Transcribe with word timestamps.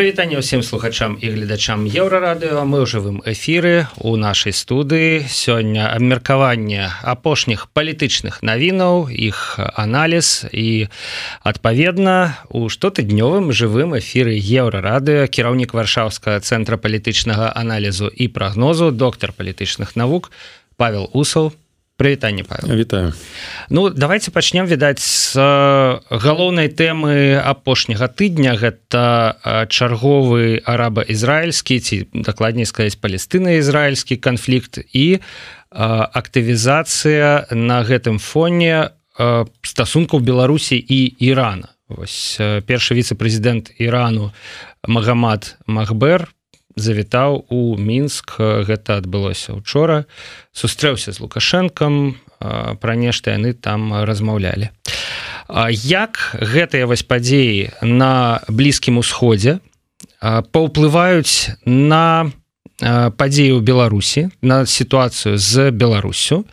прывітанне 0.00 0.40
ўсім 0.40 0.64
слухачам 0.64 1.20
і 1.20 1.28
гледачам 1.28 1.84
еўрарадыо 1.84 2.64
мы 2.64 2.80
ў 2.80 2.88
жывым 2.88 3.20
эфіры 3.20 3.84
у 4.00 4.16
нашай 4.16 4.56
студыі. 4.56 5.28
Сёння 5.28 5.92
абмеркаванне 5.92 6.88
апошніх 7.04 7.68
палітычных 7.76 8.40
навінаў 8.40 9.12
іх 9.12 9.60
аналіз 9.60 10.48
і 10.56 10.88
адпаведна 11.44 12.40
у 12.48 12.72
штотыднёвым 12.72 13.52
жывым 13.52 13.92
эфіры 14.00 14.40
еўрарадыо 14.40 15.28
кіраўнік 15.28 15.76
варшаўскага 15.76 16.40
цэнтра 16.40 16.80
палітычнага 16.80 17.52
аналізу 17.52 18.08
і 18.08 18.32
прагнозу 18.32 18.88
доктар 18.96 19.36
палітычных 19.36 20.00
навук 20.00 20.32
павел 20.80 21.12
усал 21.12 21.52
прывітанне 22.00 22.44
вітаю. 22.64 23.12
Ну 23.68 23.90
давайте 23.90 24.30
пачнем 24.30 24.64
відаць 24.64 25.04
з 25.04 25.36
галоўнай 26.08 26.72
тэмы 26.72 27.36
апошняга 27.36 28.08
тыдня. 28.08 28.56
Гэта 28.56 29.36
чарговы 29.68 30.64
араба-ізраільскі 30.64 31.76
ці 31.76 32.08
дакладней 32.16 32.64
сказаць 32.64 32.96
палестына-ізраільскі 32.96 34.16
канфлікт 34.16 34.80
і 34.96 35.20
актывізацыя 35.68 37.52
на 37.52 37.84
гэтым 37.84 38.16
фоне 38.16 38.96
стасункаў 39.60 40.24
Беларусі 40.24 40.80
і 40.80 41.04
Ірана. 41.20 41.68
Вось 41.92 42.40
першы 42.40 42.96
віцэ-прэзідэнт 42.96 43.76
Ірану 43.76 44.32
Магамад 44.88 45.60
Махбер 45.66 46.32
завітаў 46.76 47.46
у 47.48 47.76
мінск. 47.76 48.38
Гэта 48.38 49.00
адбылося 49.00 49.54
учора. 49.54 50.04
Сустрэўся 50.52 51.12
з 51.12 51.20
лукашэнкам 51.20 52.16
пра 52.80 52.94
нешта 52.96 53.36
яны 53.36 53.52
там 53.52 54.04
размаўлялі. 54.04 54.70
Як 55.84 56.36
гэтыя 56.40 56.86
вось 56.86 57.02
падзеі 57.02 57.74
на 57.82 58.40
блізкім 58.48 59.02
усходзе 59.02 59.58
паўплываюць 60.20 61.58
на 61.66 62.32
падзею 62.80 63.60
беларусі 63.60 64.30
на 64.40 64.64
сітуацыю 64.64 65.36
з 65.36 65.70
беларусю? 65.70 66.46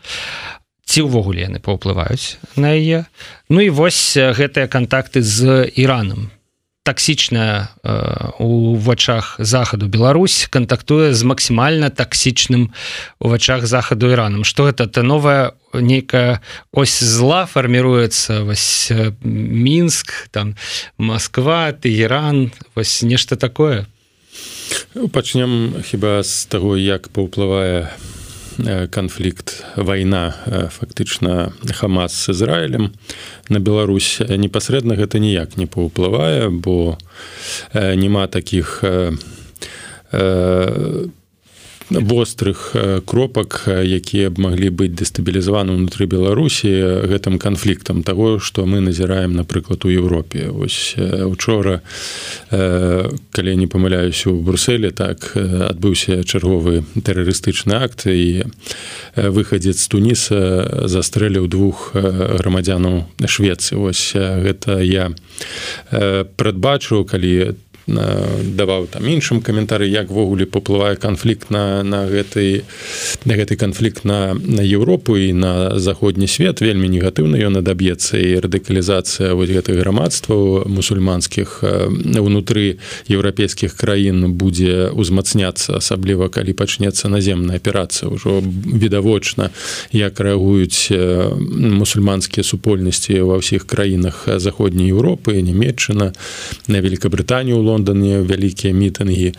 Ці 0.88 1.04
ўвогуле 1.04 1.44
яны 1.44 1.60
паўплываюць 1.60 2.40
на 2.56 2.72
яе? 2.76 3.04
Ну 3.48 3.60
і 3.60 3.68
вось 3.72 4.16
гэтыя 4.16 4.68
кантакты 4.68 5.22
з 5.22 5.68
іраном 5.76 6.32
таксічная 6.88 7.68
э, 7.84 8.32
у 8.40 8.74
вачах 8.80 9.36
захаду 9.36 9.92
Беларусь 9.92 10.48
кантактуе 10.48 11.12
з 11.12 11.22
максімальна 11.28 11.92
таксічным 11.92 12.72
у 13.20 13.28
вачах 13.28 13.68
захаду 13.68 14.08
іраном 14.08 14.48
что 14.48 14.64
гэта 14.64 14.88
то 14.88 15.04
новая 15.04 15.52
нейкая 15.76 16.40
ось 16.72 16.96
зла 17.04 17.44
фарміруецца 17.44 18.40
вось 18.48 18.88
мінск 19.20 20.32
там 20.32 20.56
Москва 20.96 21.72
Тегеран 21.72 22.52
вось 22.74 23.02
нешта 23.02 23.36
такое. 23.36 23.86
Пачнем 25.12 25.74
хіба 25.84 26.22
з 26.22 26.46
таго 26.48 26.76
як 26.76 27.12
паўплывае 27.12 27.92
канфлікт 28.90 29.64
вайна 29.76 30.34
фактычна 30.74 31.52
хамас 31.74 32.12
з 32.12 32.28
Ізраілем 32.34 32.90
на 33.48 33.60
Беларусь. 33.60 34.18
Непасрэдна 34.20 34.98
гэта 34.98 35.18
ніяк 35.18 35.56
не 35.56 35.66
паўплывае 35.66 36.50
бо 36.50 36.98
няма 37.74 38.26
таких 38.26 38.82
вострых 41.90 42.76
кропак 43.04 43.64
якія 43.68 44.30
б 44.30 44.40
маглі 44.40 44.68
быць 44.70 44.92
дэстабілізаваны 44.98 45.72
ўнутры 45.72 46.04
беларусі 46.04 46.68
гэтым 47.08 47.38
канфліктам 47.38 48.02
того 48.02 48.38
что 48.38 48.66
мы 48.66 48.80
назіраем 48.80 49.32
напрыклад 49.32 49.84
у 49.84 49.88
Еўропе. 49.88 50.48
Ось 50.52 50.96
учора 50.98 51.80
калі 52.50 53.56
не 53.56 53.66
памыляюсь 53.66 54.26
у 54.26 54.36
брусселе 54.40 54.90
так 54.90 55.32
адбыўся 55.36 56.24
чарговы 56.24 56.84
тэрарыстычны 57.00 57.72
акт 57.72 58.06
і 58.06 58.44
выхадзец 59.16 59.80
туніса 59.88 60.88
застрэліў 60.88 61.48
двух 61.48 61.92
грамадзянаў 61.94 63.08
Швецы 63.26 63.76
ось 63.76 64.12
гэта 64.14 64.80
я 64.84 65.14
прадбачу 66.36 67.04
калі 67.04 67.52
там 67.52 67.67
даваў 67.88 68.86
там 68.92 69.08
іншым 69.08 69.40
каментары 69.40 69.88
яквогуле 69.88 70.44
паплывае 70.46 70.96
канфлікт 70.96 71.50
на 71.50 71.82
на 71.82 72.04
гэтай 72.06 72.62
на 73.24 73.34
гэты 73.34 73.56
канфлікт 73.56 74.04
на 74.04 74.34
на 74.34 74.62
Еўропу 74.62 75.16
і 75.16 75.32
на 75.32 75.78
заходні 75.78 76.28
свет. 76.28 76.60
Вельмі 76.60 76.88
негатыўна 76.88 77.40
ён 77.40 77.58
адаб'ецца 77.64 78.20
і 78.20 78.38
радыкалізацыя 78.44 79.32
вось 79.32 79.50
гэтых 79.50 79.80
грамадстваў 79.80 80.68
мусульманскіх 80.68 81.64
унутры 81.64 82.78
еўрапейскіх 83.08 83.74
краін 83.74 84.36
будзе 84.36 84.92
ўзмацняцца 84.92 85.80
асабліва 85.80 86.28
калі 86.28 86.52
пачнецца 86.52 87.08
наземная 87.08 87.56
аперацыя. 87.56 88.12
Ўжо 88.12 88.44
відавочна 88.44 89.50
як 89.92 90.20
рэагуюць 90.20 90.92
мусульманскія 91.40 92.44
супольнасці 92.44 93.20
ва 93.24 93.40
ўсіх 93.40 93.64
краінах 93.64 94.28
заходняй 94.36 94.92
Еўропы 94.92 95.40
нямметчына 95.40 96.12
на 96.68 96.78
Великабрытанію 96.80 97.60
Лон 97.60 97.77
лондоне 97.78 98.26
вялікія 98.26 98.74
мітынгі 98.74 99.32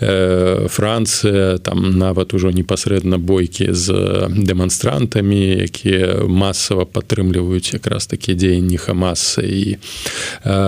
э, 0.00 0.68
францыя 0.68 1.58
там 1.58 1.98
нават 1.98 2.34
ужо 2.36 2.52
непасрэдна 2.52 3.16
бойкі 3.16 3.72
з 3.72 3.88
дэманстрантамі 4.28 5.64
якія 5.64 6.28
масава 6.28 6.84
падтрымліваюць 6.84 7.72
якраз 7.72 8.06
такія 8.06 8.36
дзеянні 8.36 8.76
хамасы 8.76 9.48
і 9.48 9.64
э, 9.72 9.80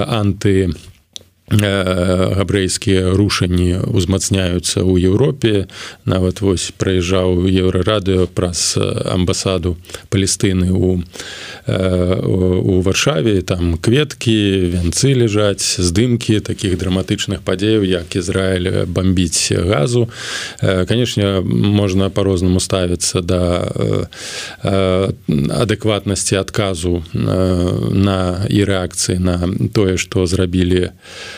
анты 0.09 0.73
габрэйскія 1.51 3.17
рушанні 3.17 3.81
ўзмацняюцца 3.89 4.85
ў 4.85 5.09
Еўропе. 5.09 5.65
Нават 6.05 6.45
вось 6.45 6.73
праязджаў 6.77 7.49
еўрарадыо 7.49 8.29
праз 8.29 8.77
амбасаду 8.77 9.81
палістыны 10.13 10.73
у 10.73 11.01
у 11.69 12.81
варшаве. 12.85 13.41
Там 13.43 13.81
кветкі 13.81 14.73
вянцы 14.77 15.17
ляжаць 15.17 15.81
здымкі 15.81 16.41
таких 16.41 16.77
драматычных 16.77 17.41
падзеяў 17.41 17.85
як 17.85 18.13
Ізраіль 18.13 18.85
бомбіць 18.85 19.53
газу. 19.53 20.09
Канешне 20.61 21.41
можна 21.41 22.11
по-рознаму 22.11 22.61
ставіцца 22.61 23.25
да 23.25 23.69
адэкватнасці 25.65 26.37
адказу 26.37 27.05
на 27.13 28.45
і 28.49 28.61
рэакцыі 28.65 29.17
на 29.17 29.49
тое 29.73 29.97
што 29.97 30.27
зрабілі 30.29 30.93
по 30.93 31.38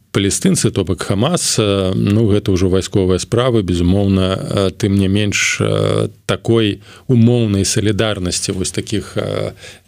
палестынцы 0.11 0.71
то 0.71 0.83
бок 0.83 1.03
хамас 1.03 1.55
ну 1.57 2.27
гэта 2.27 2.51
ўжо 2.51 2.67
вайсковыя 2.67 3.19
справы 3.19 3.63
безумоўна 3.63 4.71
тым 4.77 4.99
не 4.99 5.07
менш 5.07 5.61
такой 6.25 6.81
умоўнай 7.07 7.65
салідарнасці 7.65 8.51
вось 8.51 8.71
таких 8.71 9.15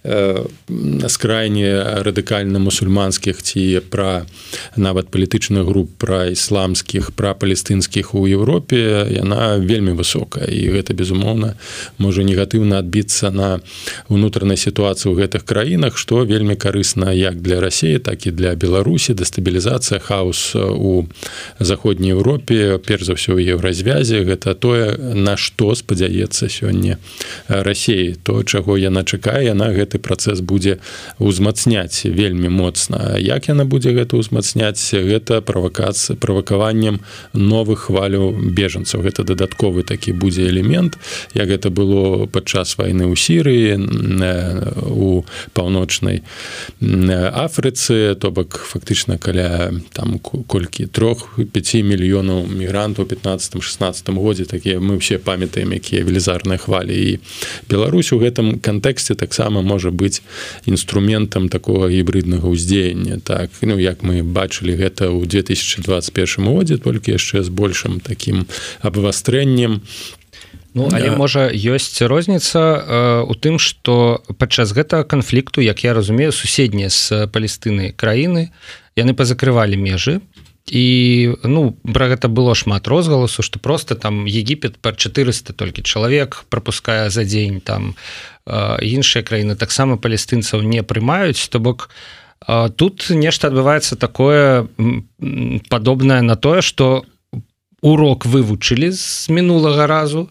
з 0.03 1.17
крайне 1.17 1.79
радыкальна 2.03 2.59
мусульманскіх 2.59 3.39
ці 3.39 3.79
пра 3.87 4.27
нават 4.75 5.07
палітычных 5.07 5.63
груп 5.63 5.95
пра 5.95 6.27
ісламскіх 6.27 7.15
пра 7.15 7.31
палестынскіх 7.39 8.11
у 8.11 8.27
Еўропе 8.27 9.07
яна 9.07 9.55
вельмі 9.63 9.95
высокая. 9.95 10.43
І 10.51 10.75
гэта 10.75 10.91
безумоўна 10.91 11.55
можа 12.03 12.27
негатыўна 12.27 12.83
адбіцца 12.83 13.31
на 13.31 13.63
унутранай 14.11 14.59
сітуацыі 14.59 15.15
ў 15.15 15.23
гэтых 15.23 15.47
краінах 15.47 15.95
што 15.95 16.27
вельмі 16.27 16.59
карысна 16.59 17.15
як 17.15 17.39
для 17.39 17.63
рассіі 17.63 18.03
так 18.03 18.27
і 18.27 18.35
для 18.35 18.59
беларусі 18.59 19.15
дэстабілізацыя 19.15 20.03
хаос 20.13 20.55
у 20.55 21.07
заходняй 21.59 22.13
Еўропе 22.13 22.77
перш 22.77 23.09
за 23.09 23.13
ўсё 23.17 23.41
еўразвязе 23.41 24.21
гэта 24.21 24.53
тое 24.53 24.93
на 24.97 25.33
што 25.37 25.73
спадзяецца 25.73 26.45
сёння 26.45 27.01
рассеі 27.49 28.13
то 28.21 28.43
чаго 28.43 28.77
яна 28.77 29.01
чакае 29.01 29.49
яна 29.49 29.73
гэты 29.73 29.97
працэс 29.97 30.45
будзе 30.45 30.77
ўзмацняць 31.17 32.05
вельмі 32.05 32.49
моцна. 32.53 33.17
Як 33.17 33.49
яна 33.49 33.65
будзе 33.65 33.97
гэта 33.97 34.19
ўзмацняць 34.21 34.81
гэта 34.93 35.41
правакацыя 35.41 36.13
правакаваннем 36.17 37.01
новых 37.33 37.89
хваляў 37.89 38.37
бежанцаў. 38.53 39.01
Гэта 39.01 39.25
дадатковы 39.25 39.81
такі 39.81 40.13
будзе 40.13 40.45
элемент 40.45 41.01
як 41.33 41.49
гэта 41.49 41.73
было 41.73 42.29
падчас 42.29 42.77
вайны 42.77 43.09
ў 43.09 43.17
сірыі 43.17 43.81
у 44.93 45.25
паўночнай 45.57 46.21
афрыцы. 46.81 48.13
То 48.19 48.29
бок 48.29 48.61
фактычна 48.61 49.17
каля 49.17 49.71
там 49.93 50.02
колькі 50.47 50.85
трох 50.87 51.39
5 51.53 51.83
мільёнаў 51.83 52.47
мігрантаў 52.47 53.05
15 53.05 53.61
16 53.61 54.09
годзе 54.09 54.45
такія 54.45 54.79
мы 54.79 54.97
все 54.97 55.17
памятаем 55.17 55.73
якія 55.73 56.03
велізарныя 56.03 56.57
хвалі 56.57 56.93
і 56.93 57.19
Беларусь 57.69 58.13
у 58.13 58.19
гэтым 58.19 58.59
кантэксце 58.59 59.15
таксама 59.15 59.61
можа 59.61 59.89
быць 59.89 60.21
інструментам 60.65 61.49
такого 61.49 61.89
гібриднага 61.89 62.47
ўздзеяння 62.49 63.19
так 63.23 63.49
ну 63.61 63.79
як 63.79 64.03
мы 64.03 64.23
бачылі 64.23 64.75
гэта 64.75 65.09
ў 65.09 65.25
2021 65.27 66.45
годзе 66.47 66.77
толькі 66.77 67.15
яшчэ 67.15 67.43
з 67.43 67.49
большим 67.49 67.99
таким 67.99 68.47
абвастрэннем 68.81 69.81
Ну, 70.73 70.89
але 70.91 71.09
да. 71.09 71.17
можа 71.17 71.53
ёсць 71.53 72.01
розніца 72.01 72.59
э, 72.59 73.21
у 73.29 73.33
тым 73.37 73.61
што 73.61 74.25
падчас 74.41 74.73
гэтага 74.73 75.05
канфлікту 75.05 75.61
як 75.61 75.85
я 75.85 75.93
разумею 75.93 76.33
суседнія 76.33 76.89
з 76.89 77.29
палестынай 77.29 77.93
краіны 77.93 78.49
яны 78.95 79.13
пазакрывалі 79.13 79.77
межы. 79.77 80.21
І 80.71 81.35
ну 81.43 81.75
про 81.83 82.07
гэта 82.07 82.31
было 82.31 82.55
шмат 82.55 82.87
розгаласу 82.87 83.43
что 83.43 83.59
просто 83.59 83.95
там 83.95 84.25
Егіпет 84.25 84.77
по 84.77 84.93
400 84.93 85.53
толькі 85.53 85.83
чалавек 85.83 86.45
пропускае 86.49 87.09
за 87.09 87.25
дзень 87.27 87.59
там 87.59 87.95
іншыя 88.47 89.23
краіны 89.23 89.55
таксама 89.55 89.97
палестынцаў 89.97 90.63
не 90.63 90.83
прымаюць. 90.83 91.49
То 91.51 91.59
бок 91.59 91.89
тут 92.75 93.09
нешта 93.09 93.47
адбываецца 93.47 93.95
такое 93.99 94.67
падобнае 95.69 96.21
на 96.21 96.35
тое 96.35 96.61
что 96.61 97.03
урок 97.81 98.25
вывучылі 98.25 98.91
з 98.91 99.27
мінулага 99.27 99.87
разу 99.87 100.29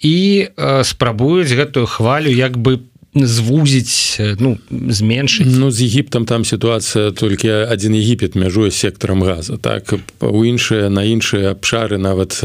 і 0.00 0.48
спрабуюць 0.84 1.52
гэтую 1.52 1.84
хвалю 1.84 2.32
як 2.32 2.56
бы 2.56 2.80
по 2.80 2.95
звузіць 3.24 4.20
ну 4.38 4.58
зменшыць. 4.68 5.48
Ну 5.48 5.70
з 5.70 5.80
егіптам 5.88 6.26
там 6.26 6.44
сітуацыя 6.44 7.10
толькі 7.16 7.48
адзін 7.48 7.96
егіпет 7.96 8.36
мяжуе 8.36 8.70
сектарам 8.70 9.22
газа 9.24 9.56
так? 9.56 9.94
У 10.20 10.44
іншыя 10.44 10.92
на 10.92 11.04
іншыя 11.04 11.56
абшары 11.56 11.96
нават 11.96 12.36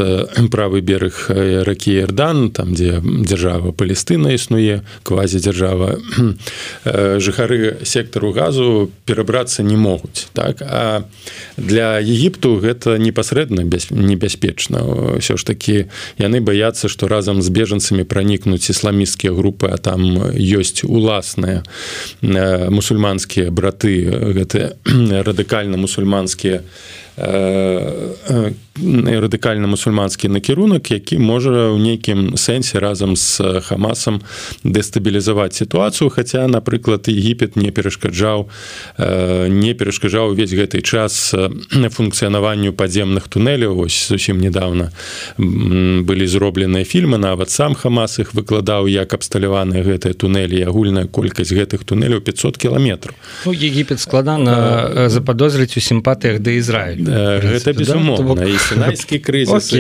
правы 0.51 0.81
бераг 0.81 1.27
ракі 1.67 2.07
эрдан 2.07 2.51
там 2.55 2.73
дзе 2.73 3.01
дзяржава 3.03 3.75
палестына 3.75 4.31
існуе 4.31 4.81
квазі 5.03 5.43
дзяржава 5.43 5.99
жыхары 7.19 7.83
сектару 7.83 8.31
газу 8.31 8.91
перабрацца 9.05 9.63
не 9.63 9.75
могуць 9.75 10.31
так? 10.33 10.61
А 10.61 11.03
для 11.57 11.99
егіпту 11.99 12.55
гэта 12.63 12.95
непасрэдна 12.97 13.67
без 13.67 13.91
небяспечна. 13.91 15.19
Ўсё 15.19 15.35
ж 15.35 15.43
такі 15.43 15.91
яны 16.15 16.39
баяцца 16.39 16.87
што 16.87 17.11
разам 17.11 17.41
з 17.41 17.49
бежанцамі 17.49 18.07
пранікнуць 18.07 18.69
ісламісцкія 18.71 19.33
групы 19.33 19.67
а 19.67 19.77
там 19.77 20.31
ёсць 20.31 20.60
ёсць 20.61 20.85
уласныя 20.85 21.63
э, 22.21 22.69
мусульманскія 22.69 23.51
браты 23.51 23.93
гэтыя 24.37 24.77
радыкальна 25.27 25.77
мусульманскія 25.81 26.63
Э, 27.21 28.15
э, 28.29 28.51
радыкальна 29.19 29.67
мусульманскі 29.67 30.27
накірунак 30.27 30.89
які 30.89 31.21
можа 31.21 31.69
ў 31.69 31.77
нейкім 31.77 32.33
сэнсе 32.33 32.81
разам 32.81 33.13
з 33.13 33.61
хамасам 33.61 34.25
дэстабілізаваць 34.65 35.53
сітуацыю 35.53 36.09
хаця 36.09 36.47
напрыклад 36.47 37.05
егіпет 37.05 37.59
не 37.59 37.69
перашкаджаў 37.69 38.49
э, 38.97 39.47
не 39.53 39.77
перашкаджаў 39.77 40.33
увесь 40.33 40.55
гэты 40.55 40.81
час 40.81 41.35
функцыянаванню 41.69 42.73
падземных 42.73 43.27
туннеляў 43.29 43.85
ось 43.85 44.07
зусім 44.09 44.41
недавно 44.41 44.89
былі 45.37 46.25
зробленыя 46.25 46.87
фільмы 46.87 47.21
нават 47.21 47.53
сам 47.53 47.75
хамас 47.75 48.17
іх 48.17 48.33
выкладаў 48.33 48.89
як 48.89 49.13
абсталяваныя 49.13 49.85
гэтыя 49.85 50.17
туннелі 50.17 50.63
агульная 50.65 51.05
колькасць 51.05 51.53
гэтых 51.53 51.85
туннеляў 51.85 52.25
500 52.25 52.57
кіламетраў 52.57 53.13
ну, 53.45 53.53
егіпет 53.53 53.99
складана 53.99 55.05
заподозрыць 55.11 55.77
у 55.77 55.81
сімпатыях 55.83 56.39
да 56.39 56.49
Ізраіль 56.57 57.10
гэта 57.11 57.73
безумоўна 57.75 58.47
і 58.47 58.57
сенайскі 58.57 59.19
крызіс 59.19 59.71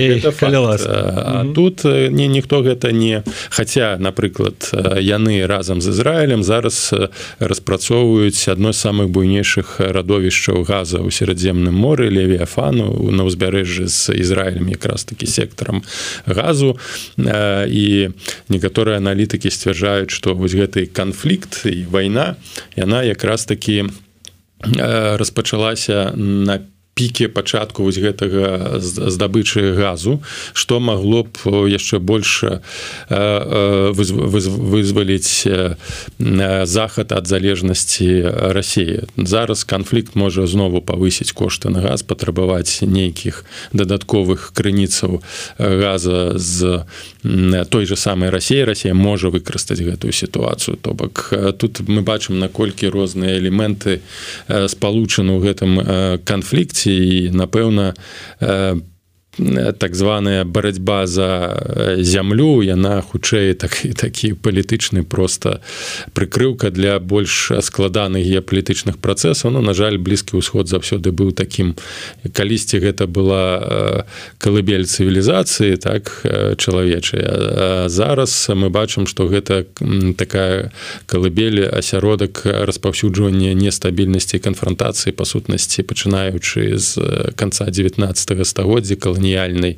тут 1.55 1.83
не 1.85 2.27
ніхто 2.27 2.61
гэта 2.61 2.91
не 2.91 3.23
хаця 3.49 3.95
напрыклад 3.99 4.71
яны 4.99 5.47
разам 5.47 5.81
з 5.81 5.95
Ізраілем 5.95 6.43
зараз 6.43 6.93
распрацоўваюць 7.39 8.47
адно 8.51 8.73
з 8.75 8.79
самых 8.83 9.07
буйнейшых 9.09 9.79
радовішчаў 9.79 10.63
газа 10.67 10.99
ў 10.99 11.09
серадземным 11.11 11.73
моры 11.73 12.11
левіафану 12.11 13.11
на 13.11 13.23
ўзбярэжжы 13.27 13.87
з 13.87 14.15
Ізраілем 14.19 14.67
якраз 14.69 15.07
такі 15.07 15.27
сектарам 15.27 15.83
газу. 16.25 16.77
І 17.17 18.09
некаторыя 18.49 18.97
аналітыкі 18.97 19.49
сцвярджаюць 19.49 20.11
што 20.11 20.35
вось 20.35 20.55
гэты 20.55 20.85
канфлікт 20.87 21.65
і 21.65 21.87
вайна 21.87 22.35
яна 22.75 23.03
якраз 23.03 23.45
такі 23.45 23.89
распачалася 25.17 26.11
на 26.15 26.59
піке 26.93 27.27
пачатку 27.27 27.83
вось 27.83 27.97
гэтага 27.97 28.79
здабычы 28.81 29.73
газу 29.75 30.19
што 30.53 30.79
магло 30.79 31.23
б 31.23 31.67
яшчэ 31.71 31.99
больш 32.03 32.43
вызваліць 34.75 35.47
захад 36.67 37.11
ад 37.15 37.27
залежнасці 37.27 38.09
рассіі 38.51 39.07
зараз 39.15 39.63
канфлікт 39.63 40.15
можа 40.15 40.47
знову 40.47 40.81
павысіць 40.81 41.31
кошты 41.31 41.69
на 41.71 41.79
газ 41.79 42.03
патрабаваць 42.03 42.83
нейкіх 42.83 43.45
дадатковых 43.71 44.51
крыніцаў 44.53 45.23
газа 45.57 46.35
з 46.35 46.83
той 47.69 47.85
же 47.85 47.95
самай 47.95 48.29
рассіі 48.29 48.63
Росія 48.67 48.93
можа 48.93 49.29
выкарыстаць 49.29 49.79
гэтую 49.79 50.11
сітуацыю. 50.11 50.77
То 50.77 50.93
бок 50.93 51.33
тут 51.57 51.79
мы 51.87 52.01
бачым 52.01 52.39
наколькі 52.39 52.89
розныя 52.89 53.37
элементы 53.37 54.01
спалучаны 54.47 55.37
ў 55.37 55.39
гэтым 55.39 55.71
канфлікце 56.25 56.80
і 56.87 57.29
напэўна 57.33 57.93
так 59.79 59.95
званая 59.95 60.43
барацьба 60.43 61.07
за 61.07 61.95
зямлю 61.97 62.61
яна 62.61 62.99
хутчэй 63.01 63.53
так 63.53 63.71
такі 63.95 64.33
палітычны 64.35 65.03
просто 65.03 65.61
прыкрыўка 66.11 66.69
для 66.69 66.99
больш 66.99 67.51
складаных 67.63 68.27
геапалітычных 68.27 68.99
працэсаў 68.99 69.51
Ну 69.51 69.61
на 69.61 69.73
жаль 69.73 69.95
блізкі 69.97 70.35
ўсход 70.35 70.67
заўсёды 70.67 71.15
быў 71.15 71.31
такім 71.31 71.79
калісьці 72.27 72.83
гэта 72.83 73.07
была 73.07 74.03
калыбель 74.37 74.83
цывілізацыі 74.83 75.79
так 75.79 76.27
чалавечая 76.59 77.87
зараз 77.87 78.51
мы 78.51 78.67
бачым 78.67 79.07
што 79.07 79.31
гэта 79.31 79.63
такая 80.19 80.75
калыбель 81.07 81.71
асяродак 81.71 82.43
распаўсюджвання 82.43 83.55
нестабільнасці 83.55 84.43
канфронтацыі 84.43 85.15
па 85.15 85.23
сутнасці 85.23 85.87
пачынаючы 85.87 86.75
з 86.75 86.99
конца 87.39 87.71
19 87.71 88.43
стагоддзя 88.43 88.99
калі 88.99 89.20
каланіяльнай 89.21 89.77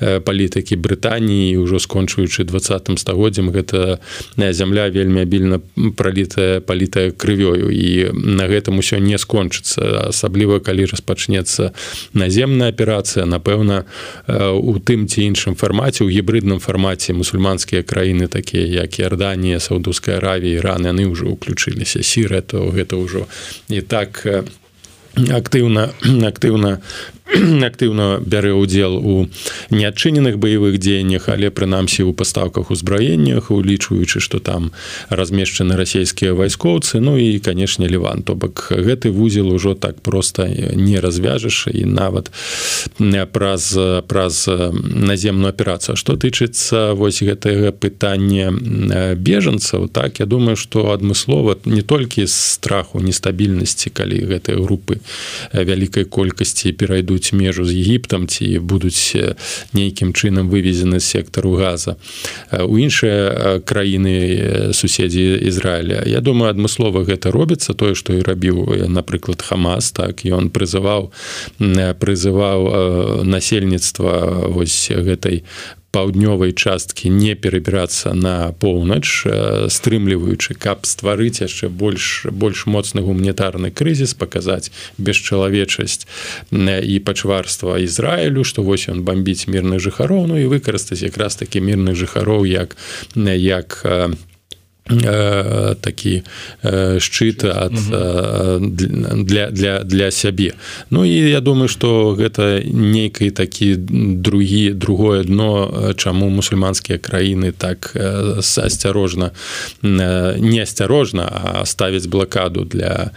э, 0.00 0.20
палітыкі 0.20 0.76
брытаніі. 0.76 1.60
Ўжо 1.60 1.78
скончваючы 1.78 2.44
двадцатым 2.44 2.96
стагоддзям 2.96 3.52
гэта 3.52 4.00
э, 4.36 4.52
зямля 4.52 4.88
вельмі 4.88 5.22
абільна 5.22 5.60
пралітая 5.96 6.60
палітая 6.60 7.12
крывёю. 7.12 7.68
І 7.68 8.12
на 8.12 8.48
гэтым 8.48 8.80
усё 8.80 8.98
не 8.98 9.18
скончыцца. 9.18 10.08
Асабліва 10.08 10.60
калі 10.60 10.88
распачнецца 10.88 11.72
наземная 12.14 12.72
аперацыя 12.72 13.24
напэўна 13.26 13.84
э, 14.26 14.48
у 14.56 14.78
тым 14.80 15.06
ці 15.06 15.28
іншым 15.28 15.54
фармаце 15.54 16.04
у 16.04 16.08
гібридным 16.08 16.58
фармаце 16.58 17.12
мусульманскія 17.12 17.82
краіны 17.82 18.28
такія 18.28 18.64
як 18.84 18.98
Іорданія 18.98 19.60
саудуская 19.60 20.16
аравія 20.16 20.62
раны 20.62 20.88
яны 20.88 21.12
ўжо 21.12 21.28
уключыліся 21.28 22.02
сіры 22.02 22.40
то 22.40 22.72
гэта 22.72 22.96
ўжо 22.96 23.28
і 23.68 23.80
так 23.80 24.24
актыўна 25.16 25.90
актыўна 26.24 26.80
актыўна 27.70 28.20
бярэ 28.24 28.54
ўдзел 28.56 28.96
у 28.96 29.28
неадчыненых 29.70 30.38
баявых 30.38 30.78
дзеяннях 30.78 31.28
але 31.28 31.50
прынамсі 31.50 32.06
ў 32.06 32.12
пастаўках 32.16 32.70
узбраеннях 32.72 33.50
улічваючы 33.52 34.20
што 34.20 34.40
там 34.40 34.72
размешчаны 35.10 35.76
расійскія 35.76 36.32
вайскоўцы 36.32 37.00
Ну 37.00 37.18
і 37.18 37.38
канешне 37.38 37.88
ліван 37.88 38.22
то 38.22 38.34
бок 38.34 38.68
гэты 38.70 39.10
вузел 39.10 39.52
ужо 39.52 39.74
так 39.74 40.00
просто 40.00 40.48
не 40.48 41.00
развяжаш 41.00 41.68
і 41.72 41.84
нават 41.84 42.30
праз 43.32 43.78
праз 44.06 44.48
наземную 44.48 45.50
аперацыю. 45.50 45.96
Што 45.96 46.16
тычыцца 46.16 46.94
вось 46.94 47.22
гэтага 47.22 47.72
пытання 47.72 48.50
бежанцаў 49.14 49.88
так 49.88 50.20
я 50.20 50.26
думаю 50.26 50.56
што 50.56 50.92
адмыслова 50.92 51.58
не 51.64 51.82
толькі 51.82 52.26
з 52.26 52.34
страху 52.34 53.00
нестабільнасці 53.00 53.90
калі 53.90 54.24
гэтыя 54.32 54.56
групы 54.60 55.00
вялікай 55.52 56.04
колькасці 56.04 56.72
перайдуць 56.72 57.17
перайдуць 57.18 57.32
межу 57.32 57.64
з 57.64 57.74
егіптам 57.74 58.26
ці 58.26 58.58
будуць 58.58 59.16
нейкім 59.72 60.12
чынам 60.12 60.48
вывезены 60.48 61.00
сектару 61.00 61.56
газа. 61.56 61.96
У 62.52 62.78
іншыя 62.78 63.60
краіны 63.64 64.72
суседзі 64.72 65.38
Ізраіля. 65.48 66.02
Я 66.06 66.20
думаю 66.20 66.50
адмыслова 66.50 67.04
гэта 67.04 67.30
робіцца. 67.30 67.74
Тое 67.74 67.94
што 67.94 68.14
і 68.14 68.22
рабіў 68.22 68.88
напрыклад 68.88 69.42
хамас 69.42 69.92
так 69.92 70.24
ён 70.24 70.50
прызываў 70.50 71.10
прызываў 71.98 73.24
насельніцтва 73.24 74.48
вось 74.48 74.90
гэтай 74.90 75.42
паўднёвай 75.90 76.52
часткі 76.52 77.08
не 77.08 77.34
перабірацца 77.34 78.12
на 78.14 78.52
поўнач 78.60 79.24
стрымліваючы 79.72 80.54
каб 80.54 80.84
стварыць 80.84 81.40
яшчэ 81.40 81.68
больш 81.72 82.28
больш 82.30 82.66
моцны 82.66 83.00
гуманітарны 83.00 83.72
крызіс 83.72 84.14
паказаць 84.14 84.70
бесчалавечасць 84.98 86.06
і 86.52 86.94
пачварства 87.00 87.80
Ізраілю 87.80 88.44
што 88.44 88.62
вось 88.62 88.88
ён 88.92 89.02
бомбіць 89.02 89.48
мірных 89.48 89.80
жыхароў 89.80 90.28
ну 90.28 90.36
і 90.36 90.50
выкарыстаць 90.52 91.02
якраз 91.02 91.40
такі 91.40 91.64
мірных 91.64 91.96
жыхароў 91.96 92.44
як 92.44 92.76
як 93.16 93.84
Э, 94.88 95.74
такі 95.80 96.22
э, 96.62 96.98
шчыт 96.98 97.44
ад 97.44 97.72
э, 97.92 98.58
для 98.60 99.50
для 99.50 99.84
для 99.84 100.10
сябе. 100.10 100.52
Ну 100.90 101.04
і 101.04 101.30
я 101.30 101.40
думаю 101.40 101.68
что 101.68 102.16
гэта 102.18 102.64
нейкай 102.64 103.30
такі 103.30 103.76
другі 103.76 104.70
другое 104.70 105.24
дно 105.24 105.92
чаму 105.96 106.30
мусульманскія 106.30 106.98
краіны 106.98 107.52
так 107.52 107.92
асцярожна 108.56 109.32
не 109.82 110.60
асцярожна 110.62 111.28
а 111.28 111.66
ставіць 111.66 112.06
блакаду 112.06 112.64
для 112.64 113.10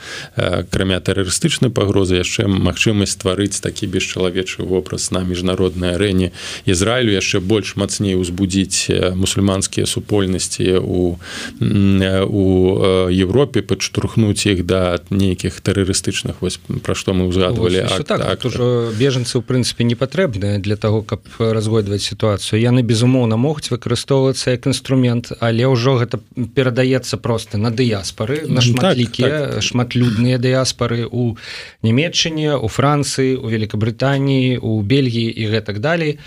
крамя 0.72 1.00
тэрарыстычнай 1.00 1.72
пагрозы 1.72 2.20
яшчэ 2.20 2.48
магчымасць 2.51 3.16
стварыць 3.16 3.63
такі 3.63 3.88
бесчалавечы 3.88 4.63
вобраз 4.63 5.12
на 5.12 5.24
міжнароднай 5.24 5.96
арэне 5.96 6.32
Ізраілю 6.66 7.16
яшчэ 7.16 7.40
больш 7.40 7.75
мацней 7.75 8.16
узбудзіць 8.20 8.92
мусульманскія 9.16 9.86
супольнасці 9.86 10.84
у 10.84 11.16
у 11.62 12.82
Европе 13.10 13.62
падштурхнуць 13.62 14.50
іх 14.50 14.65
да 14.65 14.98
нейкіх 15.13 15.62
тэрарыстычных 15.62 16.41
вось 16.41 16.58
пра 16.58 16.98
што 16.98 17.13
мы 17.13 17.30
ўзгадвалі 17.30 17.86
так, 18.01 18.20
так, 18.25 18.46
ужо 18.50 18.89
бежанцы 18.98 19.38
ў 19.38 19.46
прынцыпе 19.46 19.86
не 19.86 19.94
патрэбныя 19.94 20.58
для 20.58 20.75
того 20.75 21.06
каб 21.06 21.22
разгойдваць 21.38 22.01
сітуацыю 22.01 22.58
яны 22.58 22.82
безумоўна 22.82 23.38
могуць 23.38 23.70
выкарыстоўвацца 23.70 24.58
як 24.58 24.65
інструмент 24.65 25.38
але 25.38 25.70
ўжо 25.70 26.01
гэта 26.01 26.18
перадаецца 26.58 27.22
просто 27.22 27.62
на 27.62 27.70
дыяспары 27.70 28.50
на 28.50 28.62
шматлікія 28.62 29.30
так, 29.30 29.53
так. 29.62 29.63
шматлюдныя 29.63 30.41
дыяспары 30.41 31.06
у 31.06 31.38
нямецчыне 31.86 32.58
у 32.58 32.68
францыі 32.68 33.38
у 33.38 33.53
великкабрытаніі 33.53 34.58
у 34.58 34.82
бельгіі 34.82 35.30
і 35.30 35.44
гэтак 35.53 35.77
далей 35.77 36.18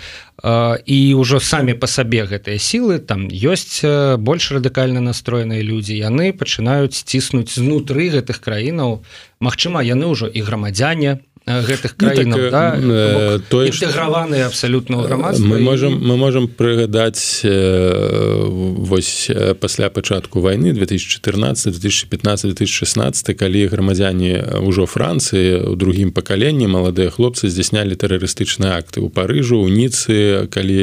і 0.43 0.99
ўжо 1.15 1.39
самі 1.39 1.73
па 1.79 1.87
сабе 1.87 2.25
гэтыя 2.27 2.59
сілы 2.59 2.99
там 2.99 3.27
ёсць 3.31 3.79
больш 4.19 4.51
радыкальна 4.51 4.99
настроеныя 4.99 5.63
людзі 5.63 5.95
яны 5.95 6.35
пачынаюць 6.35 6.93
сціснуць 6.93 7.55
знутры 7.55 8.11
гэтых 8.11 8.43
краінаў 8.43 8.99
Магчыма 9.39 9.79
яны 9.83 10.11
ўжо 10.11 10.27
і 10.27 10.43
грамадзяне 10.43 11.23
гэтых 11.45 11.93
краінаў 11.95 12.39
ну, 12.39 12.49
так, 12.49 12.81
да? 12.81 13.39
то 13.49 13.61
інтэграваны 13.61 14.41
абсалютна 14.41 14.97
грамадства 15.03 15.45
мы 15.45 15.59
можем 15.59 16.01
мы 16.01 16.17
можем 16.17 16.47
прыгадаць 16.47 17.45
вось 17.45 19.29
пасля 19.61 19.89
пачатку 19.89 20.41
войны 20.41 20.73
2014 20.73 21.69
2015 21.69 22.49
2016 22.49 23.37
калі 23.37 23.67
грамадзяне 23.67 24.57
ўжо 24.65 24.89
францыі 24.89 25.69
у 25.69 25.75
другім 25.75 26.09
пакаленні 26.11 26.65
маладыя 26.65 27.13
хлопцы 27.13 27.45
здзяйснялі 27.53 27.93
тэрарыстычныя 27.93 28.81
акты 28.81 29.05
ў 29.05 29.13
парыжу 29.13 29.61
у 29.61 29.69
ніцы 29.69 30.49
калі 30.49 30.81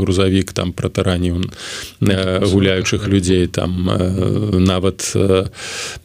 грузавік 0.00 0.56
там 0.56 0.72
пратараніў 0.72 1.52
гуляючых 2.00 3.04
людзей 3.12 3.44
там 3.52 3.84
нават 4.56 5.12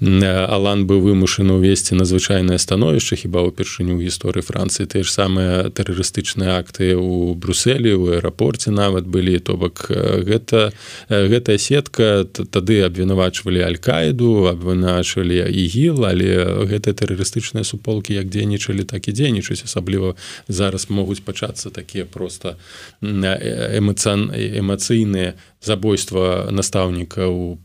алан 0.04 0.84
быў 0.84 1.00
вымушаны 1.08 1.56
ўвесці 1.56 1.96
надзвычайнае 1.96 2.60
становішча 2.60 3.16
хіба 3.16 3.48
ўпершыню 3.48 3.93
у 3.96 4.02
гісторыі 4.02 4.44
францыі 4.44 4.90
тыя 4.90 5.04
ж 5.04 5.12
самыя 5.14 5.70
тэрарыстычныя 5.70 6.60
акты 6.60 6.94
у 6.98 7.34
бруселі 7.36 7.94
у 7.94 8.10
аэрапорце 8.14 8.72
нават 8.72 9.08
былі 9.08 9.40
то 9.40 9.58
бок 9.58 9.88
гэта 9.90 10.74
гэтая 11.10 11.58
сетка 11.58 12.26
тады 12.28 12.82
абвінавачвалі 12.86 13.64
алькаіду 13.64 14.50
абвінавачвалі 14.52 15.46
ігіл 15.50 16.06
але 16.06 16.64
гэтыя 16.68 16.94
тэрарыстычныя 16.94 17.64
суполкі 17.64 18.18
як 18.18 18.30
дзейнічалі 18.30 18.84
так 18.84 19.08
і 19.08 19.14
дзейнічаюць. 19.14 19.64
Асабліва 19.66 20.16
зараз 20.48 20.90
могуць 20.90 21.24
пачацца 21.26 21.70
такія 21.70 22.06
просто 22.06 22.58
эмацыян 23.02 24.30
эмацыйныя 24.34 25.34
забойства 25.64 26.50
настаўніка 26.52 27.28
у 27.28 27.58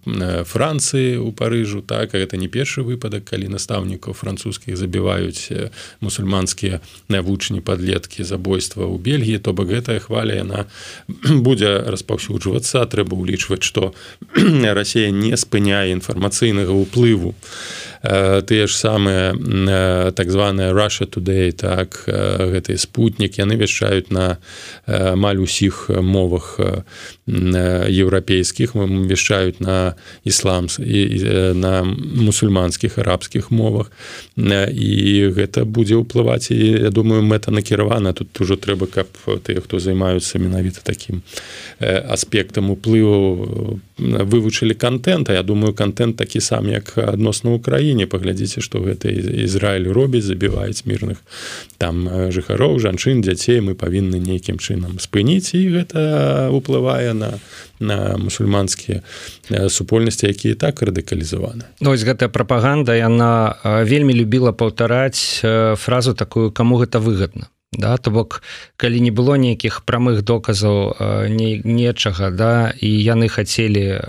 францыі 0.46 1.18
у 1.18 1.32
парыжу 1.32 1.82
так? 1.82 2.14
Гэта 2.14 2.38
не 2.38 2.48
першы 2.48 2.86
выпадак 2.86 3.26
калі 3.28 3.50
настаўнікаў 3.52 4.14
французскіх 4.14 4.78
забіваюць 4.78 5.50
мусульманскія 6.00 6.80
навучні 7.08 7.60
подлеткі 7.60 8.22
забойства 8.22 8.86
ў 8.86 8.96
бельгіі 9.02 9.42
то 9.42 9.52
бок 9.52 9.68
гэтая 9.74 9.98
хваля 9.98 10.38
яна 10.38 10.66
будзе 11.46 11.84
распаўсюджвацца. 11.90 12.86
Трэба 12.86 13.18
ўлічваць 13.18 13.66
што 13.66 13.92
Расія 14.78 15.10
не 15.10 15.34
спыняе 15.36 15.90
інфармацыйнага 15.92 16.70
ўплыву 16.70 17.34
тыя 18.02 18.66
ж 18.66 18.72
самыя 18.72 19.34
так 20.12 20.30
званая 20.30 20.72
Russia 20.72 21.06
today 21.06 21.50
так 21.52 22.04
гэты 22.06 22.78
спутнік 22.78 23.38
яны 23.38 23.58
вяшчаюць 23.58 24.10
на 24.10 24.38
амаль 24.86 25.42
усіх 25.42 25.90
мовах 25.90 26.60
еўрапейскіх 27.26 28.74
вяшчаюць 28.74 29.60
на 29.60 29.94
ісламс 30.24 30.78
і 30.78 31.00
на 31.54 31.82
мусульманскіх 32.14 32.98
арабскіх 32.98 33.50
мовах. 33.50 33.90
І 34.38 35.32
гэта 35.34 35.64
будзе 35.64 35.98
ўплываць 35.98 36.54
і 36.54 36.88
я 36.88 36.90
думаю 36.90 37.22
мэта 37.22 37.50
накіравана. 37.50 38.12
Тут 38.12 38.30
ужо 38.40 38.56
трэба 38.56 38.86
каб 38.86 39.10
тыя 39.42 39.60
хто 39.60 39.78
займаюцца 39.78 40.38
менавіта 40.38 40.80
такім 40.86 41.22
аспектам 41.80 42.70
уплыву 42.70 43.80
вывучылі 43.98 44.74
контента 44.74 45.32
Я 45.32 45.42
думаю 45.42 45.74
контент 45.74 46.16
такі 46.16 46.40
сам 46.40 46.68
як 46.68 46.98
адносна 46.98 47.50
Украіне 47.50 48.06
паглядзіце 48.06 48.60
што 48.60 48.80
гэта 48.80 49.10
Ізраіль 49.10 49.90
робіць 49.92 50.24
забіваюць 50.24 50.86
мірных 50.86 51.18
там 51.78 52.08
жыхароў 52.30 52.78
жанчын 52.78 53.22
дзяцей. 53.22 53.60
Мы 53.60 53.74
павінны 53.74 54.18
нейкім 54.18 54.58
чынам 54.58 54.98
спыніць 54.98 55.54
і 55.54 55.62
гэта 55.74 56.48
уплывае 56.50 57.14
на 57.14 57.38
на 57.80 58.18
мусульманскія 58.18 59.02
супольнасці 59.68 60.26
якія 60.26 60.54
так 60.54 60.82
радыкалізаваны. 60.82 61.62
Ну, 61.80 61.94
ось 61.94 62.02
гэтая 62.02 62.26
прапаганда 62.26 62.98
яна 62.98 63.54
вельмі 63.86 64.14
любіла 64.14 64.52
паўтараць 64.52 65.42
фразу 65.78 66.14
такую 66.14 66.50
кому 66.50 66.82
гэта 66.82 66.98
выгодна 66.98 67.46
да 67.72 67.96
то 67.96 68.10
бок 68.10 68.42
калі 68.76 69.00
не 69.00 69.10
было 69.10 69.36
нейкіх 69.36 69.84
прамых 69.84 70.22
доказаў 70.22 70.96
не 71.28 71.60
нечага 71.64 72.30
да 72.30 72.72
і 72.80 72.88
яны 72.88 73.28
хацелі 73.28 74.00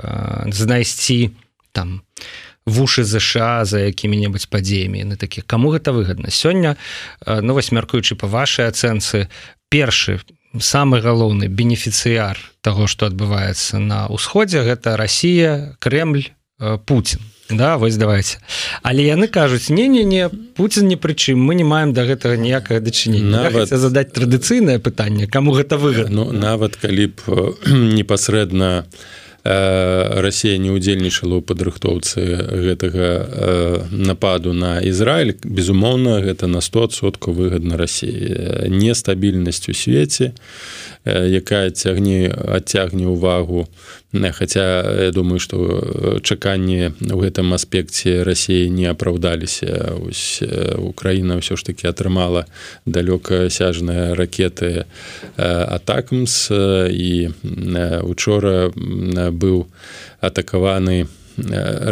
знайсці 0.47 1.35
там 1.71 2.01
вушы 2.65 3.03
ЗША 3.03 3.65
за 3.65 3.79
якімі-небудзь 3.89 4.45
падзеямі. 4.45 5.03
На 5.03 5.15
такіх 5.15 5.45
кому 5.45 5.73
гэта 5.73 5.91
выгодна 5.91 6.29
сёння 6.29 6.77
ну 7.25 7.53
вось 7.53 7.71
мяркуючы 7.71 8.15
по 8.15 8.27
вашай 8.27 8.69
ацэнцы 8.69 9.27
першы 9.69 10.21
самы 10.57 11.01
галоўны 11.01 11.47
бенефіцыяр 11.47 12.37
того 12.61 12.87
что 12.87 13.05
адбываецца 13.05 13.79
на 13.79 14.07
ўсходзе 14.07 14.63
гэта 14.63 14.97
Росія 14.97 15.75
Кремль 15.79 16.29
Путін 16.85 17.19
да 17.49 17.77
вось 17.77 17.97
давайте 17.97 18.37
але 18.83 19.03
яны 19.03 19.27
кажуць 19.27 19.69
не 19.69 19.87
не 19.87 20.03
не 20.03 20.29
Путін 20.29 20.87
не 20.87 20.95
прычым 20.95 21.39
мы 21.39 21.55
не 21.55 21.63
маем 21.63 21.93
до 21.93 22.01
да 22.01 22.13
гэтага 22.13 22.37
ніякае 22.37 22.79
дачынення 22.79 23.49
нават 23.49 23.69
задать 23.69 24.13
традыцыйнае 24.13 24.79
пытанне 24.79 25.27
кому 25.27 25.51
гэта 25.51 25.77
выгодно 25.77 26.25
ну, 26.25 26.31
нават 26.31 26.75
калі 26.75 27.07
б 27.07 27.55
непасрэдна 27.97 28.85
Расія 29.43 30.58
не 30.60 30.75
ўдзельнічала 30.75 31.39
ў 31.39 31.43
падрыхтоўцы 31.48 32.19
гэтага 32.60 33.88
нападу 33.91 34.51
на 34.51 34.84
Ізраіль. 34.84 35.39
Безумоўна 35.48 36.19
гэта 36.19 36.51
на 36.51 36.60
100сотку 36.60 37.31
выгадна 37.31 37.79
рассіі 37.79 38.67
нестабільнасць 38.67 39.72
у 39.72 39.74
свеце 39.74 40.36
якая 41.08 41.72
цягне 41.72 42.27
адцягне 42.27 43.08
ўвагу. 43.08 43.67
Хаця 44.10 44.81
я 45.05 45.12
думаю, 45.13 45.38
што 45.38 46.19
чаканні 46.25 46.98
ў 46.98 47.17
гэтым 47.29 47.53
аспекце 47.53 48.25
рассіі 48.25 48.67
не 48.74 48.89
апраўдаліся. 48.89 49.96
Украіна 50.81 51.38
ўсё 51.38 51.55
ж 51.55 51.62
такі 51.69 51.93
атрымала 51.93 52.50
далёка 52.89 53.53
сяжныя 53.53 54.17
ракеты 54.17 54.89
атакамс 55.38 56.50
і 56.89 57.29
учора 58.03 58.74
быў 59.39 59.65
атакаваны 60.19 61.08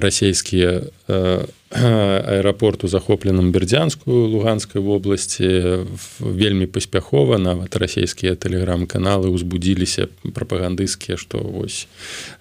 расійскія 0.04 0.84
аэрапорт 1.72 2.84
у 2.84 2.88
захопленым 2.88 3.52
бердзянскую 3.52 4.28
луганскай 4.32 4.82
вобласці 4.82 5.88
вельмі 6.20 6.68
паспяхова 6.68 7.38
нават 7.38 7.76
расійскія 7.76 8.36
тэлеграм-каналы 8.40 9.32
ўзбудзіліся 9.32 10.08
прапагандысцкія 10.32 11.20
што 11.20 11.44
вось 11.44 11.88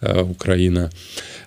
Украіна 0.03 0.91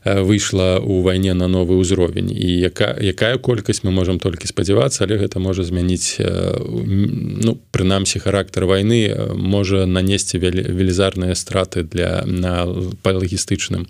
выйшла 0.05 0.79
ў 0.79 1.03
вайне 1.03 1.33
на 1.33 1.47
новы 1.47 1.75
ўзровень 1.79 2.31
і 2.31 2.49
яка, 2.59 2.95
якая 2.95 3.37
колькасць 3.37 3.83
мы 3.83 3.91
можемм 3.91 4.19
толькі 4.19 4.47
спадзявацца 4.47 5.03
але 5.03 5.19
гэта 5.19 5.39
можа 5.39 5.63
змяніць 5.63 6.17
ну 6.19 7.59
прынамсі 7.71 8.19
характар 8.19 8.65
вайны 8.65 9.11
можа 9.35 9.85
нанесці 9.85 10.39
велізарныя 10.39 11.35
страты 11.35 11.83
для 11.83 12.23
на 12.25 12.65
па 13.03 13.11
лагістычным 13.11 13.87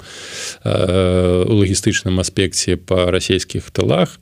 у 0.66 1.54
лагістычным 1.60 2.20
аспекце 2.20 2.76
па 2.78 3.12
расійскіх 3.12 3.70
тылах. 3.72 4.20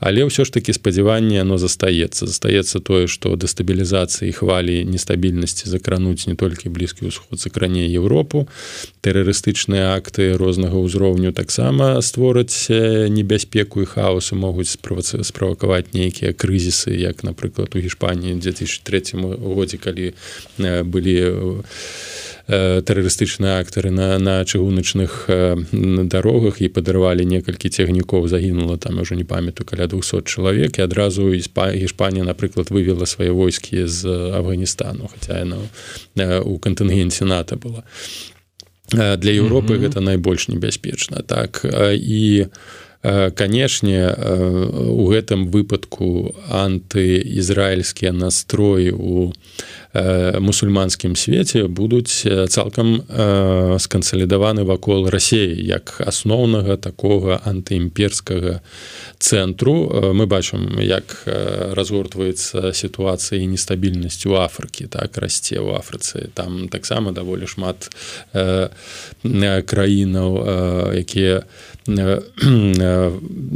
Але 0.00 0.24
ўсё 0.24 0.44
ж 0.44 0.52
таки 0.52 0.72
спадзяванне 0.72 1.42
оно 1.42 1.58
застаецца. 1.58 2.26
Застаецца 2.26 2.80
тое 2.80 3.06
что 3.06 3.36
дэстабілізацыі 3.36 4.32
хвалі 4.32 4.84
нестабільнасці 4.84 5.68
закрануць 5.68 6.26
не 6.26 6.34
толькі 6.34 6.72
блізкі 6.72 7.08
ўсход 7.08 7.40
закраней 7.40 7.90
Европу 7.90 8.48
тэрарыстычныя 9.02 9.96
акты 9.96 10.36
рознага 10.36 10.78
ўзроўню 10.78 11.27
таксама 11.32 12.02
створаць 12.02 12.66
небяспеку 13.08 13.82
і 13.82 13.86
хаосу 13.86 14.36
могуць 14.36 14.70
справацы 14.70 15.22
справакаваць 15.24 15.92
нейкія 15.92 16.32
крызісы 16.32 16.94
як 16.94 17.24
напрыклад 17.24 17.74
у 17.74 17.78
Гішпаніі 17.78 18.38
2003 18.40 19.20
годзе 19.22 19.78
калі 19.78 20.12
былі 20.84 21.16
тэрарыстычныя 22.48 23.60
актары 23.60 23.90
на 23.90 24.18
на 24.18 24.40
чыгуначных 24.44 25.28
дарогах 26.08 26.62
і 26.64 26.72
падарвалі 26.72 27.28
некалькі 27.28 27.68
цягнікоў 27.68 28.28
загінула 28.28 28.80
там 28.80 29.04
ўжо 29.04 29.14
не 29.20 29.24
памятаю 29.28 29.68
каля 29.68 29.86
200 29.86 30.24
чалавек 30.24 30.78
і 30.78 30.82
адразу 30.88 31.28
іспа 31.36 31.68
Гішпанія 31.76 32.24
напрыклад 32.24 32.72
вывела 32.72 33.04
свае 33.04 33.30
войскі 33.36 33.84
з 33.84 34.08
Афганістану 34.32 35.12
хаця 35.12 35.44
яна 35.44 35.60
у 36.40 36.56
кантынгенце 36.56 37.28
нато 37.28 37.60
была 37.60 37.84
для 38.92 39.32
Еўропы 39.32 39.72
mm 39.72 39.76
-hmm. 39.76 39.82
гэта 39.82 40.00
найбольш 40.00 40.48
небяспечна 40.48 41.22
так 41.26 41.66
і 41.92 42.46
канешне 43.34 44.10
у 44.74 45.06
гэтым 45.06 45.50
выпадку 45.50 46.34
антыізраільскія 46.50 48.12
настроі 48.12 48.90
у 48.90 49.32
мусульманскім 50.40 51.16
свеце 51.16 51.66
будуць 51.68 52.24
цалкам 52.24 53.02
скансалідаваны 53.78 54.64
вакол 54.64 55.08
рассеі 55.08 55.54
як 55.66 56.00
асноўнага 56.04 56.76
такога 56.76 57.40
антыімперскага 57.44 58.60
цэнтру. 59.18 60.12
Мы 60.14 60.26
бачым 60.26 60.80
як 60.80 61.24
разгортваецца 61.26 62.72
сітуацыя 62.72 63.44
нестабільнасць 63.46 64.26
у 64.26 64.38
Афрыкі 64.38 64.86
так 64.86 65.18
расце 65.18 65.58
ў 65.58 65.78
Афрыцы. 65.78 66.30
Там 66.34 66.68
таксама 66.68 67.12
даволі 67.12 67.46
шмат 67.46 67.90
краінаў 69.22 70.30
якія 70.94 71.42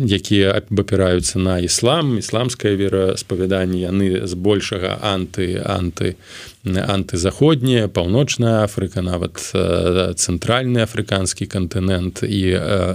якія 0.08 0.56
абапіраюцца 0.56 1.38
на 1.38 1.58
іслам 1.60 2.16
ісламскае 2.16 2.72
вераспавяданне 2.80 3.84
яны 3.84 4.24
збольшага 4.24 4.96
анты 5.04 5.60
анты 5.60 6.16
антызаходняя 6.64 7.88
паўночная 7.88 8.62
Афрыка 8.64 9.02
нават 9.02 9.38
цэнтральны 10.16 10.82
афрыканскі 10.86 11.46
кантынент. 11.46 12.22
І, 12.22 12.42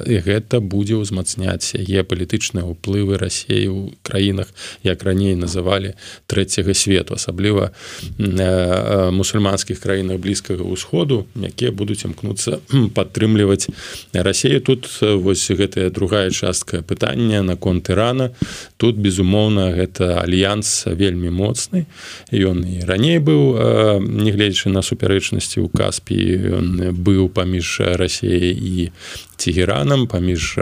і 0.08 0.16
гэта 0.24 0.60
будзе 0.60 0.96
ўзмацняць 0.98 1.76
яе 1.76 2.04
палітычныя 2.04 2.64
ўплывы 2.64 3.20
рассеі 3.20 3.68
ў 3.68 3.78
краінах 4.02 4.48
як 4.84 5.04
раней 5.04 5.36
называлі 5.36 5.94
трэцяга 6.28 6.74
свету 6.74 7.20
асабліва 7.20 7.72
мусульманскіх 8.18 9.80
краінах 9.80 10.18
блізкага 10.24 10.64
ўсходу 10.64 11.28
якія 11.36 11.72
будуць 11.72 12.08
імкнуцца 12.08 12.64
падтрымліваць 12.98 13.68
рассею 14.14 14.62
тут 14.62 14.88
вось 15.02 15.52
гэтая 15.52 15.90
другая 15.90 16.32
частка 16.32 16.82
пытання 16.82 17.44
наконт 17.44 17.90
ірана. 17.90 18.32
Тут 18.78 18.98
безумоўна 18.98 19.72
гэта 19.74 20.22
альянс 20.22 20.86
вельмі 20.86 21.30
моцны. 21.30 21.86
Ён 22.32 22.64
і 22.64 22.86
раней 22.86 23.17
быў 23.20 24.02
нягледзячы 24.02 24.70
на 24.74 24.82
супярэчнасці 24.82 25.64
ў 25.64 25.68
каспі 25.72 26.18
ён 26.58 26.68
быў 26.98 27.30
паміж 27.30 27.82
рассеяй 28.00 28.54
і 28.54 28.92
цегеранам 29.38 30.08
паміж 30.08 30.60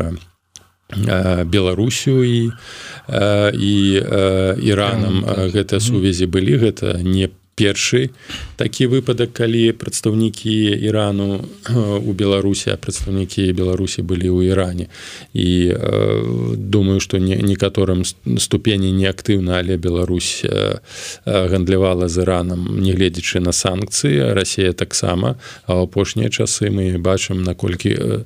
беларусю 1.50 2.24
і 2.24 2.52
і 3.10 3.74
іранам. 4.62 5.26
Гэтыя 5.26 5.80
сувязі 5.82 6.30
былі 6.30 6.62
гэта 6.62 7.02
не 7.02 7.30
першы 7.56 8.12
такі 8.60 8.88
выпадак 8.92 9.32
калі 9.32 9.72
прадстаўнікі 9.80 10.76
ірану 10.76 11.48
у 12.04 12.12
беларусі 12.12 12.76
а 12.76 12.78
прадстаўнікі 12.80 13.48
беларусі 13.56 14.04
былі 14.04 14.28
ў 14.28 14.52
іране. 14.52 14.92
І 15.32 15.72
э, 15.72 16.56
думаю 16.56 17.00
што 17.00 17.18
не 17.18 17.40
некаторым 17.40 18.04
ступені 18.04 18.92
неактыўна 18.92 19.64
але 19.64 19.80
Беларусь 19.80 20.44
э, 20.44 20.84
гандлявала 21.26 22.08
з 22.12 22.28
іранам 22.28 22.80
нягледзячы 22.84 23.40
на 23.40 23.56
санкцыі 23.56 24.36
Росія 24.36 24.76
таксама. 24.76 25.40
А 25.68 25.80
апошнія 25.80 26.30
часы 26.30 26.68
мы 26.68 27.00
бачым 27.00 27.44
наколькі 27.44 27.96
э, 27.96 28.24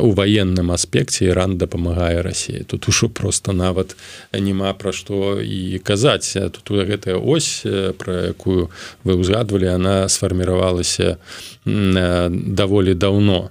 у 0.00 0.10
ваенным 0.16 0.72
аспекце 0.72 1.28
Іран 1.28 1.60
дапамагае 1.60 2.24
Росіі 2.24 2.64
тут 2.64 2.88
ужо 2.88 3.08
просто 3.08 3.52
нават 3.52 3.96
няма 4.32 4.72
пра 4.72 4.92
што 4.92 5.40
і 5.40 5.80
казаць. 5.84 6.32
Тут 6.32 6.72
гэтая 6.72 7.20
ось 7.20 7.64
пра 8.00 8.32
якую 8.32 8.53
якую 8.54 8.70
вы 9.04 9.18
ўзгадвалі 9.18 9.68
она 9.74 10.08
сфарміравалася 10.08 11.18
даволі 11.64 12.94
даўно 12.94 13.50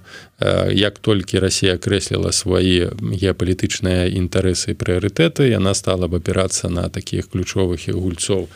як 0.70 0.98
толькі 0.98 1.38
Росія 1.38 1.78
крэсліла 1.78 2.32
свае 2.34 2.90
геапалітычныя 2.98 4.10
інтарэсы 4.10 4.74
і 4.74 4.78
прыярытэты 4.78 5.46
яна 5.46 5.74
стала 5.78 6.10
б 6.10 6.18
апірацца 6.18 6.68
на 6.68 6.90
такіх 6.90 7.30
ключовых 7.30 7.86
гульцоў 7.86 8.50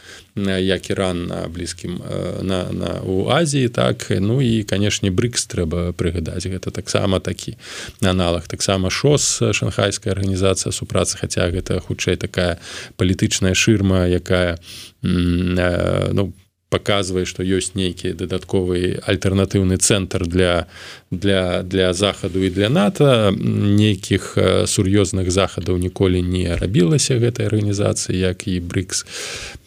як 0.47 0.91
іран 0.91 1.27
на 1.27 1.49
блізкім 1.49 2.03
на, 2.43 2.67
на 2.73 3.01
у 3.07 3.31
Азіі 3.31 3.69
так. 3.69 4.07
Ну 4.11 4.43
і 4.43 4.63
канешне 4.63 5.11
брыкс 5.11 5.47
трэба 5.47 5.93
прыгадаць. 5.93 6.47
Гэта 6.47 6.71
таксама 6.71 7.21
такі 7.21 7.55
аналаг. 8.03 8.47
Таксама 8.47 8.91
шос 8.91 9.43
шанхайская 9.53 10.15
арганізацыя 10.15 10.73
супрацы 10.73 11.19
хаця 11.19 11.51
гэта 11.51 11.81
хутчэй 11.81 12.17
такая 12.17 12.59
палітычная 12.97 13.55
шырма 13.55 14.07
якая 14.07 14.59
ну 15.03 16.33
по 16.33 16.48
показывае 16.69 17.25
что 17.25 17.43
ёсць 17.43 17.73
нейкі 17.75 18.13
дадатковы 18.13 19.01
альтэрнатыўны 19.01 19.77
цэнтр 19.81 20.27
для 20.29 20.67
для 21.11 21.63
для 21.63 21.93
захаду 21.93 22.45
і 22.45 22.51
для 22.51 22.69
нато. 22.69 23.33
Нейкіх 23.33 24.37
сур'ёзных 24.69 25.31
захадаў 25.31 25.79
ніколі 25.81 26.23
не 26.23 26.57
рабілася 26.57 27.17
гэтай 27.17 27.49
арганізацыі 27.49 28.19
як 28.19 28.49
і 28.49 28.61
брикс. 28.61 29.07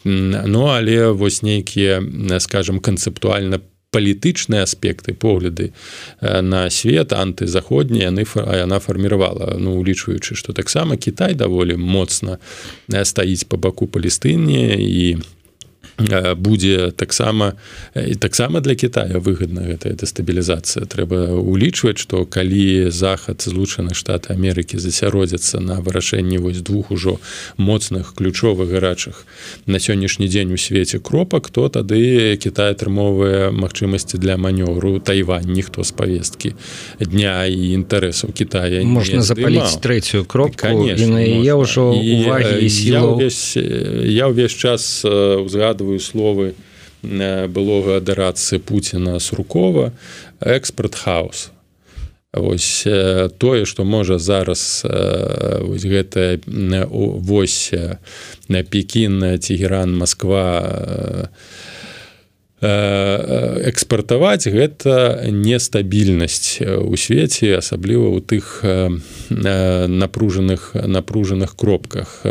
Ну 0.04 0.66
але 0.70 1.10
вось 1.10 1.42
нейкія 1.42 2.02
скажем 2.38 2.78
канцэптуальна 2.78 3.60
палітычныя 3.92 4.62
аспекты 4.62 5.12
погляды 5.12 5.74
на 6.22 6.70
свет 6.70 7.12
антызаходні 7.12 8.00
яны 8.08 8.24
яна 8.56 8.78
фарміравала 8.78 9.58
ну 9.58 9.76
улічваючы 9.76 10.34
что 10.34 10.52
таксама 10.52 10.96
Кітай 10.96 11.34
даволі 11.34 11.76
моцна 11.76 12.38
стаіць 12.88 13.44
по 13.44 13.56
баку 13.56 13.86
палістыне 13.86 14.78
і 14.78 15.18
у 15.18 15.41
будзе 16.36 16.90
таксама 16.90 17.52
і 17.94 18.14
таксама 18.14 18.60
для 18.60 18.74
Китая 18.74 19.20
выгодна 19.20 19.60
гэтая 19.68 19.92
дэстабілізацыя 19.94 20.88
трэба 20.88 21.36
улічваць 21.36 22.00
што 22.00 22.24
калі 22.24 22.90
захад 22.90 23.44
злучаны 23.44 23.94
штаты 23.94 24.32
Амерыкі 24.32 24.78
засяродзяцца 24.80 25.60
на 25.60 25.80
вырашэнні 25.80 26.38
вось 26.38 26.64
двух 26.64 26.90
ужо 26.90 27.20
моцных 27.56 28.14
ключовых 28.16 28.70
гарачых 28.72 29.26
на 29.66 29.78
сённяшні 29.78 30.28
дзень 30.28 30.52
у 30.52 30.56
свеце 30.56 30.98
кропак 30.98 31.50
то 31.50 31.68
тады 31.68 32.36
Кітай 32.40 32.72
атрымоўвае 32.72 33.52
магчымасці 33.52 34.18
для 34.18 34.36
манёвру 34.36 34.98
Тайвань. 34.98 35.52
Ніхто 35.52 35.84
з 35.84 35.92
павесткі 35.92 36.54
дня 37.00 37.44
і 37.46 37.76
інтарэсаў 37.76 38.32
Китая 38.32 38.82
можна 38.84 39.22
запаліць 39.22 39.76
трэцюю 39.84 40.24
кропку 40.24 40.88
я 40.88 41.54
ўжо 41.56 41.92
я 42.00 43.04
ўвесь 43.04 43.56
я 43.56 44.26
ўвесь 44.32 44.56
час 44.56 45.04
узгадываю 45.04 45.81
згадваю 45.82 46.00
словы 46.00 46.54
э, 47.02 47.48
былога 47.48 47.96
адарацы 47.96 48.58
Пуціна 48.58 49.18
суркова 49.18 49.92
экспорт 50.40 50.94
хаос 50.94 51.50
Вось 52.32 52.84
э, 52.86 53.28
тое 53.38 53.66
што 53.66 53.84
можа 53.84 54.18
зараз 54.18 54.82
э, 54.84 55.66
гэта 55.66 56.38
вось 56.46 57.74
на 58.48 58.62
пекін 58.62 59.38
цігеран 59.40 59.96
Москва 59.96 61.28
экспартаваць 62.62 64.46
гэта 64.46 65.26
нестабільнасць 65.26 66.62
у 66.62 66.94
свеце 66.94 67.58
асабліва 67.58 68.14
ў 68.14 68.22
тых 68.22 68.62
напружаных 69.90 70.74
напружаных 70.74 71.56
кропках. 71.56 72.22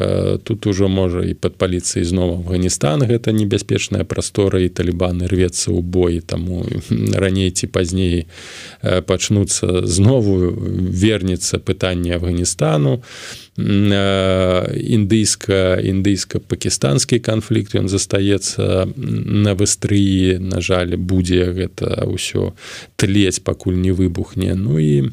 Тут 0.44 0.68
ужо 0.68 0.88
можа 0.88 1.28
і 1.28 1.36
пад 1.36 1.60
паліцыяй 1.60 2.08
зноў 2.08 2.40
Афганістан 2.40 3.04
гэта 3.04 3.36
небяспечная 3.36 4.08
прастора 4.08 4.64
і 4.64 4.72
талібаны 4.72 5.28
рвецца 5.28 5.76
ў 5.76 5.84
бой 5.84 6.24
таму 6.24 6.64
раней 7.12 7.52
ці 7.52 7.68
пазней 7.68 8.32
пачнуцца 8.82 9.84
знову 9.84 10.56
вернецца 10.56 11.60
пытанне 11.60 12.16
Афганістану 12.16 13.04
індыйска 13.62 15.78
індыйска-пакістанскі 15.82 17.20
канфлікт 17.20 17.76
ён 17.78 17.88
застаецца 17.88 18.90
на 18.96 19.54
выстрыі 19.54 20.40
на 20.42 20.62
жаль 20.62 20.98
будзе 20.98 21.54
гэта 21.54 22.10
ўсё 22.10 22.54
тлець 22.98 23.44
пакуль 23.46 23.78
не 23.78 23.92
выбухне. 23.92 24.56
Ну 24.56 24.80
і 24.82 25.12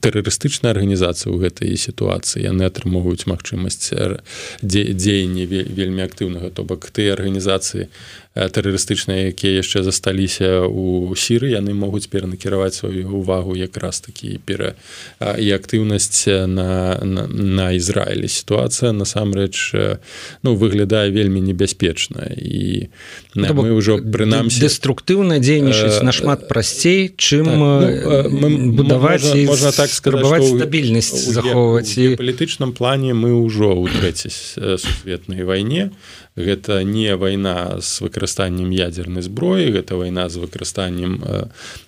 тэрарыстычная 0.00 0.72
арганізацыя 0.72 1.28
ў 1.28 1.44
гэтай 1.44 1.76
сітуацыі 1.76 2.48
яны 2.48 2.64
атрымоўваюць 2.64 3.28
магчымасць 3.28 3.92
дзеяння 4.64 5.44
вельмі 5.46 6.08
актыўнага. 6.08 6.48
То 6.50 6.64
бок 6.64 6.88
ты 6.88 7.12
арганізацыі 7.12 7.92
тэрарыстычныя 8.34 9.30
якія 9.30 9.62
яшчэ 9.62 9.86
засталіся 9.86 10.66
у 10.66 11.14
сіры 11.14 11.54
яны 11.54 11.70
могуць 11.70 12.10
перанакіраваць 12.10 12.74
сваю 12.74 13.06
увагу 13.14 13.54
якраз 13.54 14.02
такі 14.02 14.42
пера 14.42 14.74
і 15.22 15.46
актыўнасць 15.54 16.26
на, 16.26 16.98
на, 16.98 17.30
на 17.30 17.66
Ізраілі 17.78 18.26
сітуацыя 18.26 18.90
насамрэч 18.90 19.54
ну 20.42 20.50
выглядае 20.58 21.14
вельмі 21.14 21.46
небяспечна 21.46 22.26
і 22.34 22.90
ну, 23.38 23.54
мы 23.54 23.70
ўжо 23.78 24.02
прынамсі 24.02 24.66
деструктыўна 24.66 25.38
дзейнічаць 25.38 26.02
нашмат 26.02 26.50
прасцей 26.50 27.14
чым 27.14 27.46
ну, 27.46 27.86
мы 28.34 28.74
будаваць 28.74 29.22
можна, 29.30 29.46
можна 29.46 29.70
так 29.70 29.94
спрабаваць 29.94 30.42
стабільнасць 30.42 31.30
захоўваць 31.30 31.94
і 32.02 32.18
палітычным 32.18 32.74
плане 32.74 33.14
мы 33.14 33.30
ўжо 33.30 33.78
ў 33.78 33.94
трэцяй 33.94 34.34
сусветнай 34.82 35.46
вайне 35.46 35.94
гэта 36.36 36.82
не 36.82 37.14
вайна 37.16 37.78
з 37.78 38.02
выкарыстаннем 38.02 38.74
ядзернай 38.74 39.22
зброі 39.22 39.70
гэта 39.70 39.94
вайна 39.94 40.28
з 40.28 40.42
выкарыстаннем 40.42 41.22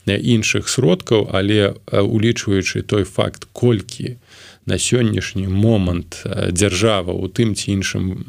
іншых 0.06 0.70
сродкаў 0.70 1.30
але 1.34 1.74
улічваючы 1.90 2.82
той 2.86 3.04
факт 3.04 3.50
колькі 3.52 4.16
на 4.66 4.78
сённяшні 4.78 5.46
момант 5.50 6.22
дзяржава 6.26 7.10
у 7.10 7.26
тым 7.26 7.54
ці 7.58 7.74
іншым 7.74 8.26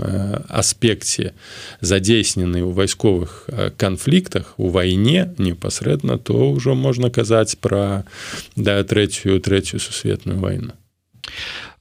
аспекце 0.49 1.37
задзейснены 1.81 2.65
ў 2.65 2.73
вайсковых 2.73 3.49
канфліктах 3.77 4.53
у 4.57 4.73
вайне 4.73 5.33
непасрэдна 5.37 6.17
то 6.17 6.53
ўжо 6.53 6.73
можна 6.73 7.13
казаць 7.13 7.61
пра 7.61 8.05
да 8.57 8.81
трэцюю 8.81 9.41
трэцюю 9.41 9.81
сусветную 9.81 10.41
вайну. 10.41 10.73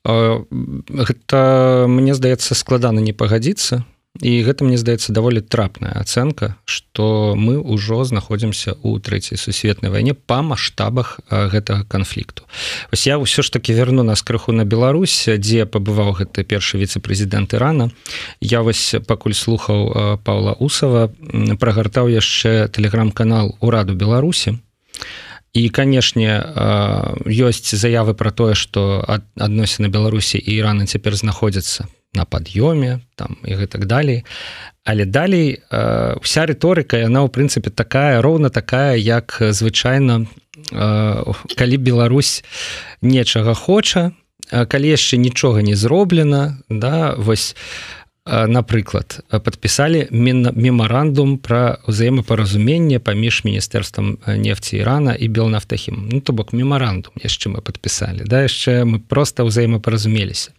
Гэта 0.05 1.87
мне 1.89 2.13
здаецца 2.15 2.53
складана 2.55 3.01
не 3.01 3.13
пагадзіцца 3.13 3.85
і 4.21 4.33
гэта 4.43 4.65
мне 4.65 4.79
здаецца 4.79 5.13
даволі 5.13 5.41
трапная 5.41 5.93
ацэнка 6.01 6.57
что 6.65 7.35
мы 7.37 7.59
ўжо 7.61 8.05
знаходзімся 8.05 8.77
у 8.83 8.99
трэцяй 8.99 9.39
сусветнай 9.39 9.91
вайне 9.91 10.15
па 10.15 10.43
маштабах 10.43 11.21
гэтага 11.31 11.85
канфлікту. 11.85 12.45
Вось 12.91 13.07
я 13.07 13.19
ўсё 13.19 13.43
ж 13.43 13.51
таки 13.51 13.73
верну 13.73 14.03
нас 14.03 14.23
крыху 14.23 14.53
на 14.53 14.65
Беларусь 14.65 15.29
дзе 15.29 15.67
пабываў 15.67 16.17
гэты 16.17 16.45
першы 16.45 16.79
віцэ-прэзідэнт 16.79 17.55
Ірана. 17.55 17.91
Я 18.41 18.63
вось 18.63 18.95
пакуль 19.07 19.35
слухаў 19.35 20.21
Павла 20.25 20.57
усава 20.59 21.13
прагартаў 21.61 22.09
яшчэ 22.09 22.69
телеграм-канал 22.73 23.57
ураду 23.61 23.95
Беларусі 23.95 24.59
і 25.57 25.69
канешне 25.73 26.45
ёсць 27.25 27.73
заявы 27.73 28.15
про 28.15 28.31
тое 28.31 28.55
что 28.55 29.05
адносіны 29.37 29.89
Беларусі 29.89 30.39
і 30.39 30.51
Ірана 30.53 30.87
цяпер 30.87 31.17
знаходзяцца 31.17 31.89
на 32.15 32.25
пад'ёме 32.25 33.01
там 33.17 33.37
і 33.45 33.55
гэтак 33.55 33.87
далей. 33.87 34.25
Але 34.85 35.05
далей 35.05 35.59
э, 35.59 36.17
вся 36.23 36.47
рыторыка 36.47 36.97
яна 36.97 37.27
ў 37.27 37.29
прынцыпе 37.29 37.71
такая 37.71 38.23
роўна 38.23 38.51
такая 38.51 38.97
як 38.97 39.39
звычайна 39.41 40.27
э, 40.73 41.33
калі 41.57 41.77
Беларусь 41.77 42.45
нечага 43.03 43.55
хоча 43.55 44.13
калі 44.47 44.89
яшчэ 44.89 45.19
нічога 45.19 45.63
не 45.63 45.75
зроблена 45.75 46.63
да 46.71 47.15
вось 47.19 47.57
напрыклад 48.27 49.23
подпісалі 49.31 50.09
мемарандум 50.11 51.39
про 51.39 51.79
ўзаемапаразуменне 51.87 52.99
паміж 52.99 53.47
міністэрствам 53.47 54.19
нефці 54.27 54.83
Ірана 54.83 55.15
і 55.15 55.31
белнафтахім 55.31 56.11
ну 56.11 56.19
то 56.19 56.35
бок 56.35 56.51
мемарандум 56.51 57.15
яшчэ 57.23 57.55
мы 57.55 57.63
подпісалі 57.63 58.27
да 58.27 58.43
яшчэ 58.43 58.83
мы 58.83 58.99
просто 58.99 59.47
ўзаемапаразумеліся 59.47 60.51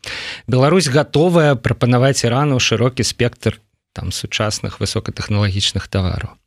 Беларусь 0.48 0.88
готовая 0.88 1.60
прапанаваць 1.60 2.24
Ірану 2.24 2.56
шырокі 2.64 3.04
спектр 3.04 3.60
там 3.92 4.16
сучасных 4.16 4.80
высокатэхналагічных 4.80 5.92
тавараў 5.92 6.40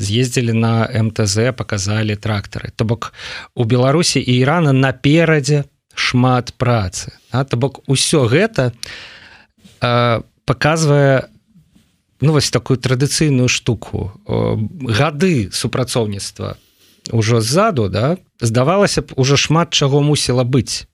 з'ездзілі 0.00 0.56
на 0.56 0.88
МТЗ 0.88 1.52
показалі 1.52 2.16
трактары 2.16 2.72
то 2.72 2.88
бок 2.88 3.12
у 3.52 3.68
Беларусі 3.68 4.16
і 4.16 4.32
Ірана 4.32 4.72
наперадзе 4.72 5.68
шмат 5.92 6.56
працы 6.56 7.12
а 7.28 7.44
то 7.44 7.60
бок 7.60 7.84
усё 7.84 8.24
гэта 8.24 8.72
по 9.84 10.24
показывае 10.44 11.28
ну 12.20 12.32
вось 12.32 12.50
такую 12.50 12.78
традыцыйную 12.78 13.48
штуку. 13.48 14.12
Гады 14.26 15.50
супрацоўніцтва 15.52 16.56
ўжо 17.12 17.40
ззаду 17.40 17.88
да? 17.88 18.16
Здавалася 18.40 19.02
б 19.02 19.12
уже 19.16 19.36
шмат 19.36 19.70
чаго 19.70 20.00
мусіла 20.00 20.44
быць. 20.44 20.88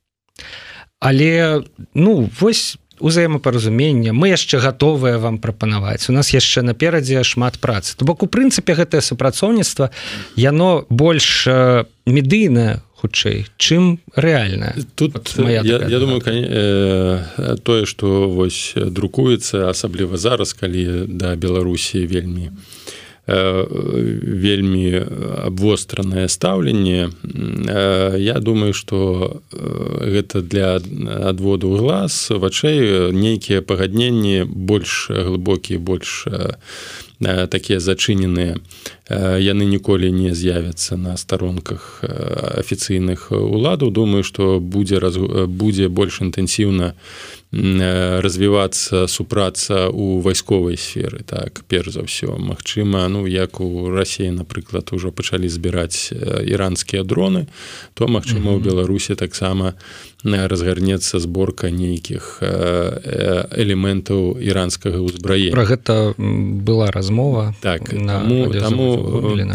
Але 0.98 1.62
ну 1.94 2.28
вось 2.40 2.78
узаемапаразумення 3.00 4.12
мы 4.12 4.28
яшчэ 4.28 4.60
готовыя 4.60 5.18
вам 5.18 5.38
прапанаваць. 5.38 6.10
У 6.10 6.12
нас 6.12 6.34
яшчэ 6.34 6.62
наперадзе 6.62 7.24
шмат 7.24 7.58
працы. 7.58 7.96
То 7.96 8.04
бок 8.04 8.22
у 8.22 8.26
прынцыпе 8.26 8.74
гэтае 8.74 9.00
супрацоўніцтва 9.00 9.90
яно 10.36 10.84
больш 10.90 11.48
медыйнае 12.06 12.84
хутчэй. 13.00 13.46
Чым 13.56 13.98
рэальна? 14.14 14.74
Тут 14.94 15.36
моя 15.38 15.62
я, 15.64 15.78
я 15.88 15.98
думаю 15.98 16.20
кон... 16.20 16.34
э, 16.36 17.56
тое 17.62 17.86
что 17.86 18.28
вось 18.28 18.74
друкуецца 18.76 19.70
асабліва 19.70 20.16
зараз 20.16 20.52
калі 20.52 21.08
да 21.08 21.34
беларусі 21.36 22.06
вельмі 22.06 22.52
э, 22.52 22.79
вельмі 23.30 25.02
абвостранае 25.46 26.28
стаўленне. 26.28 27.10
Э, 27.68 28.16
я 28.18 28.34
думаю 28.40 28.72
что 28.72 29.42
э, 29.52 30.10
гэта 30.10 30.42
для 30.42 30.80
адводу 31.28 31.76
глаз 31.76 32.30
вачэй 32.30 33.12
нейкія 33.12 33.62
пагадненні 33.62 34.44
больш 34.44 35.10
глыбокія 35.10 35.78
больш 35.78 36.26
э, 36.26 36.56
такія 37.20 37.80
зачыненыя 37.80 38.56
яны 39.10 39.64
ніколі 39.68 40.08
не 40.08 40.32
з'явяцца 40.34 40.96
на 40.96 41.16
старонках 41.16 42.00
афіцыйных 42.56 43.28
уладаў. 43.32 43.90
Думаю 43.90 44.24
што 44.24 44.60
будзе 44.60 44.98
раз 44.98 45.18
будзе 45.18 45.88
больш 45.88 46.22
інтэнсіўна 46.24 46.94
развівацца 47.52 49.08
супраца 49.08 49.88
у 49.88 50.20
вайсковай 50.20 50.76
сферы. 50.76 51.26
Так 51.26 51.64
перш 51.66 51.98
за 51.98 52.06
ўсё 52.06 52.38
Мачыма 52.38 53.08
ну 53.10 53.26
як 53.26 53.60
у 53.60 53.90
рассіі 53.90 54.30
напрыклад 54.30 54.94
ужо 54.94 55.10
пачалі 55.10 55.50
збіраць 55.50 56.14
іранскія 56.46 57.02
дроны 57.02 57.50
то 57.94 58.06
магчыма 58.06 58.54
у 58.54 58.62
беларусі 58.62 59.18
таксама 59.18 59.74
разгарнецца 60.24 61.18
зборка 61.18 61.70
нейкіх 61.70 62.42
элементаў 63.56 64.36
іранскага 64.36 65.00
ўзбраення. 65.00 65.56
Про 65.56 65.64
гэта 65.64 65.94
была 66.18 66.90
размова 66.90 67.54
так 67.64 67.88
таму, 67.88 68.52
таму 68.52 68.88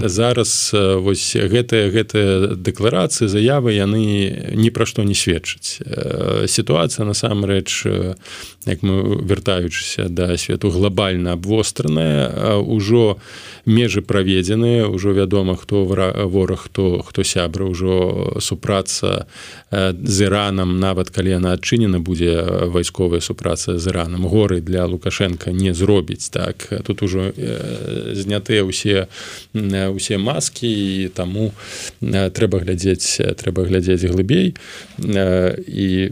зараз 0.10 0.72
вось 0.74 1.38
гэтыя 1.38 1.94
гэтыя 1.94 2.56
дэкларацыі 2.58 3.30
заявы 3.30 3.78
яны 3.78 4.56
ні 4.58 4.70
пра 4.74 4.90
што 4.90 5.06
не 5.06 5.14
сведчаць. 5.14 5.84
Сітуацыя 6.50 7.06
насамрэч 7.06 7.86
як 8.66 8.82
мы 8.82 9.22
вяртаючыся 9.22 10.10
да 10.10 10.38
свету 10.38 10.74
глобальна 10.74 11.38
абвостраная 11.38 12.58
ўжо 12.66 13.22
межы 13.66 14.02
праведзеныя 14.02 14.90
ўжо 14.90 15.14
вядома 15.14 15.56
хто 15.56 15.86
вораг 15.86 16.66
хто 16.66 17.06
хто 17.06 17.22
сябра 17.22 17.70
ўжо 17.70 18.38
супраца 18.42 19.30
з 19.70 20.18
іран 20.26 20.55
іранам 20.56 20.80
нават 20.80 21.10
калі 21.10 21.36
яна 21.36 21.54
адчынена 21.54 22.00
будзе 22.00 22.68
вайсковая 22.72 23.20
супраца 23.20 23.78
з 23.78 23.88
іранам 23.92 24.26
горы 24.26 24.62
для 24.62 24.86
лукашенко 24.86 25.52
не 25.52 25.74
зробіць 25.74 26.30
так. 26.30 26.72
Тут 26.88 27.04
ужо 27.04 27.34
знятыя 28.16 28.64
ўсе 28.64 29.08
усе 29.92 30.18
маскі 30.18 30.68
і 30.68 31.08
таму 31.12 31.52
трэба 32.00 32.64
глядзець 32.64 33.36
трэба 33.36 33.68
глядзець 33.68 34.08
глыбей. 34.08 34.56
І 35.68 36.12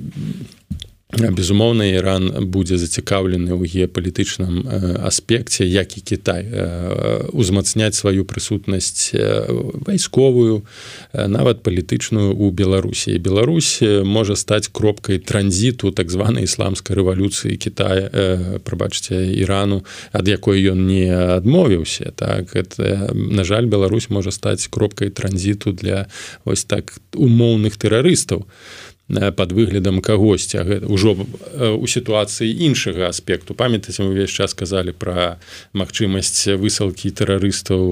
безумоўна 1.14 1.86
Іран 1.94 2.50
будзе 2.50 2.78
зацікаўлены 2.82 3.54
ў 3.54 3.70
геапалітычным 3.70 4.66
аспекце 5.06 5.62
як 5.66 5.94
і 5.98 6.02
Кітай 6.02 6.50
узмацняць 7.30 7.94
сваю 7.94 8.26
прысутнасць 8.26 9.14
вайсковую 9.86 10.66
нават 11.14 11.62
палітычную 11.62 12.34
у 12.34 12.50
Беларусі. 12.50 13.18
Беларусь 13.22 13.82
можа 14.04 14.36
стаць 14.36 14.74
кропкай 14.74 15.20
транзіту 15.20 15.94
так 15.94 16.10
званай 16.10 16.50
ісламскай 16.50 16.98
рэвалюцыі 16.98 17.62
Китая 17.62 18.10
прабачце 18.66 19.30
Ірану 19.38 19.84
ад 20.12 20.26
якой 20.28 20.66
ён 20.66 20.90
не 20.90 21.14
адмовіўся 21.14 22.10
так? 22.16 22.56
Это, 22.56 23.14
на 23.14 23.44
жаль 23.44 23.70
Беларусь 23.70 24.10
можа 24.10 24.32
стаць 24.32 24.66
кропкай 24.66 25.14
транзіту 25.14 25.74
для 25.78 26.08
ось 26.46 26.66
так 26.66 26.98
умоўных 27.14 27.78
тэрарыстаў 27.78 28.50
под 29.10 29.52
выглядам 29.52 30.00
кагосьці 30.00 30.64
ўжо 30.88 31.28
у 31.76 31.86
сітуацыі 31.88 32.48
іншага 32.48 33.12
аспекту. 33.12 33.54
Памятаце 33.54 34.00
мы 34.00 34.16
увесь 34.16 34.32
час 34.32 34.56
сказалі 34.56 34.96
пра 34.96 35.44
магчымасць 35.76 36.56
высылкі 36.56 37.12
тэрарыстаў 37.12 37.84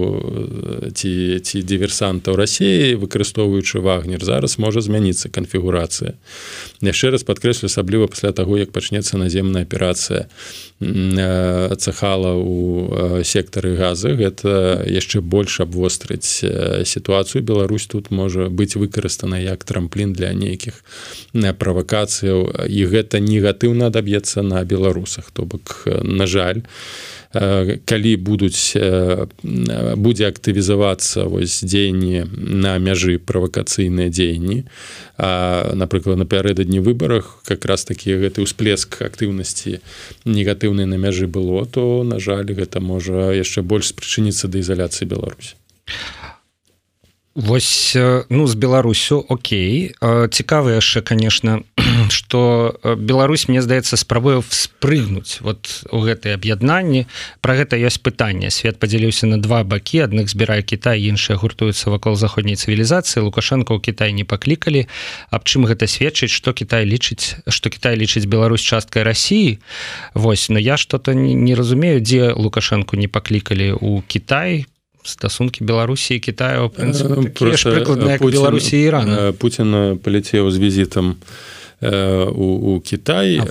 ці 0.95 1.12
ці 1.43 1.58
дыверсантаў 1.67 2.39
рассіі 2.39 2.95
выкарыстоўваючы 2.95 3.84
вагнер. 3.84 4.24
Зараз 4.24 4.56
можа 4.56 4.80
змяніцца 4.80 5.28
канфігурацыя. 5.28 6.15
Яшчэ 6.80 7.12
раз 7.12 7.28
падкрэслю 7.28 7.67
асабліва 7.67 8.08
пасля 8.08 8.32
таго 8.32 8.56
як 8.56 8.71
пачнецца 8.71 9.19
наземная 9.19 9.67
аперацыя 9.67 10.32
цехала 10.80 12.39
у 12.39 12.88
сектары 13.28 13.76
газы. 13.76 14.15
Гэта 14.15 14.88
яшчэ 14.88 15.19
больш 15.19 15.60
абвострыць 15.60 16.39
сітуацыю. 16.88 17.43
Беларусь 17.43 17.86
тут 17.91 18.15
можа 18.15 18.47
быць 18.47 18.80
выкарыстана 18.80 19.36
як 19.36 19.67
трамплін 19.67 20.15
для 20.15 20.32
нейкіх 20.32 20.80
правакацыяў 21.34 22.67
і 22.67 22.82
гэта 22.86 23.19
негатыўна 23.19 23.93
адаб'ецца 23.93 24.41
на 24.41 24.63
беларусах. 24.63 25.32
То 25.32 25.45
бок 25.45 25.88
на 25.88 26.28
жаль 26.28 26.63
калі 27.32 28.15
будуць 28.19 28.76
будзе 29.95 30.28
актывізавацца 30.28 31.32
вось 31.32 31.63
дзеянні 31.63 32.28
на 32.36 32.76
мяжы 32.78 33.15
правакацыйныя 33.24 34.12
дзеянні 34.12 34.67
напрыклад 35.80 36.19
напярэдадні 36.19 36.84
выбарах 36.84 37.39
как 37.47 37.63
раз 37.65 37.88
такі 37.88 38.19
гэты 38.19 38.43
ўсплеск 38.43 39.00
актыўнасці 39.00 39.80
негатыўнай 40.28 40.86
на 40.86 41.00
мяжы 41.00 41.32
было 41.32 41.63
то 41.63 42.04
на 42.04 42.19
жаль 42.19 42.52
гэта 42.52 42.84
можа 42.84 43.32
яшчэ 43.32 43.63
больш 43.63 43.95
спрычыніцца 43.95 44.52
да 44.52 44.60
ізаляцыі 44.60 45.08
Беларусь 45.08 45.56
Вось 47.36 47.96
ну 48.30 48.48
з 48.48 48.56
Беларусю 48.56 49.26
Окей. 49.30 49.96
Цікава 50.32 50.72
яшчэ 50.72 51.02
конечно 51.02 51.63
что 52.10 52.76
Беларусь 52.98 53.48
мне 53.48 53.62
здаецца 53.62 53.96
спрабую 53.96 54.44
спрыгнуць 54.50 55.39
вот 55.39 55.88
у 55.91 56.04
гэтай 56.04 56.36
аб'яднанні. 56.36 57.08
Про 57.39 57.56
гэта 57.56 57.80
ёсць 57.80 58.04
пытанне. 58.04 58.52
Свет 58.52 58.80
подзяліўся 58.80 59.32
на 59.32 59.39
два 59.39 59.63
бакі. 59.63 60.04
Адных 60.04 60.28
збірае 60.28 60.60
Кітай 60.62 61.08
іншыя 61.08 61.39
гуртуюцца 61.39 61.88
вакол 61.88 62.20
заходняй 62.20 62.60
цывілізацыі. 62.60 63.24
Лукашенко 63.24 63.76
ў 63.76 63.80
Кітай 63.80 64.12
не 64.12 64.28
паклікалі. 64.28 64.91
Аб 65.32 65.48
чым 65.48 65.63
гэта 65.63 65.88
сведчыць 65.88 66.36
что 66.36 66.52
Кітай 66.52 66.84
лічыць 66.84 67.39
что 67.48 67.72
Кітай 67.72 67.96
лічыць 67.96 68.28
Беларусь 68.28 68.62
часткай 68.62 69.08
Росіі 69.08 69.63
Вось 70.13 70.50
но 70.50 70.60
я 70.60 70.76
что-то 70.76 71.13
не 71.15 71.56
разумею 71.56 72.04
дзе 72.04 72.36
лукашенко 72.36 73.00
не 73.00 73.08
паклікалі 73.08 73.72
у 73.80 74.04
Кітай 74.04 74.67
стасункі 75.03 75.63
беларусі 75.63 76.19
Китаю 76.19 76.71
беларусі 78.31 78.77
Ірана 78.81 79.31
Путін 79.33 79.97
паляцеў 80.03 80.51
з 80.51 80.57
візітам 80.57 81.15
у, 81.81 82.75
у 82.75 82.79
Кітай 82.79 83.41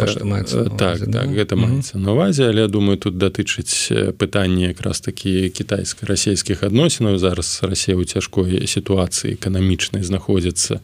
так, 0.78 0.98
так 1.10 1.28
гэта 1.34 1.58
маецца 1.58 1.98
на 1.98 2.14
увазе 2.14 2.46
але 2.46 2.70
думаю 2.70 2.94
тут 2.94 3.18
датычыць 3.18 3.90
пытанне 4.14 4.70
якраз 4.70 5.02
такі 5.02 5.50
кітайска-расійскіх 5.50 6.62
адносінаў. 6.62 7.18
Зараз 7.18 7.66
Росія 7.66 7.98
ў 7.98 8.06
цяжкой 8.06 8.62
сітуацыі 8.70 9.34
эканамічнай 9.34 10.06
знаходзіцца. 10.06 10.78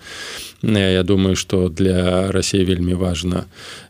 Я 0.66 1.02
думаю 1.06 1.36
что 1.38 1.68
для 1.70 2.32
Росіі 2.34 2.66
вельмі 2.66 2.98
важна 2.98 3.46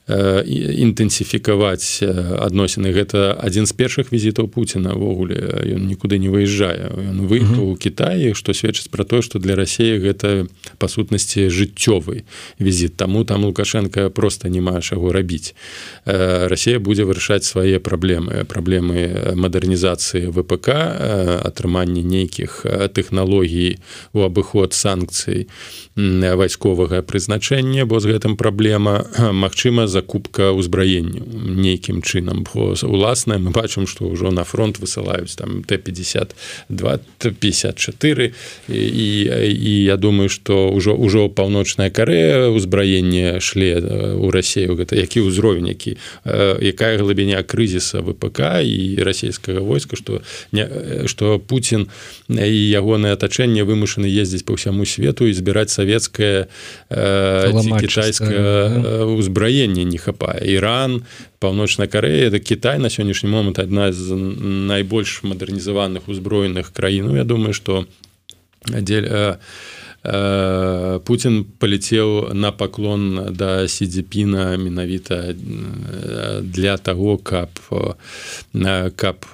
інтэнсіфікаваць 0.06 1.98
адносіны 2.38 2.94
гэта 2.94 3.34
адзін 3.34 3.66
з 3.66 3.74
першых 3.74 4.14
візітаў 4.14 4.46
Пуціна 4.46 4.94
ввогуле. 4.94 5.34
Ён 5.66 5.90
нікуды 5.90 6.22
не 6.22 6.30
выязджае 6.30 6.94
ён 6.94 7.26
выехаў 7.26 7.74
у 7.74 7.76
Кіаі 7.76 8.30
што 8.38 8.54
сведчыць 8.54 8.86
пра 8.86 9.02
тое 9.02 9.18
што 9.26 9.42
для 9.42 9.58
рассеі 9.58 9.98
гэта 9.98 10.46
па 10.78 10.86
сутнасці 10.86 11.50
жыццёвы 11.50 12.22
візіт 12.62 12.94
таму 12.94 13.26
там 13.26 13.50
лукашенко 13.50 14.10
просто 14.10 14.46
не 14.48 14.62
мае 14.62 14.78
чаго 14.78 15.10
рабіць. 15.10 15.58
Расія 16.06 16.78
будзе 16.78 17.02
вырашаць 17.02 17.42
свае 17.42 17.82
праблемы 17.82 18.46
праблемы 18.46 19.34
мадэрнізацыі 19.34 20.30
ВПК 20.30 20.70
атрыманне 21.42 22.06
нейкіх 22.06 22.62
тэхналогій 22.94 23.82
у 24.14 24.22
абыход 24.22 24.70
санкцый 24.70 25.50
вайсковага 25.96 27.02
прызначэння 27.02 27.90
бо 27.90 27.98
з 27.98 28.14
гэтым 28.14 28.38
праблема 28.38 29.02
Мачыма 29.18 29.90
за 29.90 29.95
закупка 29.96 30.52
ўзбраенню 30.52 31.24
нейкім 31.56 32.04
чынам. 32.04 32.44
Уласна 32.84 33.40
мы 33.40 33.56
бачым 33.56 33.88
што 33.88 34.12
ўжо 34.12 34.28
на 34.28 34.44
фронт 34.44 34.76
высылаюць 34.76 35.32
там 35.40 35.64
т50 35.64 36.36
254 36.68 38.32
і, 38.68 38.74
і, 38.74 39.08
і 39.56 39.72
я 39.84 39.96
думаю 39.96 40.28
что 40.28 40.68
ўжо 40.68 40.92
ўжо 40.92 41.28
паўночная 41.32 41.88
карея 41.88 42.52
ўзбраенне 42.52 43.40
шле 43.40 43.80
у 44.20 44.28
рассею 44.30 44.76
гэта 44.76 45.00
які 45.00 45.24
ўзровень 45.24 45.72
які 45.72 45.96
якая 46.60 47.00
глыбіня 47.00 47.40
крызіса 47.42 48.04
ВПК 48.04 48.60
і 48.60 49.00
расійскага 49.00 49.64
войска 49.64 49.96
что 49.96 50.20
не 50.52 50.68
что 51.06 51.38
Путін 51.38 51.88
і 52.28 52.58
ягонае 52.68 53.16
атачэнне 53.16 53.64
вымушаны 53.64 54.10
ездзіць 54.10 54.44
по 54.44 54.60
ўсяму 54.60 54.84
свету 54.84 55.24
і 55.24 55.32
збіраць 55.32 55.72
савецкае 55.72 56.50
кітайскае 57.80 59.14
ўзбраенне 59.16 59.85
не 59.88 59.98
хапае. 59.98 60.42
Іран 60.44 61.02
паўночная 61.38 61.86
Карея 61.86 62.30
да 62.30 62.38
Кітай 62.38 62.78
на 62.78 62.88
сённяшні 62.88 63.30
момант 63.30 63.58
адна 63.58 63.92
з 63.92 64.14
найбольш 64.14 65.22
мадэрнізаваных 65.22 66.08
узброеных 66.08 66.72
краінаў 66.72 67.16
Я 67.16 67.24
думаю 67.24 67.54
что 67.54 67.86
дзель 68.66 69.38
Путін 71.04 71.44
паляцеў 71.58 72.30
на 72.34 72.52
паклон 72.52 73.34
да 73.34 73.66
сідзіпіна 73.66 74.54
менавіта 74.56 75.34
для 76.42 76.76
таго 76.76 77.18
каб 77.18 77.50
каб 78.94 79.26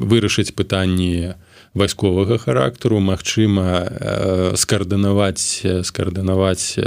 вырашыць 0.00 0.54
пытанні 0.56 1.34
вайсковага 1.74 2.38
характару. 2.38 3.00
Мачыма 3.00 3.86
э, 3.90 4.52
скаардынаваць 4.56 5.84
скаардынаваць 5.84 6.78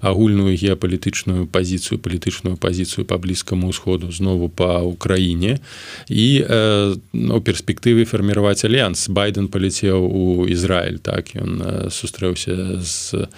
агульную 0.00 0.54
геапалітычную 0.58 1.46
пазіцыю 1.46 1.98
палітычную 2.02 2.56
пазіцыю 2.58 3.06
па 3.06 3.18
блізкаму 3.22 3.70
ўсходу 3.70 4.10
знову 4.10 4.50
па 4.50 4.82
ўкраіне. 4.82 5.62
І 6.10 6.26
у 6.42 6.98
ну, 7.12 7.40
перспектыве 7.40 8.04
фарміраваць 8.04 8.66
альянс. 8.66 9.08
Байден 9.08 9.48
паляцеў 9.48 10.02
у 10.02 10.46
Ізраиль 10.50 10.98
так 10.98 11.34
ён 11.38 11.88
сустрэўся 11.90 12.82
з 12.82 13.28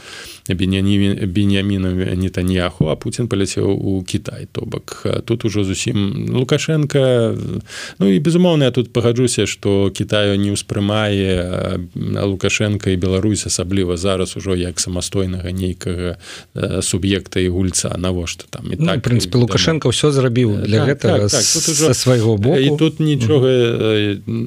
беняміном 0.48 1.98
нетаньяху 2.20 2.88
а 2.88 2.96
Путін 2.96 3.28
паляцеў 3.28 3.72
у 3.72 4.04
Кітай 4.04 4.46
то 4.52 4.60
бок. 4.66 5.06
Тут 5.24 5.44
ужо 5.44 5.64
зусім 5.64 6.28
лукашенко. 6.36 7.34
Ну 7.98 8.08
і 8.08 8.18
безумоўна 8.20 8.64
я 8.64 8.70
тут 8.70 8.92
пагаджуся 8.92 9.46
что 9.46 9.90
Китаю 9.90 10.36
не 10.36 10.52
ўспрымае 10.52 11.80
лукашенко 11.96 12.90
і 12.90 12.96
Беларусь 12.96 13.46
асабліва 13.46 13.96
зараз 13.96 14.36
ужо 14.36 14.56
як 14.56 14.80
самастойнага 14.80 15.50
нейкага 15.50 16.16
суб'екта 16.82 17.40
і 17.40 17.48
гульца. 17.48 17.96
Навошта 17.96 18.44
там 18.50 18.72
і 18.72 18.76
ну, 18.78 18.86
так 18.86 19.00
прынпе 19.00 19.38
лукашенко 19.38 19.88
ўсё 19.88 20.12
зрабіў 20.12 20.60
для 20.68 20.84
так, 20.84 20.88
гэтага 20.88 21.32
так, 21.32 21.40
так, 21.40 21.68
ужо... 21.72 21.94
свайго 21.94 22.36
боку. 22.36 22.60
і 22.60 22.68
тут 22.76 23.00
нічога 23.00 23.48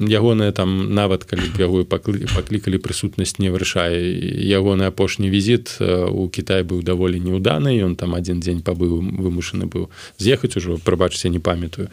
ягоная 0.06 0.52
там 0.52 0.94
нават 0.94 1.24
калі 1.24 1.42
яго 1.58 1.82
паклікалі 1.82 2.78
прысутнасць 2.78 3.42
не 3.42 3.50
вырашае. 3.50 3.98
Ягоны 4.46 4.86
апошні 4.86 5.26
візіт 5.30 5.87
у 5.88 6.18
у 6.18 6.28
Кітай 6.28 6.62
быў 6.62 6.82
даволі 6.82 7.20
неуданы 7.20 7.72
ён 7.80 7.96
там 7.96 8.14
один 8.14 8.40
дзень 8.40 8.60
пабыў 8.62 9.00
вымушаны 9.00 9.66
быў 9.66 9.88
з'ехаць 10.18 10.56
ужо 10.56 10.78
прабачце 10.84 11.28
не 11.28 11.40
памятаю. 11.40 11.88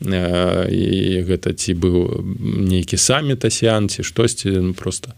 І 0.00 1.22
гэта 1.24 1.54
ці 1.54 1.74
быў 1.74 2.24
нейкі 2.68 2.96
саміт 2.96 3.44
асян 3.44 3.88
ці 3.88 4.02
штосьці 4.02 4.50
ну, 4.50 4.74
просто 4.74 5.16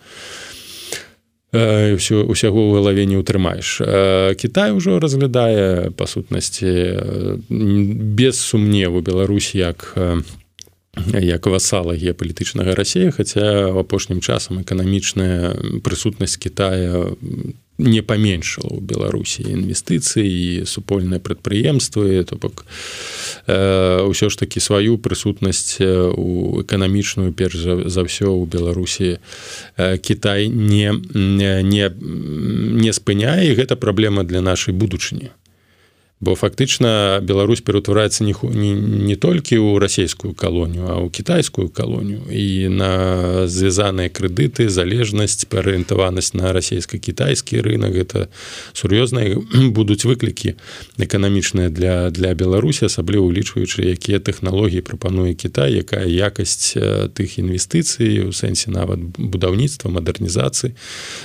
ўсё 1.53 2.25
усяго 2.25 2.65
ў 2.65 2.81
галаве 2.81 3.05
не 3.05 3.21
ўтрымаеш 3.21 3.85
Кітай 4.41 4.73
ўжо 4.73 4.97
разглядае 4.97 5.93
па 5.93 6.09
сутнасці 6.09 6.97
без 8.17 8.41
сумневу 8.41 9.05
Беларусь 9.05 9.53
як 9.53 9.93
як 10.97 11.47
васала 11.47 11.93
геапалітычнага 11.97 12.75
рассея 12.75 13.11
хаця 13.11 13.73
в 13.73 13.79
апошнім 13.79 14.21
часам 14.21 14.61
эканамічная 14.61 15.81
прысутнасць 15.85 16.37
Китая 16.37 17.17
не 17.79 18.03
паменшала 18.03 18.69
ў 18.77 18.81
беларусі 18.85 19.49
інвестыцыі 19.49 20.29
і 20.29 20.67
супольныя 20.69 21.21
прадпрыемствы 21.21 22.21
то 22.29 22.37
бок 22.37 22.65
ўсё 23.49 24.27
ж 24.29 24.35
такі 24.37 24.61
сваю 24.61 24.99
прысутнасць 24.99 25.81
у 25.81 26.61
эканамічную 26.61 27.33
перш 27.33 27.57
за, 27.57 27.75
за 27.89 28.01
ўсё 28.05 28.29
ў 28.29 28.45
беларусі 28.47 29.19
Кітай 29.77 30.49
не 30.49 30.93
не 31.15 31.85
не 31.93 32.93
спыняе 32.93 33.57
гэта 33.57 33.77
праблема 33.77 34.23
для 34.25 34.45
нашай 34.45 34.77
будучыні 34.77 35.33
бо 36.23 36.37
фактычна 36.39 37.19
Беларусь 37.23 37.61
пераўтвараецца 37.67 38.23
не, 38.23 38.35
не, 38.55 38.73
не 38.79 39.17
толькі 39.19 39.59
ў 39.59 39.83
расійскую 39.83 40.39
калонію 40.39 40.87
а 40.87 40.95
ў 41.03 41.11
кітайскую 41.11 41.67
калонію. 41.67 42.23
І 42.31 42.71
на 42.71 43.51
звязаныя 43.51 44.07
крэдыты 44.07 44.71
залежнасць 44.71 45.43
парыентаванасць 45.51 46.39
на 46.39 46.55
расійска-кітайскі 46.55 47.59
рынок 47.59 47.99
это 47.99 48.31
сур'ёзныя 48.71 49.35
будуць 49.77 50.07
выклікі 50.07 50.55
эканамічныя 51.03 51.75
для 51.75 52.15
для 52.15 52.39
Беларусі 52.39 52.87
асабліва 52.87 53.27
улічваючы 53.27 53.91
якія 53.91 54.23
тэхналогіі 54.23 54.87
прапануе 54.87 55.35
Кітай 55.35 55.83
якая 55.83 56.07
якасць 56.07 56.79
тых 57.19 57.43
інвестыцый 57.43 58.23
у 58.23 58.31
сэнсе 58.31 58.71
нават 58.71 59.03
будаўніцтва 59.19 59.91
мадэрнізацыі. 59.91 60.71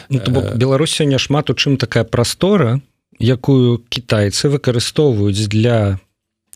Ну, 0.10 0.20
Беларусь 0.58 0.98
сёння 0.98 1.22
шмат 1.22 1.54
у 1.54 1.54
чым 1.54 1.78
такая 1.78 2.02
прастора 2.02 2.82
якую 3.20 3.84
кітайцы 3.90 4.50
выкарыстоўваюць 4.50 5.48
для 5.50 6.00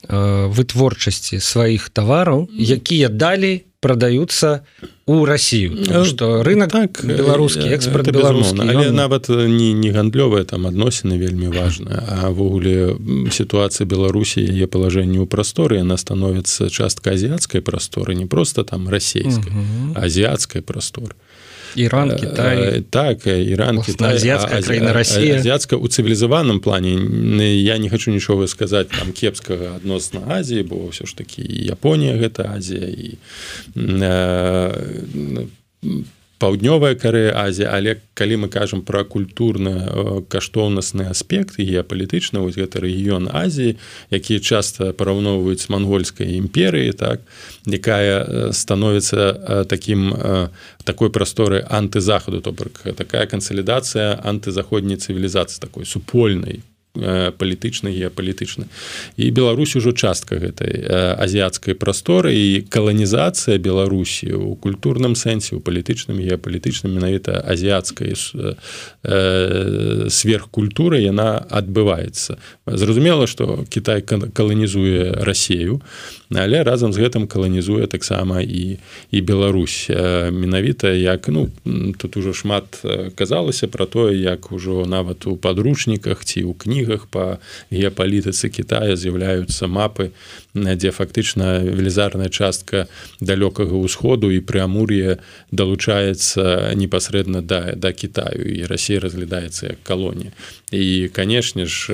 э, 0.07 0.47
вытворчасці 0.47 1.39
сваіх 1.39 1.89
тавараў 1.89 2.47
якія 2.53 3.09
далей 3.09 3.65
продаются 3.81 4.63
у 5.07 5.25
Россию. 5.25 6.05
Что 6.05 6.43
рынок 6.43 6.71
так 6.71 7.03
беларускі 7.03 7.65
экспорт 7.73 8.11
беларускі 8.11 8.61
он... 8.61 8.95
нават 8.95 9.29
не 9.29 9.73
не 9.73 9.89
гандлёвая 9.89 10.45
там 10.45 10.67
адносіны 10.67 11.17
вельмі 11.17 11.49
важная 11.49 12.05
авогуле 12.23 12.95
сітуацыя 13.33 13.89
беларусі 13.89 14.45
яе 14.45 14.69
палажэнне 14.69 15.17
ў 15.17 15.25
прасторы 15.25 15.81
она 15.81 15.97
становится 15.97 16.69
частка 16.69 17.17
азіяцкай 17.17 17.61
прасторы 17.61 18.13
не 18.13 18.29
просто 18.29 18.63
там 18.63 18.87
расійскай 18.87 19.51
азіяцкай 19.97 20.61
прасторы 20.61 21.17
Іран 21.75 22.15
Китай. 22.19 22.83
так 22.89 23.27
Іран 23.27 23.79
азіцкая 23.99 24.61
краіна 24.61 24.93
Росія 24.93 25.35
азіцка 25.35 25.75
у 25.75 25.87
цывілізаваным 25.87 26.59
плане. 26.59 26.97
Я 27.55 27.77
не 27.77 27.89
хочу 27.89 28.11
нічога 28.11 28.47
сказаць 28.47 28.87
там 28.87 29.11
кепскага 29.11 29.75
адносна 29.75 30.21
Азіі 30.27 30.63
бо 30.63 30.75
ўсё 30.75 31.05
ж 31.05 31.15
такі 31.17 31.43
Японія 31.47 32.17
гэта 32.17 32.53
Азія 32.55 32.87
і 32.87 33.17
паўднёвая 36.41 36.95
Карея 36.95 37.37
Азія. 37.37 37.69
Але 37.69 38.01
калі 38.17 38.45
мы 38.45 38.47
кажам 38.49 38.81
пра 38.81 39.03
культурна 39.05 40.25
каштоўнасны 40.25 41.05
аспект 41.05 41.61
геапалітычна 41.61 42.41
вось 42.41 42.57
гэта 42.57 42.81
рэгіён 42.81 43.29
Азіі 43.29 43.77
якія 44.09 44.41
часта 44.41 44.89
параўноўваюць 44.97 45.69
мангольскай 45.69 46.41
імперыі 46.41 46.97
так 46.97 47.21
якая 47.69 48.49
становіцца 48.57 49.65
таким 49.69 50.17
такой 50.83 51.13
прасторы 51.13 51.61
антызахаду 51.61 52.41
то 52.41 52.51
бок 52.51 52.81
такая 52.97 53.29
кансалідацыя 53.29 54.17
антызаходняй 54.25 54.97
цывілізацыі 54.97 55.61
такой 55.61 55.85
супольнай 55.85 56.65
палітычна 56.93 57.89
геапалітычна. 57.89 58.65
І 59.17 59.31
Беларусь 59.31 59.75
ужо 59.75 59.91
частка 59.91 60.35
гэтай 60.35 60.83
азіяцкай 61.15 61.73
прасторы 61.73 62.35
і 62.35 62.61
каланізацыя 62.67 63.55
Беларусі 63.57 64.35
у 64.35 64.55
культурным 64.55 65.15
сэнсе 65.15 65.55
у 65.55 65.63
палітычным 65.63 66.19
геапалітычным 66.19 66.91
менавіта 66.91 67.39
азіяцкай 67.47 68.15
сверхкультуры 70.11 70.99
яна 70.99 71.39
адбываецца. 71.47 72.35
Зразумела 72.67 73.27
што 73.27 73.63
Кітай 73.71 74.03
каланізуе 74.03 75.23
рассею 75.23 75.79
але 76.39 76.63
разам 76.63 76.93
з 76.93 77.03
гэтым 77.03 77.27
каланізуе 77.27 77.87
таксама 77.87 78.41
і 78.41 78.79
і 79.11 79.21
Беларусь. 79.21 79.87
Менавіта 80.31 80.91
як 80.91 81.27
ну 81.27 81.49
тут 81.97 82.17
ужо 82.17 82.33
шмат 82.33 82.83
казалася 83.15 83.67
про 83.67 83.85
тое 83.85 84.15
як 84.15 84.51
ужо 84.51 84.85
нават 84.85 85.27
у 85.27 85.35
падручніках 85.35 86.23
ці 86.25 86.43
ў 86.47 86.53
кнігах 86.81 87.07
по 87.07 87.39
геапалітыцы 87.71 88.49
Китая 88.49 88.95
з'яўляюцца 88.95 89.67
мапы 89.67 90.11
дзе 90.53 90.91
фактычна 90.91 91.61
велізарная 91.61 92.29
частка 92.29 92.87
далёкага 93.21 93.77
ўсходу 93.77 94.31
і 94.31 94.41
прыамур'е 94.41 95.21
далучаецца 95.51 96.73
непасрэдна 96.75 97.41
да 97.41 97.73
да 97.75 97.93
Китаю 97.93 98.45
і 98.45 98.65
Росія 98.65 98.99
разглядаецца 98.99 99.77
як 99.77 99.83
калонія. 99.83 100.31
І 100.71 101.09
канешне 101.13 101.65
ж 101.65 101.93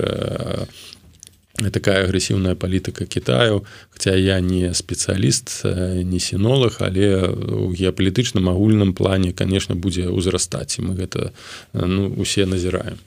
такая 1.74 2.06
агрэсіўная 2.06 2.56
палітыка 2.56 3.06
Китаю 3.06 3.66
хотя 3.90 4.16
я 4.16 4.40
не 4.40 4.74
спецыяліст 4.74 5.66
не 6.06 6.20
сінолог 6.20 6.78
але 6.80 7.28
у 7.28 7.74
геапалітычным 7.74 8.50
агульным 8.50 8.94
плане 8.94 9.34
конечно 9.34 9.76
будзе 9.76 10.08
ўзрастаць 10.10 10.78
і 10.78 10.86
мы 10.86 10.94
гэта 10.96 11.34
ну 11.74 12.14
усе 12.14 12.46
назіраем 12.46 13.02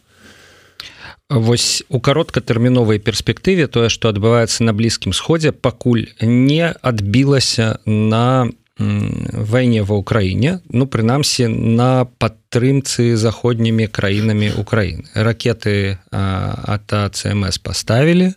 Вось 1.31 1.85
у 1.89 2.01
кароткатэрміновай 2.03 2.99
перспектыве 2.99 3.71
тое 3.71 3.87
што 3.87 4.11
адбываецца 4.11 4.67
на 4.67 4.75
блізкім 4.75 5.15
сходзе 5.15 5.53
пакуль 5.55 6.11
не 6.19 6.75
адбілася 6.83 7.79
на 7.87 8.51
вайне 8.81 9.85
ва 9.87 10.01
ўкраіне 10.03 10.59
ну 10.75 10.91
прынамсі 10.91 11.47
на 11.53 12.11
падтрымцы 12.19 13.15
заходнімі 13.15 13.87
краінамі 13.87 14.59
Украіны. 14.59 15.07
Ракеты 15.15 16.03
ат 16.11 16.91
цмс 16.91 17.63
поставілі 17.63 18.35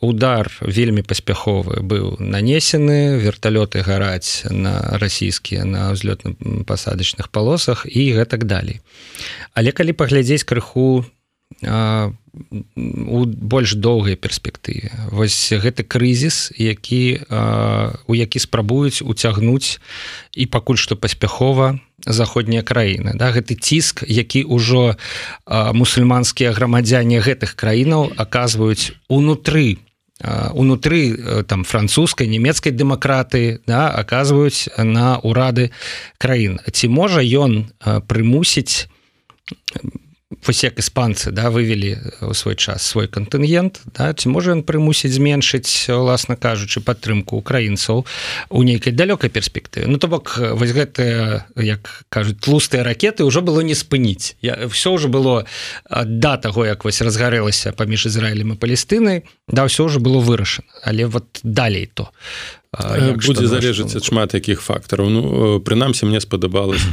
удар 0.00 0.48
вельмі 0.62 1.02
паспяховы 1.02 1.82
быў 1.82 2.16
нанесены. 2.18 3.20
Верталёты 3.20 3.84
гараць 3.84 4.48
на 4.48 4.96
расійскія 4.96 5.68
на 5.68 5.92
ўзлётна-пасадачных 5.92 7.28
палосах 7.28 7.84
і 7.84 8.16
гэтак 8.16 8.48
далей. 8.48 8.80
Але 9.54 9.76
калі 9.76 9.92
паглядзець 9.92 10.48
крыху 10.48 11.04
у 11.62 13.24
больш 13.26 13.74
доўгай 13.74 14.14
перспектыве. 14.14 14.92
Вось 15.10 15.50
гэты 15.50 15.82
крызіс 15.82 16.52
які 16.54 17.26
у 18.06 18.14
які 18.14 18.38
спрабуюць 18.38 19.02
уцягнуць 19.02 19.80
і 20.36 20.46
пакуль 20.46 20.78
што 20.78 20.94
паспяхова 20.94 21.80
заходнія 22.06 22.62
краіны 22.62 23.18
да? 23.18 23.34
Гэты 23.34 23.58
ціск 23.58 24.04
які 24.06 24.44
ўжо 24.46 24.94
мусульманскія 25.50 26.54
грамадзяне 26.54 27.18
гэтых 27.18 27.58
краінаў 27.58 28.14
аказваюць 28.14 28.94
унутры 29.08 29.82
унутры 30.54 31.44
там 31.50 31.64
французскай 31.64 32.30
нямецкай 32.30 32.70
дэмакраты 32.70 33.66
да? 33.66 33.90
Аказваюць 33.90 34.70
на 34.78 35.18
урады 35.18 35.74
краін. 36.22 36.62
Ці 36.70 36.86
можа 36.88 37.18
ён 37.18 37.66
прымусіць 37.82 38.86
як 40.48 40.78
іспанцы 40.78 41.30
да 41.30 41.50
вывели 41.50 41.98
у 42.20 42.34
свой 42.34 42.56
час 42.56 42.82
свой 42.82 43.08
кантынгент 43.08 43.80
да, 43.96 44.12
ці 44.12 44.28
можа 44.28 44.52
ён 44.52 44.62
прымусіць 44.62 45.12
зменшыць 45.12 45.88
уласна 45.88 46.36
кажучы 46.36 46.80
падтрымку 46.80 47.36
украінцаў 47.36 48.04
у 48.50 48.62
нейкай 48.62 48.92
далёкай 48.92 49.30
перспектыве 49.30 49.86
Ну 49.88 49.98
то 49.98 50.08
бок 50.08 50.36
вось 50.38 50.72
гэтыя 50.72 51.48
як 51.56 52.04
кажуць 52.08 52.40
тлустыя 52.44 52.84
ракеты 52.84 53.24
ўжо 53.24 53.40
было 53.40 53.60
не 53.60 53.74
спыніць. 53.74 54.36
Я 54.42 54.68
все 54.68 54.92
ўжо 54.92 55.08
было 55.08 55.46
да 55.88 56.36
таго 56.36 56.66
як 56.66 56.84
вось 56.84 57.00
разгарэлася 57.00 57.72
паміж 57.72 58.06
Ізраілем 58.06 58.52
і 58.52 58.60
Палестынай 58.60 59.24
да 59.48 59.64
ўсё 59.64 59.88
ўжо 59.88 60.00
было 60.00 60.20
вырашана. 60.20 60.68
Але 60.84 61.06
вот 61.06 61.40
далей 61.42 61.88
то 61.88 62.12
будзе 62.76 63.48
залежыць 63.48 63.96
ад 63.96 64.04
шмат 64.04 64.34
якіх 64.36 64.60
фактараў 64.60 65.08
ну 65.08 65.22
прынамсі 65.64 66.04
мне 66.04 66.20
спадабалось 66.20 66.84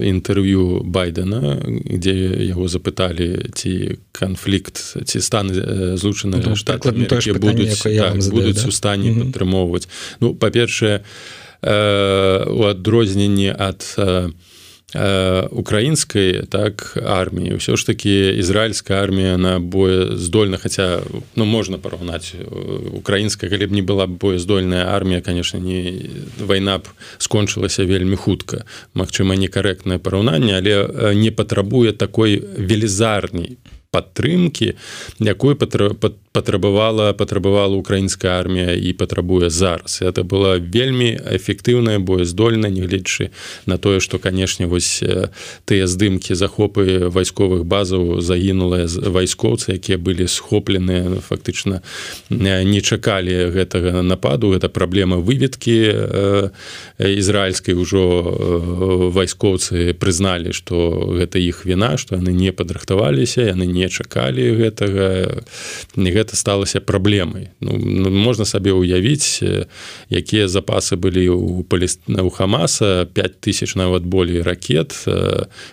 інтэрв'ю 0.00 0.80
байдена 0.80 1.60
дзе 1.60 2.16
яго 2.48 2.64
запыталі 2.72 3.52
ці 3.52 4.00
канфлікт 4.16 5.04
ці 5.04 5.20
стан 5.20 5.52
злучаны 6.00 6.40
ну, 6.40 6.56
штат 6.56 6.88
будуць 6.88 7.84
так, 7.84 8.16
будуць 8.32 8.64
да? 8.64 8.68
у 8.68 8.72
стане 8.72 9.12
падтрымоўваць 9.12 9.92
ну 10.24 10.32
па-першае 10.32 11.04
у 11.60 12.62
адрозненні 12.64 13.52
ад 13.52 13.84
украінскай 15.50 16.46
так 16.46 16.94
арміі 17.02 17.58
ўсё 17.58 17.74
ж 17.74 17.82
такі 17.86 18.38
ізраільская 18.38 19.02
армія 19.02 19.34
на 19.36 19.58
боездольна 19.58 20.56
хаця 20.56 21.02
ну 21.34 21.44
можна 21.44 21.82
параўнаць 21.82 22.38
украінская 22.94 23.50
калі 23.50 23.66
б 23.66 23.72
не 23.74 23.82
была 23.82 24.06
боездольная 24.06 24.94
армія 24.94 25.20
конечно 25.20 25.58
не 25.58 26.10
вайна 26.38 26.78
б 26.78 26.86
скончылася 27.18 27.84
вельмі 27.84 28.16
хутка. 28.16 28.64
Магчыма 28.94 29.34
некарэктнае 29.34 29.98
параўнанне 29.98 30.54
але 30.62 31.14
не 31.14 31.30
патрабуе 31.34 31.92
такой 31.92 32.38
велізарней 32.38 33.58
падтрымки 33.90 34.74
якую 35.18 35.56
патрабавала 36.34 37.12
патрабавала 37.12 37.76
украінская 37.76 38.40
армія 38.40 38.74
і 38.74 38.92
патрабуе 38.92 39.50
зараз. 39.50 40.02
Это 40.02 40.24
была 40.26 40.58
вельмі 40.58 41.14
эфектыўная 41.14 42.02
боездольна 42.02 42.66
нягледзячы 42.66 43.30
на 43.66 43.78
тое 43.78 44.00
что 44.00 44.18
канешне 44.18 44.66
вось 44.66 44.98
тыя 45.64 45.86
здымкі 45.86 46.34
захопы 46.34 47.06
вайсковых 47.06 47.62
базаў 47.64 48.18
загінула 48.20 48.82
вайскоўцы 48.90 49.78
якія 49.78 49.94
былі 49.94 50.26
схоплены 50.26 51.22
фактычна 51.22 51.82
не 52.30 52.80
чакалі 52.82 53.54
гэтага 53.54 54.02
нападу. 54.02 54.58
Это 54.58 54.66
праблема 54.68 55.22
выведкі 55.22 56.58
ізраільскай. 56.98 57.78
Ужо 57.78 58.26
вайскоўцы 59.14 59.94
прызналі 59.94 60.50
что 60.50 61.14
гэта 61.14 61.38
іх 61.38 61.62
віна 61.62 61.94
что 61.94 62.18
яны 62.18 62.34
не 62.34 62.50
падрыхтаваліся 62.50 63.54
яны 63.54 63.70
не 63.70 63.86
чакалі 63.86 64.50
гэтага 64.58 65.38
гэта 65.94 66.23
сталася 66.32 66.80
праблемай 66.80 67.50
ну, 67.60 67.76
ну, 67.76 68.10
можна 68.10 68.44
сабе 68.44 68.72
ўявіць 68.72 69.44
якія 70.08 70.48
запасы 70.48 70.96
былі 70.96 71.28
у 71.28 71.62
палістна 71.68 72.24
у 72.24 72.30
хамаса 72.30 73.04
5000 73.12 73.76
нават 73.76 74.04
болей 74.08 74.42
ракет 74.42 74.96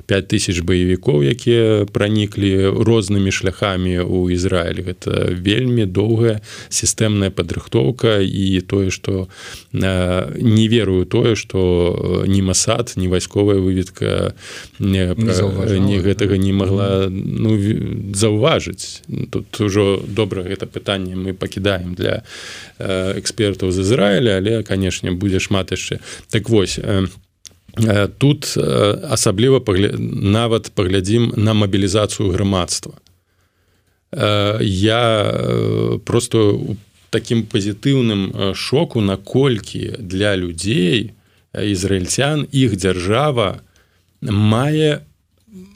5000 0.05 0.61
баевікоў 0.61 1.23
якія 1.23 1.87
праніклі 1.87 2.83
рознымі 2.83 3.31
шляхамі 3.31 4.03
у 4.03 4.29
Ізраіль 4.29 4.83
гэта 4.91 5.31
вельмі 5.31 5.85
доўгая 5.85 6.41
сістэмная 6.69 7.31
падрыхтоўка 7.31 8.19
і 8.19 8.61
тое 8.67 8.91
што 8.91 9.27
не 9.71 10.65
верую 10.67 11.05
тое 11.05 11.35
што 11.35 12.23
ні 12.27 12.41
масад 12.41 12.93
ні 12.95 13.07
вайсковая 13.07 13.59
выведка 13.59 14.33
не, 14.79 15.15
не 15.15 15.97
гэтага 15.99 16.37
не 16.37 16.53
могла 16.53 17.07
ну, 17.09 17.57
заўважыць 18.13 19.03
тут 19.31 19.47
ўжо 19.59 20.01
добра 20.07 20.40
гэта 20.43 20.65
пытанне 20.65 21.15
мы 21.15 21.33
пакідаем 21.33 21.93
для 21.95 22.23
э, 22.79 23.19
экспертаў 23.19 23.71
з 23.71 23.81
Ізраіля 23.81 24.37
але 24.37 24.63
канешне 24.63 25.11
будзе 25.11 25.39
шмат 25.39 25.71
яшчэ 25.71 25.99
так 26.29 26.49
вось 26.49 26.79
э, 26.79 27.07
э, 27.77 28.07
тут 28.17 28.57
асабліва 28.57 29.59
пагля... 29.59 29.91
нават 29.97 30.71
паглядзім 30.75 31.33
на 31.37 31.53
мабілізацыю 31.53 32.31
грамадства. 32.31 32.93
Я 34.59 35.99
просто 36.03 36.51
у 36.51 36.75
таким 37.11 37.43
пазітыўным 37.43 38.55
шоку 38.55 38.99
наколькі 38.99 39.95
для 39.99 40.35
людзей 40.35 41.11
ізраільцян 41.55 42.47
іх 42.51 42.75
дзяржава 42.75 43.63
мае 44.21 45.03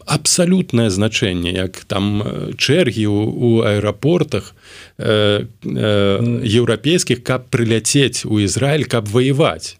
абсалютнае 0.05 0.89
значэнне 0.89 1.51
як 1.51 1.83
там 1.89 2.23
чэргі 2.55 3.05
у, 3.11 3.19
у 3.27 3.49
аэрапортах 3.65 4.55
э, 4.97 5.43
э, 5.43 5.79
еўрапейскіх 6.43 7.23
каб 7.23 7.49
прыляцець 7.51 8.23
у 8.23 8.39
Ізраіль 8.39 8.87
каб 8.87 9.09
ваяваць. 9.11 9.77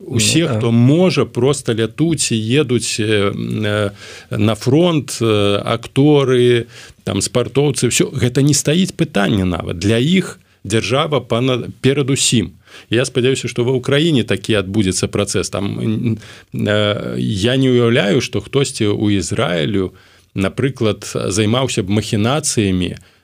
Усе 0.00 0.48
ну, 0.48 0.56
хто 0.56 0.72
можа 0.72 1.24
просто 1.24 1.74
лятуць 1.74 2.32
і 2.32 2.38
едуць 2.40 2.98
э, 2.98 3.30
на 4.30 4.54
фронт 4.54 5.18
акторы 5.22 6.66
там 7.04 7.20
спартоўцы 7.20 7.92
все 7.94 8.10
гэта 8.10 8.42
не 8.42 8.54
стаіць 8.54 8.96
пытанне 8.96 9.44
нават. 9.44 9.78
Для 9.78 10.02
іх 10.02 10.40
дзяржава 10.64 11.20
пана 11.20 11.70
перад 11.80 12.10
усім 12.10 12.58
я 12.90 13.04
спадзяюся 13.04 13.48
что 13.48 13.64
ва 13.64 13.76
ўкраіне 13.76 14.24
такі 14.24 14.60
адбудзецца 14.60 15.08
працэс. 15.08 15.50
Там 15.50 16.18
э, 16.54 17.16
я 17.18 17.56
не 17.56 17.68
уяўляю 17.70 18.20
что 18.20 18.40
хтосьці 18.40 18.92
у 18.92 19.10
Ізраілю 19.10 19.94
напрыклад 20.34 21.04
займаўся 21.10 21.82
б 21.82 21.90
махінацыямі 21.90 22.96
Э, 22.96 23.19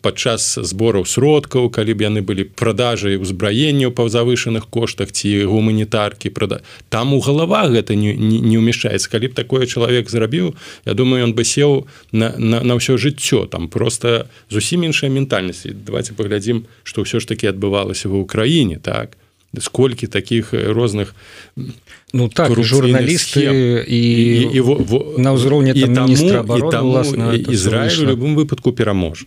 падчас 0.00 0.58
збораў 0.62 1.04
сродкаў 1.04 1.68
калі 1.68 1.94
б 1.94 2.08
яны 2.08 2.20
былі 2.24 2.44
продажай 2.44 3.20
узбраенняў 3.20 3.92
па 3.92 4.08
завышаных 4.08 4.68
коштах 4.72 5.12
ці 5.12 5.44
гуманітаркі 5.44 6.30
прада 6.30 6.60
там 6.88 7.14
у 7.14 7.20
галава 7.20 7.68
гэта 7.68 7.94
не, 7.94 8.14
не, 8.14 8.40
не 8.40 8.56
ўмяшчаецца. 8.58 9.10
Калі 9.10 9.30
б 9.30 9.34
такое 9.34 9.66
чалавек 9.66 10.10
зрабіў 10.10 10.54
Я 10.84 10.94
думаю 10.94 11.24
ён 11.24 11.34
бы 11.34 11.44
сеў 11.44 11.86
на, 12.12 12.34
на, 12.38 12.60
на 12.60 12.74
ўсё 12.78 12.96
жыццё. 12.96 13.46
Там 13.46 13.68
просто 13.68 14.26
зусім 14.50 14.84
іншая 14.84 15.10
ментальнасць. 15.10 15.66
Давайте 15.66 16.14
паглядзім 16.14 16.64
што 16.82 17.02
ўсё 17.02 17.20
ж 17.20 17.26
таки 17.26 17.46
адбывалася 17.46 18.08
ва 18.08 18.24
ўкраіне 18.24 18.78
так 18.80 19.16
сколькі 19.60 20.06
таких 20.06 20.52
розных 20.52 21.14
ну 22.12 22.28
так 22.28 22.52
журналісты 22.62 23.40
і, 23.40 23.84
і, 23.86 24.00
і, 24.52 24.58
і 24.58 25.20
на 25.20 25.32
ўзроўні 25.34 25.74
Ізраіль 27.36 28.04
у 28.04 28.10
любым 28.14 28.34
выпадку 28.34 28.72
пераможа 28.72 29.26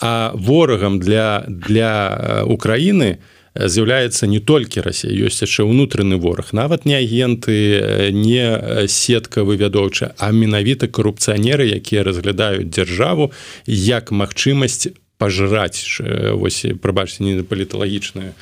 а 0.00 0.32
ворагам 0.34 0.98
для 0.98 1.44
для 1.48 2.44
Украіны 2.46 3.18
з'яўляецца 3.54 4.26
не 4.26 4.40
толькі 4.40 4.80
Росія 4.80 5.12
ёсць 5.28 5.44
яшчэ 5.44 5.68
ўнутраны 5.68 6.16
вораг 6.16 6.56
нават 6.56 6.88
не 6.88 6.96
агенты 6.96 8.08
не 8.16 8.88
сетка 8.88 9.44
вывядоўча 9.44 10.16
а 10.16 10.32
менавіта 10.32 10.88
карупцыянеры 10.88 11.68
якія 11.68 12.02
разглядаюць 12.08 12.72
дзяржаву 12.72 13.32
як 13.66 14.08
магчымасць 14.10 14.88
пажраць 15.22 16.02
вось 16.34 16.66
прабачце 16.82 17.22
не 17.22 17.46
паліталагічнае 17.46 18.34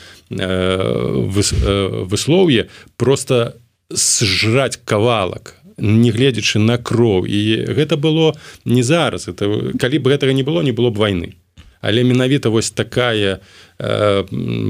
выслоўе 2.09 2.69
просто 2.97 3.61
сжраць 3.93 4.81
кавалак 4.89 5.61
негледзячы 5.81 6.61
на 6.61 6.77
кроў. 6.77 7.25
І 7.25 7.73
гэта 7.73 7.97
было 7.97 8.37
не 8.65 8.83
зараз. 8.85 9.29
Это 9.29 9.49
калі 9.81 9.99
б 9.99 10.13
гэтага 10.13 10.33
не 10.33 10.45
было 10.45 10.63
не 10.63 10.73
было 10.73 10.91
б 10.91 10.97
войны 10.97 11.40
але 11.81 12.05
менавіта 12.05 12.49
вось 12.49 12.71
такая 12.71 13.41
э, 13.79 14.25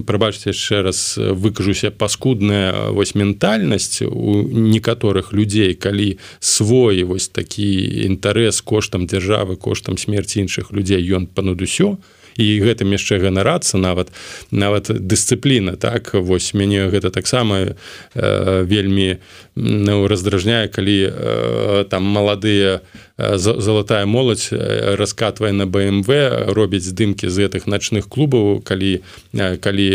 прабачце 0.07 0.51
яшчэ 0.51 0.83
раз 0.83 1.19
выкажуся 1.19 1.91
паскудная 1.91 2.91
вось 2.95 3.15
ментальнасць 3.15 4.03
у 4.03 4.47
некаторых 4.47 5.33
людзей 5.33 5.75
калі 5.75 6.19
свой 6.39 7.03
вось 7.03 7.29
такі 7.29 7.67
інтарэс 8.07 8.63
коштам 8.63 9.07
дзяржавы 9.07 9.57
коштам 9.57 9.99
смерці 9.99 10.41
іншых 10.47 10.73
людзей 10.73 11.03
ён 11.11 11.27
пануд 11.27 11.63
усё. 11.63 11.99
І 12.39 12.63
гэтым 12.63 12.95
яшчэ 12.95 13.19
ганарацца 13.19 13.79
нават 13.79 14.15
нават 14.51 14.87
дысцыпліна 14.89 15.77
так? 15.77 16.15
Вось 16.15 16.55
мяне 16.55 16.87
гэта 16.89 17.11
таксама 17.11 17.75
э, 18.15 18.65
вельмі 18.65 19.19
ну, 19.61 20.09
раздражняе 20.09 20.69
калі 20.69 21.13
э, 21.13 21.85
там 21.91 22.05
маладыя 22.05 22.81
э, 23.17 23.37
залатая 23.37 24.07
моладзь 24.07 24.49
э, 24.53 24.97
раскатвае 24.97 25.53
на 25.53 25.67
бмв 25.67 26.09
робіць 26.49 26.89
здымкі 26.89 27.29
з 27.29 27.45
гэтых 27.45 27.69
начных 27.69 28.09
клубаў 28.09 28.65
калі 28.65 29.01
э, 29.33 29.57
калі 29.61 29.89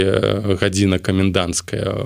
гадзіна 0.61 0.99
каменданская 0.99 1.97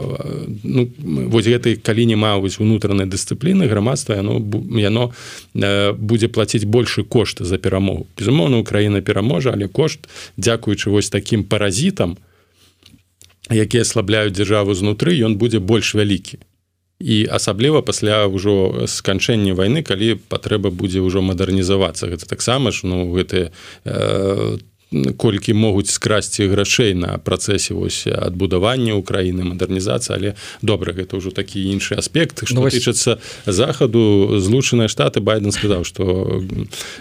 ну, 0.63 0.87
вось 1.27 1.47
гэтай 1.47 1.75
калі 1.75 2.05
няма 2.05 2.37
вось 2.39 2.59
унутранай 2.59 3.05
дысцыпліны 3.05 3.67
грамадства 3.67 4.15
яно 4.15 4.39
яно 4.79 5.11
будзе 5.99 6.27
плаціць 6.27 6.65
большы 6.65 7.03
кошт 7.03 7.43
за 7.43 7.57
перамогу 7.57 8.07
безумоўна 8.17 8.57
Украіна 8.57 9.01
пераможа 9.01 9.51
але 9.51 9.67
кошт 9.67 10.07
дзякуючы 10.37 10.89
вось 10.89 11.09
таким 11.09 11.43
паразітам 11.43 12.17
якія 13.51 13.83
аслабляюць 13.83 14.33
дзяржаву 14.33 14.73
знутры 14.73 15.17
ён 15.19 15.35
будзе 15.35 15.59
больш 15.59 15.95
вялікі 15.95 16.39
і 16.99 17.27
асабліва 17.31 17.81
пасля 17.81 18.27
ўжо 18.27 18.83
сканчэння 18.87 19.55
войны 19.55 19.83
калі 19.87 20.19
патрэба 20.27 20.67
будзе 20.67 20.99
ўжо 20.99 21.23
мадэрнізавацца. 21.23 22.11
Гэта 22.11 22.27
таксама 22.27 22.75
ж 22.75 22.83
ну 22.83 23.07
гэты 23.15 23.55
э, 23.87 24.57
колькі 25.15 25.53
могуць 25.53 25.87
скрасці 25.87 26.49
грашэй 26.51 26.97
на 26.99 27.15
працэсе 27.23 27.71
вось 27.71 28.03
адбудавання 28.03 28.99
Украіны 28.99 29.47
мадэрнізацыя 29.47 30.19
але 30.19 30.35
добра 30.59 30.91
гэта 30.91 31.15
ўжо 31.23 31.31
такі 31.31 31.63
іншы 31.71 31.95
аспект. 31.95 32.43
Што 32.43 32.67
ну, 32.67 32.69
тычацца 32.69 33.23
захаду 33.47 34.35
злучаныя 34.35 34.91
штаты 34.91 35.23
байден 35.23 35.55
сказаў 35.55 35.87
што 35.87 36.03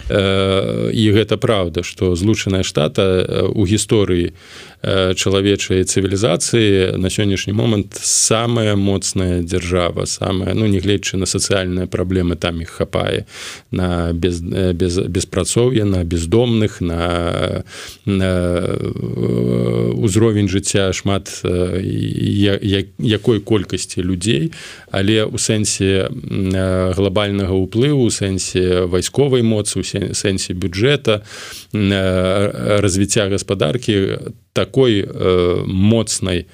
э, 0.07 0.95
і 0.95 1.03
гэта 1.11 1.35
праўда 1.35 1.83
што 1.83 2.15
злучаная 2.15 2.63
штата 2.63 3.51
у 3.51 3.67
гісторыі 3.67 4.31
у 4.31 4.31
Э, 4.31 4.68
чалавечай 4.81 5.83
цывілізацыі 5.83 6.95
на 6.95 7.11
сённяшні 7.11 7.51
момант 7.51 7.99
самая 7.99 8.79
моцная 8.79 9.43
дзяржава 9.43 10.05
самая 10.07 10.55
ну 10.55 10.71
нягледзячы 10.71 11.19
на 11.19 11.27
сацыяльныя 11.27 11.83
праблемы 11.83 12.39
там 12.39 12.61
іх 12.63 12.79
хапае 12.79 13.27
на 13.71 14.13
без, 14.13 14.39
э, 14.39 14.71
без, 14.71 14.95
беспрацоўя 14.99 15.83
на 15.83 16.03
бездомных 16.07 16.79
на, 16.79 17.63
на 18.05 18.31
э, 18.71 19.91
узровень 19.99 20.47
жыцця 20.47 20.93
шмат 20.93 21.27
я, 21.43 22.55
я, 22.61 22.83
якой 22.97 23.41
колькасці 23.41 23.99
людзей 23.99 24.53
але 24.91 25.27
у 25.27 25.35
сэнсе 25.35 26.07
глобальнага 26.95 27.51
ўплыву 27.51 28.07
у 28.07 28.11
сэнсе 28.15 28.87
вайсковай 28.87 29.43
моцы 29.43 29.79
у 29.79 29.83
сэнсе 29.83 30.53
бюджэта 30.55 31.27
развіцця 32.79 33.27
гаспадаркі 33.27 34.31
такой 34.59 35.07
э, 35.07 35.63
моцнай 35.65 36.45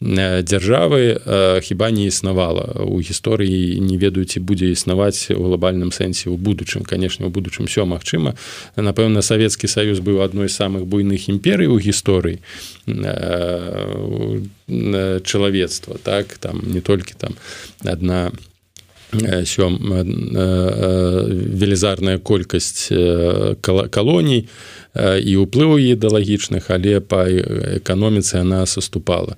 э, 0.00 0.42
дзяржавы 0.42 1.20
э, 1.20 1.60
хіба 1.60 1.90
не 1.90 2.06
існавала. 2.08 2.72
У 2.88 3.04
гісторыі 3.04 3.76
не 3.84 4.00
ведаюць 4.00 4.40
будзе 4.40 4.72
існаваць 4.72 5.28
у 5.28 5.44
глобальным 5.44 5.92
сэнсе 5.92 6.32
ў 6.32 6.40
будучым. 6.40 6.88
Канешне 6.88 7.28
у 7.28 7.30
будучым 7.30 7.68
все 7.68 7.84
магчыма. 7.84 8.32
Напэўна 8.80 9.20
савецкі 9.20 9.68
саюз 9.68 10.00
быў 10.00 10.24
адной 10.24 10.48
з 10.48 10.56
самых 10.56 10.88
буйных 10.88 11.28
імперый 11.28 11.68
у 11.68 11.76
гісторыі 11.76 12.40
чалавецтва 15.20 16.00
так? 16.00 16.40
Там 16.40 16.64
не 16.64 16.80
толькі 16.80 17.12
там 17.20 17.36
одна 17.84 18.32
сём 19.44 19.76
велізарная 21.60 22.18
колькасць 22.18 22.88
калоній 23.60 24.48
і 24.98 25.36
ўплыву 25.38 25.78
ідэалагічных 25.78 26.70
але 26.70 26.98
па 27.00 27.26
эканоміцы 27.78 28.42
она 28.42 28.66
саступала 28.66 29.36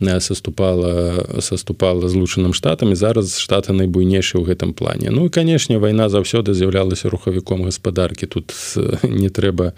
саступала 0.00 1.40
саступала 1.40 2.08
злучаным 2.08 2.52
штатам 2.52 2.92
і 2.92 2.96
зараз 2.96 3.38
штаты 3.38 3.72
найбуйнейшыя 3.72 4.42
ў 4.42 4.46
гэтым 4.52 4.74
плане. 4.74 5.10
Ну 5.10 5.26
і 5.26 5.30
канешне 5.30 5.78
вайна 5.78 6.08
заўсёды 6.08 6.54
з'яўлялася 6.54 7.08
рухавіком 7.08 7.64
гаспадаркі. 7.64 8.26
Тут 8.26 8.52
не 9.02 9.30
трэба 9.30 9.72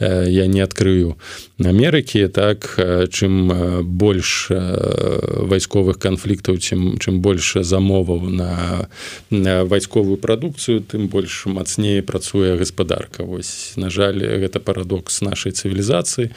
я 0.00 0.46
не 0.46 0.60
адкрыю 0.60 1.16
Амерыкі 1.58 2.28
так 2.28 2.78
чым 3.10 3.82
больш 3.82 4.50
вайсковых 4.50 5.98
канфліктаў 5.98 6.58
чым 6.58 6.98
чым 6.98 7.20
больш 7.20 7.56
замоваў 7.60 8.28
на, 8.28 8.88
на 9.30 9.64
вайсковую 9.64 10.16
прадукцыю 10.16 10.82
тым 10.82 11.08
больш 11.08 11.46
мацнее 11.46 12.02
працуе 12.02 12.56
гаспадарка. 12.56 13.24
Вось 13.24 13.74
на 13.76 13.90
жаль 13.90 14.18
гэта 14.18 14.60
парадокс 14.60 15.22
нашай 15.22 15.52
цывілізацыі. 15.52 16.30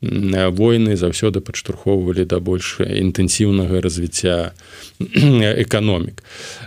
Войны 0.00 0.96
заўсёды 0.96 1.40
падштурхоўвалі 1.40 2.24
да 2.24 2.40
больш 2.40 2.79
інтэнсіўнага 2.84 3.80
развіцця 3.80 4.52
эканомік 5.00 6.22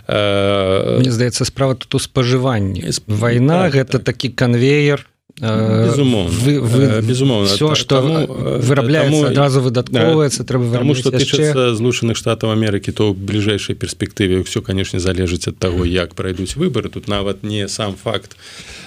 Мне 0.08 1.10
здаецца 1.10 1.44
справа 1.44 1.74
тут 1.74 1.94
у 1.94 1.98
спажыванні 1.98 2.90
вайна 3.06 3.66
так, 3.66 3.74
гэта 3.74 3.98
так. 3.98 4.14
такі 4.14 4.28
канвеер 4.30 5.06
безумоўно 5.40 6.30
вы, 6.30 6.60
вы, 6.60 7.02
безумоўно 7.02 7.46
все 7.46 7.74
что 7.74 8.00
вырабляецца 8.00 9.34
адразу 9.34 9.60
выдатковаецца 9.60 10.44
трэба 10.44 10.78
тому 10.78 10.94
что 10.94 11.10
тычыцца 11.10 11.74
злучаных 11.74 12.16
штатаў 12.16 12.54
Амерыкі 12.54 12.94
то 12.94 13.10
ў 13.10 13.18
бліжэйшай 13.18 13.74
перспектыве 13.74 14.46
все 14.46 14.62
канешне 14.62 15.02
залежыць 15.02 15.50
ад 15.50 15.58
таго 15.58 15.82
як 15.82 16.14
пройдуць 16.14 16.54
выборы 16.54 16.86
тут 16.88 17.10
нават 17.10 17.42
не 17.42 17.66
сам 17.66 17.98
факт 17.98 18.38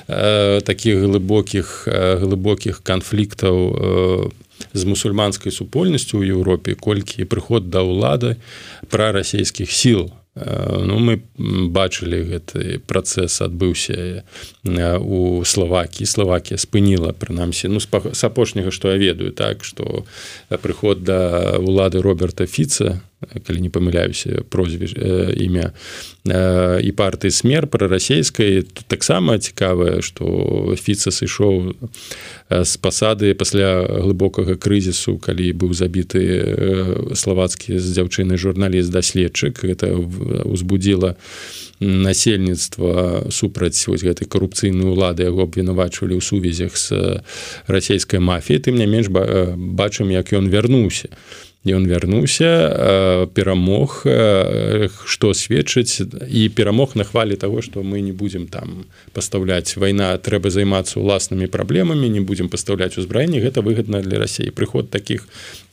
э, 0.08 0.62
таких 0.64 1.04
глыбокіх 1.04 1.84
глыбокіх 2.24 2.80
канфліктаў 2.80 4.32
по 4.32 4.47
з 4.78 4.86
мусульманскай 4.86 5.52
супольнасцю 5.52 6.22
ў 6.22 6.38
Еўропе 6.38 6.78
колькі 6.78 7.26
прыход 7.26 7.74
да 7.74 7.82
ўлады 7.82 8.38
пра 8.88 9.12
расійскіх 9.12 9.74
сіл 9.74 10.14
Ну 10.86 11.00
мы 11.02 11.18
бачылі 11.74 12.22
гэты 12.30 12.78
працэс 12.86 13.42
адбыўся 13.42 14.22
у 15.02 15.42
Славакі 15.42 16.06
Славакія 16.06 16.62
спыніла 16.62 17.10
прынамсі 17.18 17.74
ну 17.74 17.82
з 17.82 17.90
апошняга 18.22 18.70
што 18.70 18.94
я 18.94 19.02
ведаю 19.02 19.34
так 19.34 19.66
што 19.66 20.06
прыход 20.62 21.02
да 21.02 21.58
ўлады 21.58 22.06
Роберта 22.06 22.46
Фіца 22.46 23.02
калі 23.18 23.62
не 23.66 23.70
памыляюся 23.74 24.46
прозвіш 24.50 24.94
імя 25.38 25.74
і 26.84 26.92
партыі 26.94 27.34
смер 27.34 27.68
прарасійскай 27.68 28.62
тут 28.62 28.86
таксама 28.88 29.40
цікавае 29.42 30.02
што 30.06 30.76
фіца 30.78 31.10
сышоў 31.10 31.74
з 32.50 32.74
пасады 32.78 33.34
пасля 33.34 33.84
глыбокага 33.84 34.56
крызісу 34.56 35.18
калі 35.18 35.50
быў 35.58 35.74
забіты 35.74 36.24
славацкі 37.18 37.80
з 37.82 37.88
дзяўчыны 37.98 38.38
журналіст 38.38 38.92
даследчык. 38.92 39.66
Это 39.66 39.92
узбудзіла 40.46 41.16
насельніцтва 41.80 43.30
супраць 43.30 43.82
вось 43.88 44.06
гэтай 44.06 44.30
карупцыйнай 44.30 44.88
улады. 44.88 45.28
Яго 45.28 45.44
абвінавачвалі 45.50 46.18
ў 46.18 46.22
сувязях 46.22 46.78
з 46.78 47.22
расійскай 47.68 48.22
мафіяй. 48.22 48.64
Тым 48.64 48.78
не 48.78 48.88
менш 48.88 49.10
бачым 49.10 50.14
як 50.14 50.34
ён 50.34 50.50
вярнуўся 50.50 51.10
ён 51.68 51.88
вярнуўся 51.88 53.28
перамог 53.34 54.04
што 55.06 55.34
сведчыць 55.34 56.02
і 56.28 56.50
перамог 56.50 56.96
на 56.96 57.04
хвалі 57.04 57.36
того 57.36 57.62
что 57.62 57.84
мы 57.84 58.02
не 58.02 58.12
будзем 58.12 58.48
там 58.48 58.86
пастаўляць 59.14 59.78
вайна 59.78 60.18
трэба 60.18 60.50
займацца 60.50 61.00
уласнымі 61.00 61.48
праблемамі 61.48 62.10
не 62.10 62.22
будзем 62.22 62.50
пастаўляць 62.50 62.98
узбраенне 62.98 63.42
гэта 63.42 63.62
выгодна 63.62 64.02
для 64.02 64.20
рассеі 64.20 64.52
прыход 64.52 64.90
таких 64.90 65.28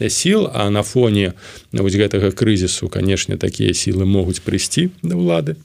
сіл 0.09 0.51
а 0.53 0.71
на 0.71 0.83
фоне 0.83 1.35
вось 1.73 1.97
гэтага 1.97 2.33
крызісу 2.33 2.89
канешне 2.89 3.37
такія 3.37 3.75
сілы 3.75 4.05
могуць 4.05 4.43
прыйсці 4.43 4.91
да 5.03 5.17
ўлады 5.17 5.57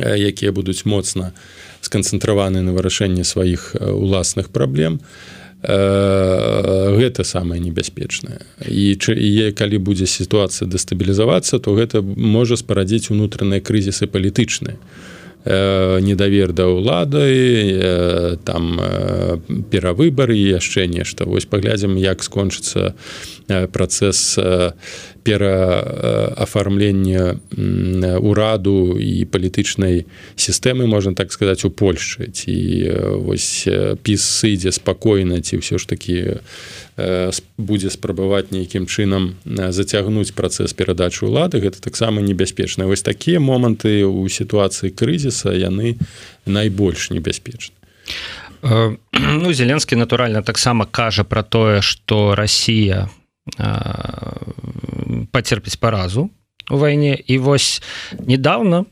якія 0.00 0.52
будуць 0.52 0.84
моцна 0.84 1.32
сканцэнтраваны 1.84 2.64
на 2.64 2.72
вырашэнне 2.72 3.24
сваіх 3.24 3.76
уласных 3.76 4.48
праблем. 4.48 4.98
То 4.98 5.34
гэта 6.96 7.24
самае 7.24 7.60
небяспечнае. 7.60 8.40
І 8.66 8.96
калі 9.56 9.78
будзе 9.78 10.06
сітуацыя 10.06 10.68
дэстабілізавацца 10.68 11.58
то 11.58 11.74
гэта 11.74 12.02
можа 12.02 12.56
спарадзіць 12.56 13.10
унутраныя 13.10 13.60
крызісы 13.60 14.06
палітычныя. 14.06 14.78
Недавер 15.44 16.56
да 16.56 16.72
ўлады 16.72 18.40
там 18.48 18.80
перавыбары 19.68 20.32
яшчэ 20.40 20.88
нешта. 20.88 21.28
Вось 21.28 21.44
паглядзім 21.44 22.00
як 22.00 22.24
скончыцца 22.24 22.96
працэс 23.46 24.40
пераафармлення 25.24 27.40
ураду 28.20 29.00
і 29.00 29.24
палітычнай 29.24 30.04
сістэмы 30.36 30.86
можна 30.86 31.14
так 31.16 31.32
сказаць 31.32 31.64
у 31.64 31.72
Польшчы 31.72 32.28
ці 32.28 32.52
вось 33.24 33.64
піс 34.04 34.20
сыдзе 34.20 34.68
спакойна 34.72 35.40
ці 35.40 35.64
ўсё 35.64 35.80
ж 35.80 35.88
такі 35.88 36.44
будзе 37.56 37.88
спрабаваць 37.90 38.52
нейкім 38.52 38.86
чынам 38.86 39.34
зацягнуць 39.44 40.32
працэс 40.36 40.72
перадачы 40.76 41.26
ўлады. 41.26 41.58
Гэта 41.58 41.80
таксама 41.80 42.22
небяспечна. 42.22 42.86
Вось 42.86 43.02
такія 43.02 43.40
моманты 43.40 44.06
ў 44.06 44.28
сітуацыі 44.30 44.94
крызіса 44.94 45.50
яны 45.56 45.96
найбольш 46.46 47.10
небяспечны. 47.10 47.74
Ну 49.44 49.52
зеленскі 49.52 49.96
натуральна 49.96 50.42
таксама 50.42 50.86
кажа 50.86 51.24
про 51.24 51.42
тое 51.42 51.82
что 51.82 52.34
Росія 52.34 53.08
пацерпіць 55.32 55.80
паразу 55.80 56.30
у 56.70 56.76
вайне 56.80 57.14
і 57.26 57.38
вось 57.38 57.82
недавно 58.24 58.86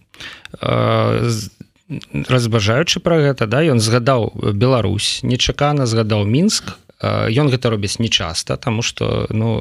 разбажаючы 2.29 3.01
про 3.01 3.21
гэта 3.21 3.47
да 3.47 3.65
ён 3.65 3.81
згадаў 3.81 4.33
Беларусь 4.53 5.21
нечакана 5.23 5.87
згадаў 5.87 6.25
мінск 6.25 6.77
ён 7.03 7.51
гэта 7.51 7.71
робіць 7.71 7.99
нечаста 7.99 8.57
тому 8.57 8.83
что 8.83 9.27
ну 9.31 9.59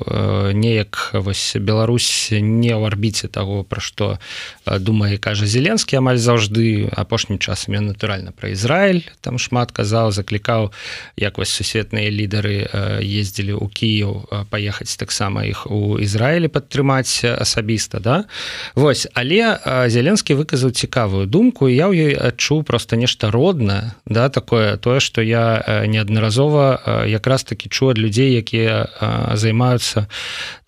неяк 0.54 1.10
вось 1.14 1.58
Беларусь 1.58 2.30
не 2.32 2.70
ў 2.70 2.86
арбіце 2.86 3.28
того 3.28 3.64
пра 3.64 3.82
што 3.82 4.22
думае 4.66 5.18
кажа 5.18 5.46
зеленскі 5.50 5.98
амаль 5.98 6.22
заўжды. 6.22 6.90
Апошнім 6.94 7.42
часам 7.42 7.82
ён 7.82 7.90
натуральна 7.90 8.32
пра 8.32 8.54
Ізраиль 8.54 9.02
там 9.26 9.42
шмат 9.42 9.74
казаў 9.74 10.12
заклікаў 10.14 10.70
як 11.18 11.42
вось 11.42 11.50
сусветныя 11.50 12.14
лідары 12.14 12.70
ездзілі 13.02 13.58
ў 13.58 13.66
Кіев 13.74 14.30
паехаць 14.54 14.94
таксама 15.02 15.42
іх 15.50 15.66
у 15.66 15.98
Ізраілі 15.98 16.48
падтрымаць 16.48 17.26
асабіста 17.26 17.98
да? 18.00 18.30
Вось 18.76 19.10
але 19.18 19.58
зеленскі 19.90 20.38
выказаў 20.38 20.78
цікавую 20.78 21.26
думку 21.26 21.66
я 21.66 21.90
ў 21.90 21.98
ёй 21.98 22.14
адчуў 22.14 22.62
просто 22.64 22.96
нешта 23.02 23.34
родна 23.34 23.98
да 24.06 24.30
такое 24.30 24.78
тое 24.78 25.00
что 25.02 25.26
я 25.26 25.84
неаднаразова 25.90 27.06
якраз 27.10 27.31
якраз 27.32 27.44
таки 27.44 27.70
чу 27.70 27.90
ад 27.90 27.98
людзей 27.98 28.36
якія 28.36 28.92
займаюцца 29.40 30.12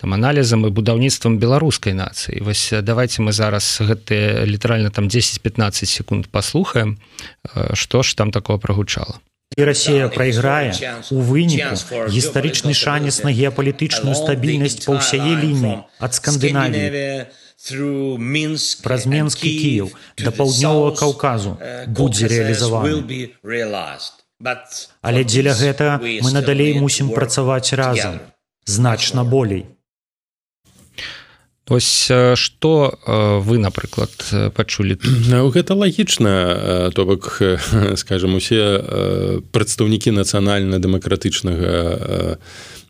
там 0.00 0.16
аналізам 0.16 0.64
і 0.64 0.72
будаўніцтвам 0.72 1.36
беларускай 1.36 1.92
нацыі. 1.92 2.40
Вось 2.40 2.72
давайте 2.72 3.20
мы 3.20 3.36
зараз 3.36 3.84
гэты 3.84 4.48
літаральна 4.48 4.88
там 4.88 5.12
10-15 5.12 5.84
секунд 5.84 6.28
паслухаем 6.32 6.96
что 7.74 8.02
ж 8.02 8.16
там 8.16 8.32
такого 8.32 8.58
прогучала 8.58 9.20
Россия 9.58 10.08
проиграе 10.08 10.72
у 11.12 11.20
выніку 11.20 11.76
гістарычны 12.08 12.72
шанец 12.72 13.20
на 13.22 13.28
геапалітычную 13.28 14.16
стабільнасць 14.16 14.88
па 14.88 14.96
ўсяе 14.96 15.36
лініі 15.36 15.84
ад 16.00 16.16
скандынаві 16.16 17.28
праз 18.80 19.04
менскі 19.04 19.52
кіев 19.52 19.92
да 20.16 20.32
паўднёвага 20.32 20.96
каўказу 20.96 21.60
будзе 21.92 22.24
рэалізаваны 22.24 23.36
Але 25.02 25.24
дзеля 25.24 25.54
гэта 25.56 25.98
мы 26.00 26.32
надалей 26.32 26.78
мусім 26.78 27.10
працаваць 27.10 27.72
разам. 27.72 28.20
значна 28.66 29.24
болей. 29.24 29.66
Вось 31.68 32.12
што 32.36 32.98
вы 33.40 33.56
напрыклад 33.56 34.12
пачулі 34.52 35.00
гэта 35.48 35.72
лагічна 35.72 36.92
то 36.92 37.08
бок 37.08 37.40
скажем 37.96 38.36
усе 38.36 38.84
прадстаўнікі 39.48 40.12
нацыянальна-дэмакратычнага 40.12 42.36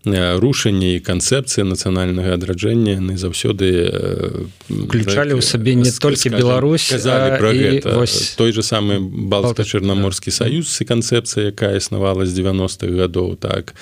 рушанне 0.05 0.97
і 0.97 1.01
канцэпцыі 1.01 1.65
нацыянальнага 1.65 2.37
адраджэння 2.37 3.01
яны 3.01 3.17
заўсёды 3.17 4.45
включалі 4.69 5.33
ў 5.33 5.41
сабе 5.41 5.75
не 5.81 5.89
толькі 5.89 6.29
Беларусь 6.29 6.93
про 6.93 7.53
вось... 7.97 8.37
той 8.37 8.53
же 8.53 8.61
самы 8.61 9.01
балска-чарнаморскі 9.01 10.29
саюз 10.29 10.69
і 10.69 10.85
канцэпцыя 10.85 11.57
якая 11.57 11.81
існавала 11.81 12.29
з 12.29 12.37
90-х 12.37 12.93
гадоў 12.93 13.37
так. 13.41 13.73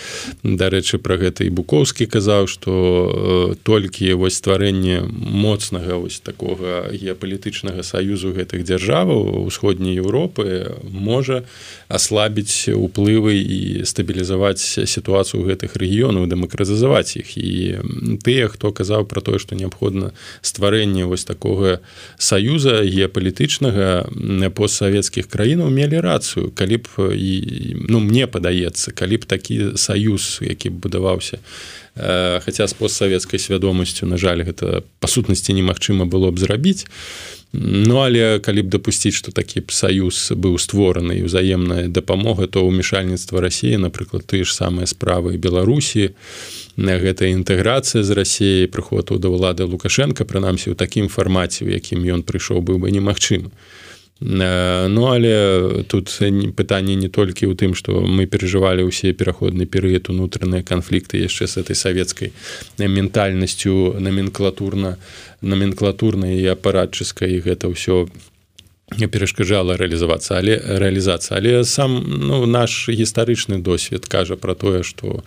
Дарэчы 0.47 1.03
про 1.03 1.19
гэта 1.19 1.43
і 1.43 1.51
буковскі 1.51 2.07
казаў 2.07 2.47
что 2.47 3.59
толькі 3.67 4.15
вось 4.15 4.39
стварэнне 4.39 5.03
моцнага 5.11 5.99
вось 5.99 6.23
такога 6.23 6.87
геапалітычнага 6.95 7.83
саюзу 7.83 8.31
гэтых 8.31 8.63
дзяржаваў 8.63 9.43
усходняй 9.43 9.99
Еўропы 9.99 10.79
можа 10.87 11.43
аслабіць 11.91 12.71
уплывы 12.71 13.43
і 13.43 13.83
стабілізаваць 13.83 14.63
сітуацыю 14.63 15.43
гэтых 15.51 15.75
рэгіёнаў 15.75 16.12
дэмакратызаваць 16.13 17.17
іх. 17.17 17.37
І 17.37 17.81
тыя 18.23 18.49
хто 18.53 18.73
казаў 18.73 19.09
про 19.09 19.21
тое 19.25 19.41
што 19.43 19.57
неабходна 19.59 20.13
стварэнне 20.45 21.09
вось 21.09 21.25
такога 21.25 21.81
саюза 22.19 22.83
геапалітычнага 22.85 24.09
постсавецкіх 24.55 25.29
краінаў 25.29 25.73
мелі 25.73 26.05
рацыю 26.05 26.53
калі 26.55 26.83
б 26.85 26.87
і 27.17 27.33
ну 27.89 28.01
мне 28.01 28.27
падаецца 28.27 28.93
калі 28.93 29.23
б 29.23 29.25
такі 29.25 29.57
саюз 29.77 30.41
які 30.45 30.71
б 30.71 30.85
будаваўся 30.85 31.39
хаця 31.95 32.67
з 32.67 32.73
постсавецкай 32.73 33.39
свядомасцю 33.39 34.07
на 34.07 34.17
жаль 34.17 34.41
гэта 34.49 34.81
па 35.01 35.09
сутнасці 35.09 35.53
немагчыма 35.53 36.09
было 36.09 36.33
б 36.33 36.41
зрабіць 36.41 36.89
Ну 37.53 38.01
але 38.01 38.41
калі 38.41 38.65
б 38.65 38.73
дапусціць 38.73 39.13
што 39.13 39.29
такі 39.29 39.61
саюз 39.69 40.33
быў 40.33 40.57
створаны 40.57 41.21
ўзаемная 41.21 41.93
дапамога 41.93 42.49
то 42.49 42.65
ўмешальніцтва 42.65 43.45
рассіі 43.45 43.77
напрыклад 43.77 44.25
тыя 44.25 44.49
ж 44.49 44.57
самыя 44.57 44.89
справы 44.89 45.37
беларусі 45.37 46.17
гэта 46.81 47.29
інтэграцыя 47.29 48.01
з 48.01 48.11
рассіяй 48.17 48.73
прыходу 48.73 49.21
да 49.21 49.29
ўлады 49.29 49.69
лукашенко 49.69 50.25
прынамсі 50.25 50.73
ў 50.73 50.81
такім 50.81 51.13
фармаце 51.13 51.69
у 51.69 51.71
якім 51.77 52.01
ён 52.09 52.25
прыйшоў 52.25 52.65
быў 52.65 52.81
бы 52.81 52.89
немагчым 52.89 53.53
Ну 54.25 55.07
але 55.07 55.83
тут 55.89 56.07
пытанне 56.55 56.95
не 56.95 57.09
толькі 57.09 57.51
ў 57.51 57.59
тым 57.59 57.75
што 57.75 58.07
мы 58.07 58.31
перажывалі 58.31 58.87
ўсе 58.87 59.11
пераходны 59.11 59.67
перыяд 59.67 60.15
унутраныя 60.15 60.63
канфлікты 60.63 61.19
яшчэ 61.19 61.51
з 61.51 61.67
этой 61.67 61.75
савецкай 61.75 62.31
ментальнасцю 62.79 63.99
номенклатурна 63.99 64.99
номенклатурнай 65.43 66.39
і 66.39 66.55
апаратчыскай. 66.55 67.43
Гэта 67.43 67.67
ўсё 67.67 68.07
перашкаджала 68.93 69.77
рэалізавацца. 69.81 70.39
Але 70.39 70.55
рэалізацыя 70.61 71.39
але 71.39 71.65
сам 71.65 71.99
ну 72.07 72.47
наш 72.47 72.89
гістарычны 72.89 73.59
досвед 73.59 74.07
кажа 74.07 74.37
про 74.37 74.55
тое 74.55 74.83
что 74.83 75.25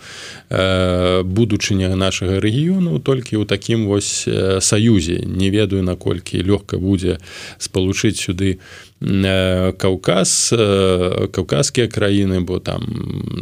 э, 0.48 1.22
будучыня 1.22 1.92
нашага 1.96 2.40
рэгіёну 2.40 2.98
толькі 3.00 3.36
ў 3.36 3.44
такім 3.44 3.86
вось 3.86 4.24
саюзе. 4.60 5.20
Не 5.26 5.50
ведаю 5.50 5.82
наколькі 5.82 6.40
лёгка 6.40 6.78
будзе 6.78 7.18
спалучыць 7.58 8.16
сюды 8.16 8.56
э, 8.56 8.85
каўказ 9.00 10.52
э, 10.52 11.28
каўказскія 11.32 11.88
краіны 11.88 12.40
бо 12.40 12.58
там 12.58 12.82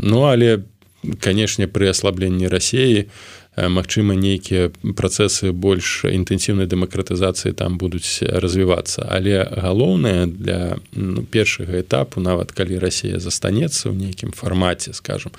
ну 0.02 0.24
але 0.26 0.64
канешне 1.20 1.66
пры 1.66 1.88
аслабленні 1.88 2.48
то 2.48 3.06
Магчыма, 3.56 4.18
нейкія 4.18 4.74
працэсы 4.98 5.54
больш 5.54 6.02
інтэнсіўнай 6.10 6.66
дэмакратызацыі 6.66 7.54
там 7.54 7.78
будуць 7.78 8.18
развівацца. 8.26 9.06
Але 9.06 9.46
галоўнае 9.46 10.26
для 10.26 10.76
ну, 10.90 11.22
першага 11.22 11.78
этапу, 11.78 12.18
нават 12.18 12.50
калі 12.50 12.82
Расія 12.82 13.22
застанецца 13.22 13.90
ў 13.90 13.94
нейкім 13.94 14.34
фармаце, 14.34 14.90
скажем, 14.90 15.30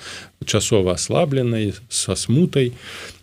часова 0.48 0.96
аслабленай 0.96 1.76
са 1.92 2.16
смутай. 2.16 2.72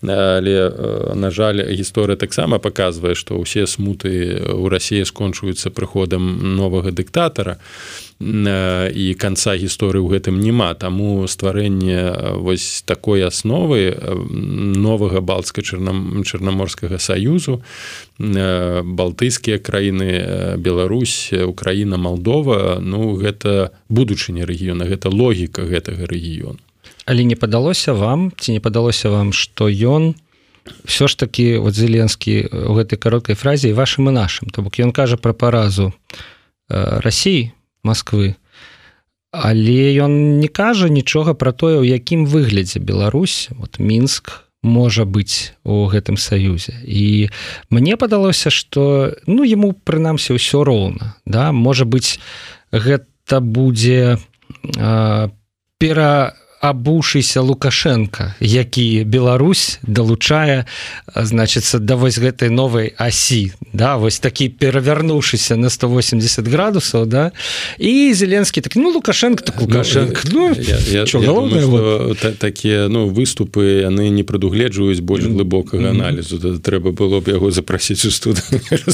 Але 0.05 0.69
на 1.17 1.33
жаль, 1.33 1.65
гісторыя 1.73 2.13
таксама 2.13 2.61
паказвае, 2.61 3.17
што 3.17 3.41
ўсе 3.41 3.65
смуты 3.65 4.45
ў 4.45 4.69
рассіі 4.69 5.09
скончваюцца 5.09 5.73
прыходам 5.73 6.53
новага 6.53 6.93
дыктатара 6.93 7.57
і 8.19 9.05
канца 9.19 9.55
гісторыі 9.57 10.03
ў 10.03 10.09
гэтым 10.17 10.39
няма. 10.39 10.73
Таму 10.73 11.25
стварэнне 11.27 12.37
вось 12.39 12.83
такой 12.85 13.25
асновы 13.25 13.95
новага 14.77 15.21
балцка 15.21 15.61
чарнам 15.61 16.23
чарнаморскага 16.23 16.99
саюзу 16.99 17.63
балтыйскія 18.19 19.57
краіны 19.59 20.57
Беларусь 20.57 21.33
Украіна 21.33 21.97
Малдова 21.97 22.79
ну 22.79 23.15
гэта 23.17 23.71
будучыня 23.89 24.45
рэгіёна 24.45 24.85
гэта 24.85 25.09
логіка 25.09 25.65
гэтага 25.65 26.05
рэгіёну. 26.05 26.59
Але 27.05 27.23
не 27.23 27.35
падалося 27.35 27.93
вам 27.93 28.31
ці 28.37 28.51
не 28.51 28.59
падалося 28.59 29.09
вам 29.09 29.33
што 29.33 29.67
ён 29.67 30.15
все 30.85 31.07
ж 31.07 31.17
таки 31.17 31.57
вот 31.57 31.75
зеленскі 31.75 32.47
у 32.69 32.73
гэтай 32.79 32.95
кароткай 32.95 33.35
фразе 33.35 33.73
вашым 33.73 34.07
і 34.09 34.15
нашим 34.15 34.49
то 34.49 34.61
бок 34.61 34.79
ён 34.79 34.91
кажа 34.91 35.17
пра 35.17 35.33
паразу 35.33 35.93
Росіі 36.69 37.51
Москвы 37.83 38.35
але 39.33 39.97
ён 39.97 40.39
не 40.39 40.47
кажа 40.47 40.87
нічога 40.93 41.33
про 41.33 41.51
тое 41.51 41.81
у 41.81 41.83
якім 41.83 42.29
выглядзе 42.29 42.77
Беларусь. 42.79 43.49
Вот 43.57 43.81
мінск 43.81 44.45
можа 44.61 45.09
быць 45.09 45.57
у 45.65 45.89
гэтым 45.89 46.15
саюзе. 46.15 46.77
І 46.85 47.33
мне 47.73 47.97
падалося 47.97 48.53
что 48.53 49.11
ну 49.25 49.43
ему 49.43 49.73
прынамсі 49.73 50.37
ўсё 50.37 50.63
роўна 50.63 51.17
да. 51.25 51.51
Можа 51.51 51.83
быть 51.89 52.21
гэта 52.71 53.41
будзе 53.41 54.21
пера 55.81 56.13
абушыся 56.63 57.41
лукашенко 57.41 58.35
які 58.39 59.03
Беларусь 59.03 59.79
далучае 59.83 60.65
значится 61.13 61.79
да 61.79 61.95
вось 61.95 62.17
гэтай 62.17 62.47
новой 62.47 62.95
асі. 62.95 63.51
Да 63.73 63.97
вось 63.97 64.19
такі 64.23 64.47
перавярнуўшыся 64.47 65.59
на 65.59 65.69
180 65.69 66.47
градусаў 66.47 67.05
да. 67.05 67.31
І 67.77 68.13
зеленскі 68.13 68.61
так 68.61 68.75
ну 68.75 68.95
лукашенко 68.95 69.43
так 69.43 69.61
лукашенко 69.61 70.21
ну, 70.31 70.55
ну, 70.55 72.15
такія 72.39 72.87
ну 72.87 73.11
выступы 73.11 73.83
яны 73.83 74.07
не 74.07 74.23
прадугледжваюць 74.23 75.03
больш 75.03 75.27
глыбокага 75.27 75.91
аналізу. 75.91 76.39
Трэба 76.63 76.95
было 76.95 77.19
б 77.19 77.27
яго 77.27 77.51
запрасіць 77.51 78.05
у 78.05 78.11
студ 78.11 78.39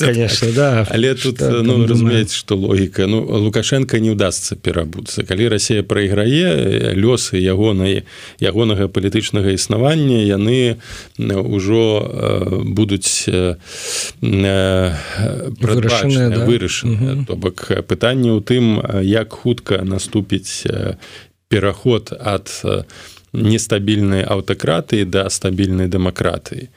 конечно 0.00 0.48
да. 0.56 0.86
Але 0.88 1.14
тут 1.14 1.36
ну, 1.40 1.86
разумець 1.86 2.32
что 2.32 2.56
логіка. 2.56 3.06
Ну 3.06 3.20
лукашенко 3.20 4.00
не 4.00 4.10
удастся 4.10 4.56
перабуцца 4.56 5.20
калі 5.28 5.52
Россия 5.52 5.82
прайграе 5.82 6.93
лёсы 6.94 7.36
ягонай 7.38 8.04
ягонага 8.40 8.88
палітычнага 8.88 9.50
існавання 9.54 10.22
яны 10.22 10.78
ўжо 11.18 12.62
будуць 12.64 13.28
вырашаны 15.60 17.24
то 17.26 17.36
бок 17.36 17.70
пытанне 17.86 18.30
ў 18.32 18.40
тым 18.42 18.80
як 19.02 19.32
хутка 19.34 19.82
наступіць 19.84 20.66
пераход 21.48 22.12
ад 22.18 22.50
нестабільнай 23.34 24.22
аўтакратыі 24.22 25.04
да 25.04 25.26
стабільнай 25.30 25.90
дэмакратыі. 25.90 26.70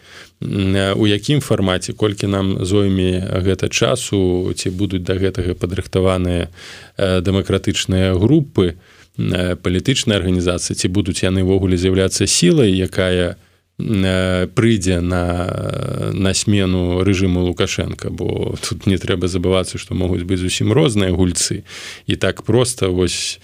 У 0.97 1.05
якім 1.05 1.41
фармаце 1.41 1.93
колькі 1.93 2.27
нам 2.33 2.65
зойме 2.65 3.21
гэта 3.45 3.69
часу 3.69 4.49
ці 4.57 4.73
будуць 4.73 5.05
да 5.05 5.13
гэтага 5.21 5.53
падрыхтаваныя 5.53 6.49
дэмакратычныя 6.97 8.17
групы 8.17 8.73
то 8.73 8.96
палітычнай 9.17 10.17
арганізацыі 10.17 10.77
ці 10.77 10.87
будуць 10.93 11.25
яны 11.25 11.41
ўвогуле 11.41 11.77
з'яўляцца 11.77 12.29
сілай 12.29 12.77
якая 12.77 13.37
прыйдзе 13.77 15.01
на 15.01 16.13
на 16.13 16.33
смену 16.33 17.03
рэжыму 17.05 17.45
лукашенко 17.45 18.09
бо 18.09 18.57
тут 18.57 18.87
не 18.87 18.97
трэба 18.97 19.29
забывацца 19.29 19.77
што 19.77 19.93
могуць 19.93 20.25
быць 20.25 20.41
зусім 20.41 20.73
розныя 20.73 21.13
гульцы. 21.13 21.61
І 22.07 22.15
так 22.15 22.41
просто 22.41 22.89
вось 22.89 23.39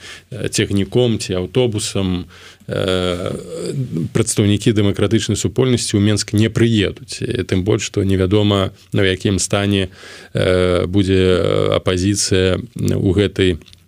цягніком 0.49 1.19
ці 1.19 1.37
аўтобусам 1.37 2.25
прадстаўнікі 2.65 4.73
дэмакратычнай 4.73 5.37
супольнасці 5.37 5.97
ў 5.97 6.01
менск 6.01 6.33
не 6.33 6.49
прыедуць. 6.49 7.21
Тым 7.45 7.61
больш 7.61 7.93
што 7.93 8.01
невядома 8.01 8.73
на 8.89 9.05
якім 9.05 9.37
стане 9.37 9.93
будзе 10.33 11.77
апазіцыя 11.77 12.57
у 12.97 13.13
гэтай 13.13 13.53
у 13.53 13.82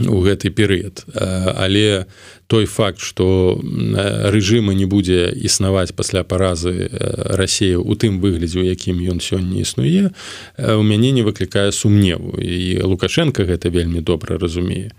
у 0.00 0.20
гэты 0.20 0.50
перыяд. 0.50 1.04
Але 1.14 2.06
той 2.46 2.66
факт 2.66 3.00
что 3.00 3.60
рэжыма 3.62 4.72
не 4.72 4.84
будзе 4.84 5.32
існаваць 5.32 5.96
пасля 5.96 6.24
паразы 6.24 6.88
рассея 7.32 7.78
у 7.78 7.94
тым 7.94 8.20
выглядзе 8.20 8.60
у 8.60 8.64
якім 8.64 9.00
ён 9.00 9.20
сёння 9.20 9.60
існуе 9.60 10.12
у 10.58 10.82
мяне 10.82 11.12
не 11.12 11.22
выклікае 11.22 11.72
сумневу. 11.72 12.36
І 12.40 12.82
лукашенко 12.82 13.44
гэта 13.44 13.68
вельмі 13.68 14.00
добра 14.00 14.38
разумее 14.38 14.92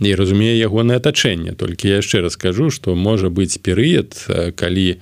і 0.00 0.14
разумее 0.14 0.58
ягонае 0.58 0.98
атачэнне 1.02 1.58
толькі 1.58 1.88
яшчэ 1.88 2.20
раскажу 2.22 2.70
что 2.70 2.94
можа 2.94 3.30
быць 3.30 3.58
перыяд 3.58 4.14
калі 4.54 4.98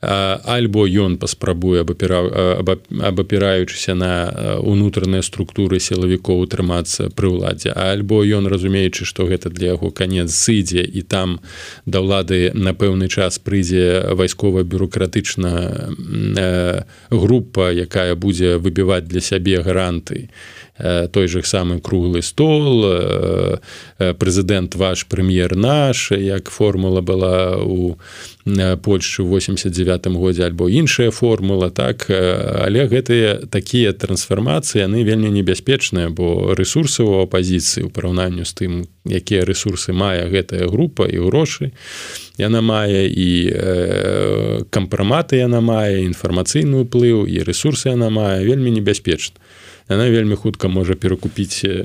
альбо 0.00 0.88
ён 0.88 1.20
паспрабуе 1.20 1.84
абапіраючыся 1.84 3.94
на 3.94 4.32
унутраныя 4.64 5.20
структуры 5.20 5.76
сілавікоў 5.76 6.48
утрымацца 6.48 7.12
пры 7.12 7.36
ўладзе 7.36 7.76
альбо 7.76 8.24
ён 8.24 8.48
разумеючы 8.48 9.04
што 9.04 9.28
гэта 9.28 9.52
для 9.52 9.76
яго 9.76 9.92
канец 9.92 10.32
сыдзе 10.32 10.80
і 10.80 11.04
там 11.04 11.44
да 11.84 12.00
ўлады 12.00 12.56
на 12.56 12.72
пэўны 12.72 13.12
час 13.12 13.36
прыйдзе 13.44 14.16
вайскова-бюрократычна 14.16 15.52
э, 15.52 16.88
група 17.10 17.68
якая 17.68 18.16
будзе 18.16 18.56
выбіваць 18.56 19.04
для 19.04 19.20
сябе 19.20 19.60
гаранты 19.60 20.32
той 21.12 21.28
же 21.28 21.42
самы 21.42 21.80
круглы 21.80 22.22
стол 22.22 22.86
прэзідэнт 23.98 24.74
ваш 24.74 25.06
прэм'ер 25.06 25.56
наш 25.56 26.10
як 26.12 26.50
формула 26.50 27.00
была 27.00 27.56
у 27.60 27.98
Польшы 28.82 29.22
89 29.22 30.06
годзе 30.06 30.44
альбо 30.44 30.68
іншая 30.68 31.10
формула 31.10 31.70
так? 31.70 32.06
Але 32.10 32.86
гэтыя 32.88 33.46
такія 33.50 33.92
трансфармацыі 33.92 34.80
яны 34.88 35.04
вельмі 35.04 35.28
небяспечныя 35.30 36.08
бо 36.08 36.54
ресурсы 36.54 37.04
у 37.04 37.20
апозіцыі 37.20 37.84
у 37.84 37.90
параўнанню 37.90 38.44
з 38.44 38.52
тым 38.56 38.72
якія 39.04 39.44
ресурсы 39.44 39.92
мае 39.92 40.28
гэтая 40.32 40.66
група 40.72 41.04
і 41.04 41.20
грошы 41.28 41.72
яна 42.40 42.64
мае 42.64 43.04
і 43.12 43.28
кампраматы 44.72 45.44
яна 45.44 45.60
мае 45.60 46.08
інфармацыйны 46.08 46.88
ўплыў 46.88 47.28
і 47.28 47.44
ресурсы 47.44 47.92
яна 47.92 48.08
мае 48.08 48.40
вельмі 48.44 48.72
небяспечна 48.72 49.36
яна 49.90 50.06
вельмі 50.10 50.38
хутка 50.38 50.70
можа 50.70 50.94
перакупіць 50.94 51.66
э, 51.66 51.84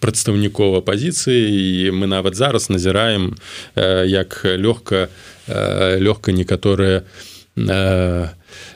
прадстаўнікоў 0.00 0.80
апозіцыі 0.80 1.44
і 1.44 1.92
мы 1.92 2.08
нават 2.08 2.34
зараз 2.34 2.72
назіраем 2.72 3.36
э, 3.76 4.08
як 4.08 4.42
лёгка 4.44 5.12
э, 5.46 6.00
лёгка 6.00 6.32
некаторыя 6.32 7.04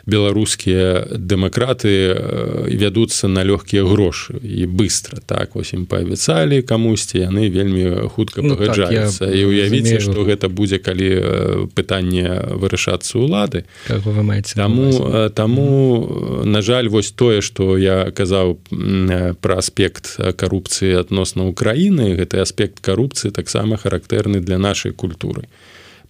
беларускія 0.07 1.07
дэмакраты 1.15 1.93
вядуцца 2.69 3.29
на 3.29 3.45
лёгкія 3.47 3.87
грошы. 3.87 4.39
І 4.43 4.67
быстро 4.67 5.23
так 5.25 5.55
вось 5.55 5.73
ім 5.73 5.87
паабяцалі 5.87 6.63
камусьці 6.63 7.23
яны 7.23 7.49
вельмі 7.49 8.09
хутка 8.11 8.43
ну, 8.43 8.57
пагаджаюцца. 8.57 9.31
Так, 9.31 9.35
і 9.35 9.45
уявіце 9.47 10.01
што 10.03 10.27
гэта 10.27 10.49
будзе 10.49 10.83
калі 10.83 11.71
пытанне 11.75 12.43
вырашацца 12.59 13.19
ўлады 13.19 13.65
вы 13.89 14.23
маеце 14.23 14.59
таму 14.59 14.91
таму 15.35 16.43
на 16.45 16.63
жаль 16.63 16.89
вось 16.89 17.13
тое 17.15 17.41
што 17.41 17.79
я 17.79 18.11
казаў 18.11 18.59
пра 19.39 19.55
аспект 19.63 20.19
карупцыі 20.19 20.99
адносна 20.99 21.47
Украіны 21.47 22.15
гэты 22.19 22.43
аспект 22.43 22.81
карупцыі 22.81 23.31
таксама 23.31 23.77
характэрны 23.77 24.41
для 24.41 24.59
нашай 24.59 24.93
культуры 24.93 25.47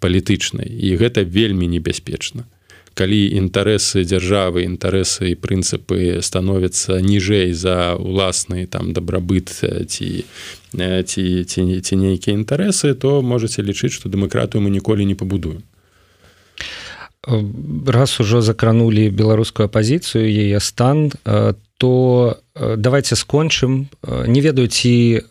палітычнай. 0.03 0.67
І 0.67 0.97
гэта 0.99 1.23
вельмі 1.23 1.69
небяспечна 1.71 2.49
калі 2.95 3.21
інтарэсы 3.39 4.05
дзяржавы 4.05 4.65
інтарэсы 4.69 5.33
і 5.33 5.39
прынцыпы 5.41 6.21
становяцца 6.21 7.01
ніжэй 7.01 7.53
за 7.53 7.97
ўласны 7.97 8.67
там 8.67 8.93
дабрабыт 8.93 9.53
ці 9.53 10.25
ці 10.73 11.25
ці, 11.45 11.63
ці 11.81 11.95
нейкія 11.97 12.37
інтарэсы 12.37 12.95
то 12.95 13.23
можете 13.23 13.63
лічыць 13.63 13.93
што 13.93 14.09
дэмакратыю 14.09 14.63
мы 14.63 14.71
ніколі 14.71 15.05
не 15.05 15.15
пабудуем. 15.15 15.63
Раз 17.87 18.21
ужо 18.21 18.41
закранули 18.43 19.09
беларускую 19.09 19.67
апозіцыю 19.71 20.27
яе 20.27 20.59
стан 20.61 21.13
то 21.83 22.39
давайте 22.55 23.17
скончым. 23.17 23.89
Не 24.07 24.41
ведаю 24.41 24.69
ці 24.69 25.23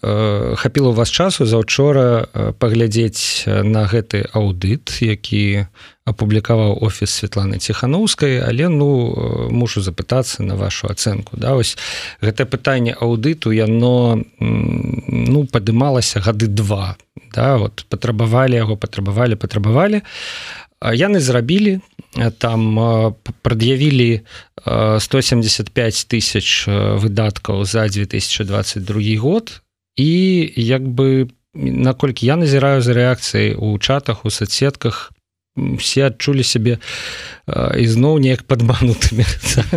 хапіла 0.59 0.89
у 0.89 0.93
вас 0.93 1.07
часу 1.07 1.45
заўчора 1.45 2.27
паглядзець 2.59 3.47
на 3.47 3.87
гэты 3.87 4.27
аўдыт 4.35 4.91
які 4.99 5.71
апублікаваў 6.03 6.75
офіс 6.83 7.15
Светланы 7.15 7.55
ціхановскай. 7.55 8.43
Але 8.43 8.67
ну 8.67 9.47
мушу 9.47 9.79
запытацца 9.79 10.43
на 10.43 10.59
вашу 10.59 10.91
ацэнку. 10.91 11.39
Да 11.39 11.55
вось 11.55 11.79
гэта 12.19 12.43
пытанне 12.43 12.99
аўдыту 12.99 13.55
яно 13.55 14.19
ну 14.43 15.47
падымалася 15.47 16.19
гады 16.19 16.51
два. 16.51 16.99
Да 17.31 17.55
вот 17.63 17.87
патрабавалі 17.87 18.59
яго 18.59 18.75
патрабавалі 18.75 19.39
патрабавалі. 19.39 20.03
Яны 20.83 21.23
зрабілі 21.23 21.79
там 22.37 23.15
прад'явілі 23.41 24.21
175 24.65 26.07
тысяч 26.11 26.67
выдаткаў 26.67 27.65
за 27.65 27.87
2022 27.87 29.17
год. 29.17 29.61
І 29.95 30.53
як 30.55 30.83
бы 30.83 31.31
наколькі 31.53 32.25
я 32.25 32.35
назіраю 32.35 32.81
за 32.81 32.93
рэакцыяй 32.93 33.55
у 33.55 33.77
чатах 33.79 34.25
у 34.25 34.29
соцсетках 34.29 35.11
все 35.57 36.07
адчулі 36.07 36.43
сябе 36.47 36.79
ізноў 37.51 38.23
неяк 38.23 38.47
падманутымі 38.47 39.25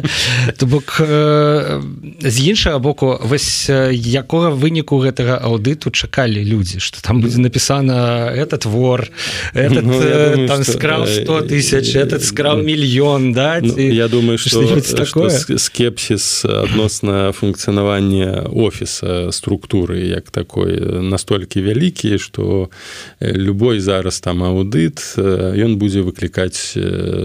то 0.58 0.66
бок 0.70 1.02
з 1.02 2.36
іншага 2.46 2.78
боку 2.78 3.18
вось 3.18 3.66
якога 3.90 4.54
выніку 4.54 5.02
гэтага 5.02 5.42
аўдыту 5.42 5.90
чакалі 5.90 6.46
людзі 6.46 6.78
что 6.78 7.02
там 7.02 7.18
будзе 7.18 7.42
напісана 7.42 8.30
этот 8.30 8.70
твор 8.70 9.10
этот, 9.50 9.82
ну, 9.90 9.98
думаю, 9.98 10.46
там 10.46 10.62
скраў 10.62 11.10
100 11.10 11.50
тысяч 11.50 11.98
этот 11.98 12.22
скраў 12.22 12.62
мільён 12.62 13.34
да 13.34 13.58
ну, 13.58 13.74
я 13.74 14.06
думаю 14.06 14.38
что, 14.38 14.78
что 14.78 15.30
скепсіс 15.58 16.44
адносна 16.44 17.34
функцыянавання 17.34 18.46
офіса 18.46 19.34
структуры 19.34 20.06
як 20.06 20.30
такой 20.30 20.78
настолькі 21.02 21.66
вялікі 21.66 22.18
что 22.22 22.70
любой 23.18 23.80
зараз 23.80 24.20
там 24.20 24.46
аўдыт 24.46 25.18
ён 25.18 25.63
будзе 25.80 26.04
выклікаць 26.04 26.76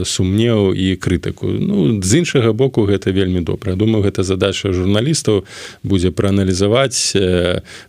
сумнеў 0.07 0.73
і 0.73 0.95
крытыку. 0.95 1.51
Ну 1.51 2.01
з 2.01 2.23
іншага 2.23 2.53
боку 2.53 2.87
гэта 2.87 3.11
вельмі 3.11 3.41
добра. 3.41 3.75
Думаю 3.75 4.03
гэта 4.07 4.23
задача 4.23 4.71
журналістаў 4.73 5.43
будзе 5.83 6.11
прааналізаваць 6.11 7.13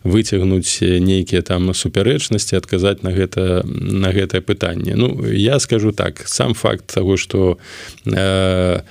выцягнуць 0.03 0.81
нейкія 0.81 1.41
там 1.41 1.73
супярэчнасці 1.73 2.59
адказаць 2.59 3.03
на 3.03 3.11
гэта 3.15 3.63
на 3.65 4.11
гэтае 4.11 4.41
пытанне. 4.41 4.93
Ну 4.95 5.23
я 5.31 5.59
скажу 5.59 5.91
так 5.91 6.27
сам 6.27 6.53
факт 6.53 6.93
того 6.93 7.17
что 7.17 7.57
э, 8.05 8.81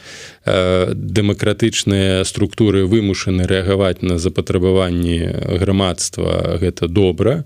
дэмакратычныя 0.46 2.24
структуры 2.24 2.86
вымушаны 2.88 3.44
рэагаваць 3.44 4.00
на 4.00 4.16
запатрабаванні 4.18 5.18
грамадства 5.60 6.56
гэта 6.56 6.88
добра 6.88 7.44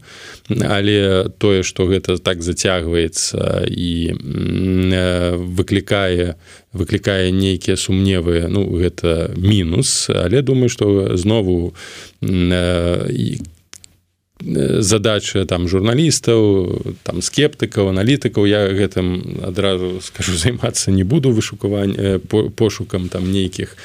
але 0.49 1.27
тое 1.39 1.63
што 1.67 1.91
гэта 1.91 2.19
так 2.23 2.43
зацягваецца 2.43 3.67
і 3.67 4.15
выклікае 5.59 6.39
выклікае 6.75 7.31
нейкія 7.31 7.77
сумневы 7.77 8.47
ну 8.51 8.67
гэта 8.79 9.31
мінус. 9.37 10.11
Але 10.11 10.43
думаю 10.43 10.69
што 10.69 11.17
знову 11.17 11.75
задача 14.81 15.45
там 15.45 15.69
журналістаў 15.69 16.95
там 17.03 17.23
скептыкаў 17.23 17.89
аналітыкаў 17.89 18.47
я 18.47 18.69
гэтым 18.69 19.41
адразу 19.43 20.01
скажу 20.01 20.37
займацца 20.45 20.91
не 20.91 21.05
буду 21.05 21.31
вышукавань 21.31 22.21
пошукам 22.57 23.09
там 23.09 23.31
нейкіх 23.33 23.77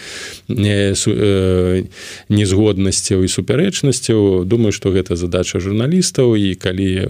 незгоднасцяў 2.29 3.23
і 3.23 3.27
супярэчнасцяў. 3.27 4.45
Думаю 4.45 4.71
что 4.71 4.89
гэта 4.89 5.15
задача 5.15 5.59
журналістаў. 5.59 6.35
І 6.35 6.55
калі 6.55 7.07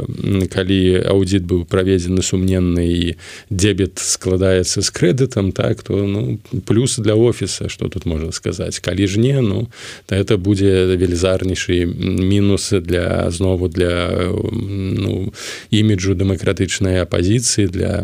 калі 0.52 1.04
аўдзіт 1.08 1.44
быў 1.44 1.66
праведзены 1.66 2.22
сумненны 2.22 2.86
і 2.88 3.16
дебет 3.50 4.00
складаецца 4.00 4.82
з 4.82 4.90
крэдытам 4.92 5.52
так 5.52 5.84
то 5.84 5.96
ну 5.96 6.40
плюс 6.66 7.00
для 7.00 7.16
офіса 7.16 7.70
что 7.70 7.88
тут 7.88 8.06
можна 8.06 8.32
сказаць. 8.32 8.80
Калі 8.80 9.08
ж 9.08 9.20
не 9.20 9.42
ну 9.42 9.68
то 10.06 10.16
это 10.16 10.38
будзе 10.38 10.96
велізарнейшы 10.96 11.86
мінусы 11.86 12.82
для 12.82 13.32
знову 13.40 13.72
для 13.72 14.12
ну, 14.52 15.32
іміджу 15.72 16.14
дэмакратычнай 16.20 17.00
апозіцыі 17.00 17.72
для 17.72 18.04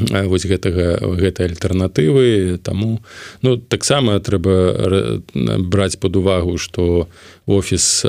вось 0.00 0.46
гэтага 0.46 0.98
гэтай 1.16 1.52
альтэрнатывы. 1.52 2.58
Таму 2.62 3.00
ну 3.42 3.56
таксама 3.56 4.20
трэба 4.20 5.20
браць 5.58 5.96
под 5.96 6.16
увагу 6.16 6.58
что 6.58 7.08
офіс 7.46 8.06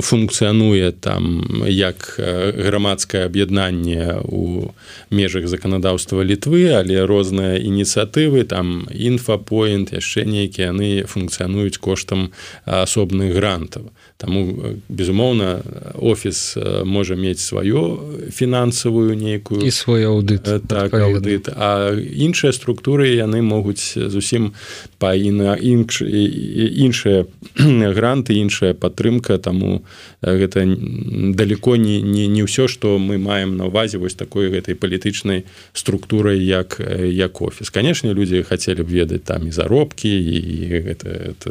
функцыянуе 0.00 0.92
там 0.92 1.62
як 1.66 2.14
грамадскае 2.18 3.24
аб'яднанне 3.26 4.20
у 4.24 4.72
межах 5.10 5.46
заканадаўства 5.48 6.24
літвы 6.24 6.72
але 6.72 7.04
розныя 7.04 7.60
ініцыятывы 7.60 8.44
там 8.44 8.88
інфапоінт 8.90 9.92
яшчэ 9.92 10.24
нейкія 10.24 10.72
яны 10.72 11.04
функцыянуюць 11.04 11.78
коштам 11.78 12.32
асобных 12.64 13.36
грантаў 13.36 13.92
Таму 14.20 14.76
безумоўна 14.88 15.62
офіс 15.96 16.56
можа 16.84 17.16
мець 17.16 17.40
сваю 17.40 18.00
фінансавую 18.28 19.16
нейкую 19.16 19.64
і 19.64 19.70
свой 19.72 20.04
аўдыт 20.04 20.44
так 20.68 20.92
аўдыт 20.92 21.48
а 21.56 21.96
іншыя 21.96 22.52
структуры 22.52 23.08
яны 23.16 23.40
могуць 23.40 23.96
зусім 23.96 24.52
па 24.98 25.14
і 25.14 25.30
на 25.30 25.54
інш 25.56 26.02
іншыя 26.04 27.24
гранты 27.96 28.34
іншая 28.36 28.74
падтрымка. 28.74 29.38
Таму 29.38 29.84
гэта 30.20 30.66
далеко 30.66 31.76
не 31.76 32.02
не 32.02 32.26
не 32.26 32.42
ўсё 32.42 32.68
што 32.68 32.98
мы 32.98 33.16
маем 33.16 33.56
на 33.56 33.70
увазе 33.72 33.98
вось 33.98 34.14
такой 34.14 34.50
гэтай 34.50 34.74
палітычнай 34.74 35.46
структурай 35.72 36.42
як 36.42 36.80
як 37.00 37.40
офіс. 37.40 37.70
Канешне 37.70 38.12
людзі 38.12 38.42
хацелі 38.42 38.82
б 38.82 38.90
ведаць 38.90 39.24
там 39.24 39.46
і 39.46 39.52
заробкі 39.54 40.10
і 40.10 40.68
гэта, 40.84 41.08
гэта 41.32 41.50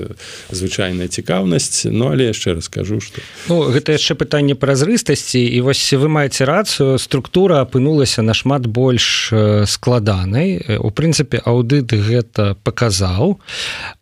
звычайная 0.51 1.07
цікаўнасць. 1.07 1.87
Ну 1.87 2.11
але 2.11 2.29
яшчэ 2.29 2.58
раз 2.58 2.58
скажу 2.61 2.99
что 2.99 3.21
ну, 3.47 3.69
гэта 3.71 3.95
яшчэ 3.95 4.15
пытанне 4.15 4.55
празрыстасці 4.55 5.39
і 5.39 5.59
вось 5.61 5.83
вы 5.93 6.07
маеце 6.09 6.45
рацыю 6.45 6.97
структура 6.99 7.61
апынулася 7.61 8.21
нашмат 8.21 8.67
больш 8.67 9.31
складанай. 9.65 10.79
У 10.79 10.91
прынцыпе 10.91 11.41
аўдыт 11.45 11.93
гэта 11.93 12.55
паказаў. 12.63 13.39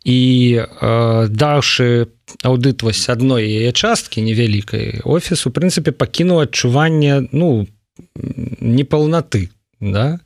І 0.03 0.19
э, 0.63 1.27
даўшы 1.29 2.07
аўдыт 2.43 2.83
вось 2.83 3.07
адной 3.09 3.47
яе 3.47 3.71
часткі 3.71 4.21
невялікай 4.21 5.01
офіс 5.03 5.47
у 5.47 5.51
прынцыпе 5.55 5.95
пакінуў 5.95 6.43
адчуванне 6.43 7.27
ну 7.31 7.67
непаўнаты 8.59 9.47
да 9.79 10.19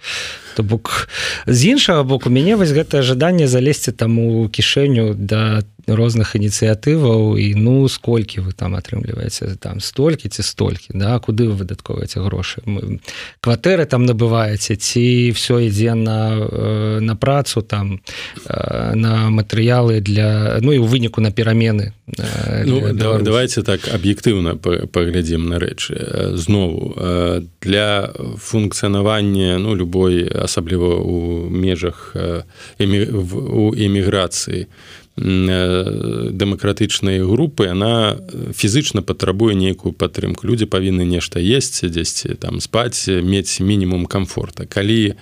то 0.56 0.64
бок 0.64 1.10
з 1.48 1.66
іншага 1.66 2.04
боку 2.04 2.30
мяне 2.30 2.56
вось 2.56 2.72
гэтае 2.72 3.02
жаданне 3.02 3.48
залезці 3.48 3.92
там 3.92 4.20
у 4.20 4.50
кішэню 4.50 5.14
да 5.16 5.64
розных 5.88 6.36
ініцыятываў 6.36 7.38
і 7.38 7.56
ну 7.56 7.88
сколькі 7.90 8.42
вы 8.46 8.54
там 8.54 8.76
атрымліваеце 8.76 9.58
там 9.60 9.80
столькі 9.80 10.30
ці 10.30 10.44
столькі 10.44 10.94
да 10.94 11.18
куды 11.20 11.48
вы 11.50 11.56
выдаткоўваеце 11.64 12.22
грошы? 12.22 12.62
Кватэры 13.42 13.86
там 13.86 14.06
набываеце 14.06 14.76
ці 14.76 15.32
все 15.32 15.68
ідзе 15.68 15.96
на 15.96 16.38
э, 16.38 17.00
на 17.02 17.16
працу 17.16 17.62
там 17.62 18.02
э, 18.46 18.96
на 18.96 19.30
матэрыялы 19.30 20.02
для 20.02 20.60
ну 20.62 20.72
і 20.72 20.80
ў 20.80 20.88
выніку 20.88 21.22
на 21.22 21.32
перамены 21.32 21.94
э, 22.18 22.64
ну, 22.66 22.94
давайте 22.94 23.64
так 23.64 23.82
аб'ектыўна 23.88 24.56
паглядзім 24.92 25.50
на 25.50 25.58
рэчы. 25.60 26.38
Знову 26.38 26.96
для 27.62 28.14
функцыянавання 28.38 29.58
ну 29.58 29.76
любой 29.76 30.30
асабліва 30.44 31.02
у 31.02 31.50
межах 31.50 32.16
у 32.16 33.76
эміграцыі 33.76 34.68
дэмакратычнай 35.18 37.20
групы 37.20 37.68
она 37.68 38.16
фізычна 38.56 39.02
патрабуе 39.02 39.56
нейкую 39.56 39.94
падтрымку 39.94 40.48
людзі 40.48 40.66
павінны 40.66 41.06
нешта 41.06 41.40
есці 41.40 41.90
дзесьці 41.92 42.36
там 42.40 42.62
спаць 42.64 43.08
мець 43.08 43.60
мінімум 43.60 44.06
комфорта 44.06 44.66
калі 44.66 45.12
у 45.12 45.16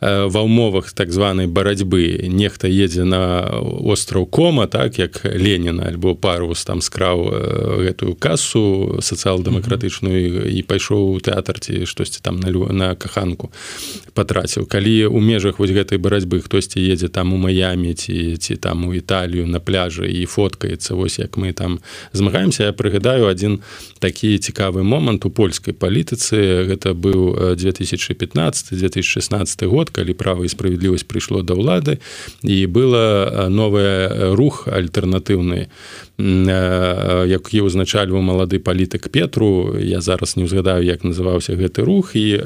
ва 0.00 0.40
ўмовах 0.40 0.92
так 0.96 1.12
званай 1.12 1.44
барацьбы 1.44 2.24
нехта 2.24 2.72
едзе 2.72 3.04
на 3.04 3.52
остраў 3.60 4.24
кома 4.24 4.64
так 4.66 4.96
як 4.98 5.20
Леніна 5.28 5.92
альбо 5.92 6.14
парус 6.16 6.64
там 6.64 6.80
скраў 6.80 7.28
гэтую 7.84 8.16
касу 8.16 8.96
сацыял-дэмакратычную 9.04 10.48
і 10.48 10.60
пайшоў 10.64 11.12
у 11.12 11.20
тэатр 11.20 11.60
ці 11.60 11.84
штосьці 11.84 12.24
там 12.24 12.40
на 12.40 12.48
на 12.72 12.96
каханку 12.96 13.52
патраціў. 14.16 14.64
Калі 14.64 15.12
у 15.12 15.20
межах 15.20 15.60
вось 15.60 15.70
гэтай 15.70 16.00
барацьбы 16.00 16.40
хтосьці 16.40 16.80
едзе 16.80 17.12
там 17.12 17.32
у 17.32 17.36
маямі 17.36 17.92
ці 17.92 18.40
ці 18.40 18.56
там 18.56 18.88
у 18.88 18.94
італію 18.96 19.46
на 19.46 19.60
пляжы 19.60 20.08
і 20.08 20.24
фоткаецца 20.24 20.96
вось 20.96 21.20
як 21.20 21.36
мы 21.36 21.52
там 21.52 21.84
змагаемся 22.12 22.64
я 22.64 22.72
прыгадаю 22.72 23.28
один 23.28 23.60
такі 24.00 24.38
цікавы 24.38 24.80
момант 24.82 25.28
у 25.28 25.30
польскай 25.30 25.74
палітыцы. 25.76 26.64
Гэта 26.64 26.96
быў 26.96 27.54
2015 27.56 28.72
2016 28.72 29.62
год 29.68 29.89
калі 29.90 30.14
права 30.14 30.44
і 30.44 30.52
справядлівасць 30.52 31.06
прыйшло 31.06 31.42
да 31.42 31.54
ўлады 31.54 31.98
і 32.42 32.66
было 32.66 33.48
новая 33.50 34.32
рух 34.34 34.66
альтэрнатыўны 34.70 35.68
які 36.20 37.60
ўзначальваў 37.64 38.22
малады 38.22 38.58
палітык 38.60 39.08
Петру. 39.08 39.76
Я 39.78 40.00
зараз 40.00 40.36
не 40.36 40.44
ўзгадаю 40.44 40.84
як 40.84 41.04
называўся 41.04 41.56
гэты 41.56 41.82
рух. 41.82 42.12
І 42.14 42.40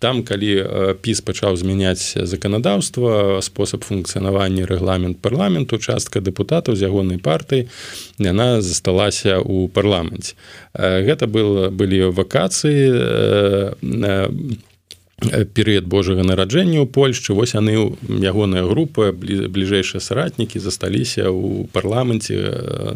там 0.00 0.22
калі 0.24 0.64
піс 1.04 1.20
пачаў 1.20 1.56
змяняць 1.60 2.16
заканадаўства 2.16 3.40
спосаб 3.44 3.84
функцыянавання 3.84 4.64
рэгламент 4.64 5.20
парламенту 5.20 5.76
частка 5.76 6.24
дэпутатаў 6.24 6.76
з 6.76 6.88
ягонай 6.88 7.20
партыі 7.20 7.68
яна 8.16 8.64
засталася 8.64 9.44
ў 9.44 9.68
парламенце. 9.68 10.34
Гэта 10.72 11.28
было 11.28 11.68
былі 11.68 12.16
вакацыі 12.16 13.76
на 13.84 14.32
перыяд 15.54 15.86
Божага 15.86 16.24
нараджэння 16.24 16.80
ў 16.80 16.88
Польшчы. 16.88 17.36
Вось 17.36 17.54
яны 17.54 17.92
ягоная 18.08 18.64
група 18.64 19.12
бліжэйшыя 19.12 20.00
соратнікі 20.00 20.58
засталіся 20.58 21.28
ў 21.28 21.68
парламенце 21.72 22.94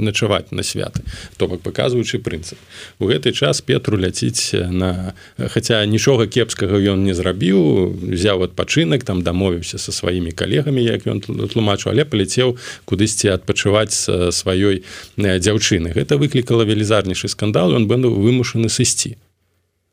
начаваць 0.00 0.50
на 0.50 0.62
святы. 0.64 1.04
То 1.36 1.48
бок 1.48 1.60
паказваючы 1.60 2.18
прынцып. 2.24 2.58
У 2.98 3.06
гэты 3.06 3.32
час 3.32 3.60
Петру 3.60 4.00
ляціць 4.00 4.56
на 4.56 5.12
хаця 5.36 5.84
нічога 5.84 6.26
кепскага 6.26 6.80
ён 6.80 7.04
не 7.04 7.14
зрабіў 7.14 7.92
взяў 8.00 8.48
адпачынак 8.48 9.04
там 9.04 9.22
дамовіўся 9.22 9.78
са 9.78 9.92
сваімі 9.92 10.32
калегамі 10.32 10.82
як 10.82 11.06
ён 11.06 11.20
тлумачу 11.20 11.92
але 11.92 12.08
паляцеў 12.08 12.56
кудысьці 12.88 13.34
адпачываць 13.36 13.94
сваёй 14.32 14.82
дзяўчыны 15.16 15.92
гэта 15.92 16.16
выклікала 16.16 16.64
велізарнейшы 16.64 17.28
скандал 17.28 17.76
ён 17.76 17.86
быў 17.90 18.08
вымушаны 18.14 18.72
сысці 18.72 19.16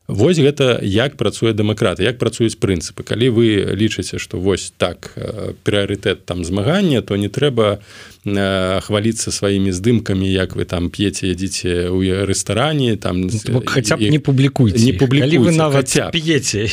Вось 0.07 0.37
гэта 0.37 0.79
як 0.85 1.17
працуе 1.17 1.53
дэмакрат 1.57 1.99
як 1.99 2.21
працуюць 2.21 2.61
прынцыпы. 2.61 3.01
Калі 3.01 3.29
вы 3.33 3.73
лічыце 3.73 4.21
што 4.21 4.37
вось 4.37 4.73
так 4.77 5.11
э, 5.17 5.57
прыярытэт 5.65 6.25
там 6.25 6.45
змагання 6.45 7.01
то 7.01 7.17
не 7.17 7.27
трэба 7.27 7.81
э, 8.25 8.81
хваліцца 8.85 9.31
сваімі 9.33 9.73
здымкамі 9.73 10.29
як 10.29 10.55
вы 10.55 10.65
там 10.65 10.93
п'еце 10.93 11.33
ядзіце 11.33 11.89
ў 11.89 12.25
рэстаране 12.29 12.97
там 13.01 13.29
хаця 13.65 13.97
б 13.97 14.05
не 14.05 14.21
публікуйце 14.21 14.85
не 14.85 14.93
публі 14.93 15.25
вы 15.41 15.51
нават 15.51 15.89
п'еце 16.13 16.69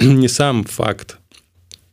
не 0.00 0.28
сам 0.28 0.64
факт 0.64 1.21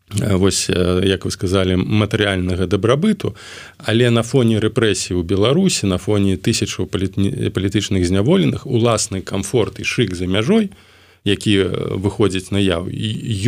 вось 0.09 0.69
як 0.69 1.25
вы 1.25 1.31
сказали 1.31 1.75
матэрыяльнага 1.75 2.67
дабрабыту. 2.67 3.35
Але 3.77 4.09
на 4.09 4.23
фоне 4.23 4.59
рэпрэсій 4.59 5.13
у 5.13 5.23
беларусі 5.23 5.85
на 5.85 5.97
фоне 5.97 6.37
тысячу 6.37 6.85
палітычных 6.85 8.05
зняволеных 8.05 8.65
уласны 8.65 9.21
комфорт 9.21 9.79
і 9.79 9.83
шык 9.83 10.15
за 10.15 10.27
мяжой 10.27 10.71
які 11.29 11.55
выходзіць 11.95 12.51
наяў 12.51 12.89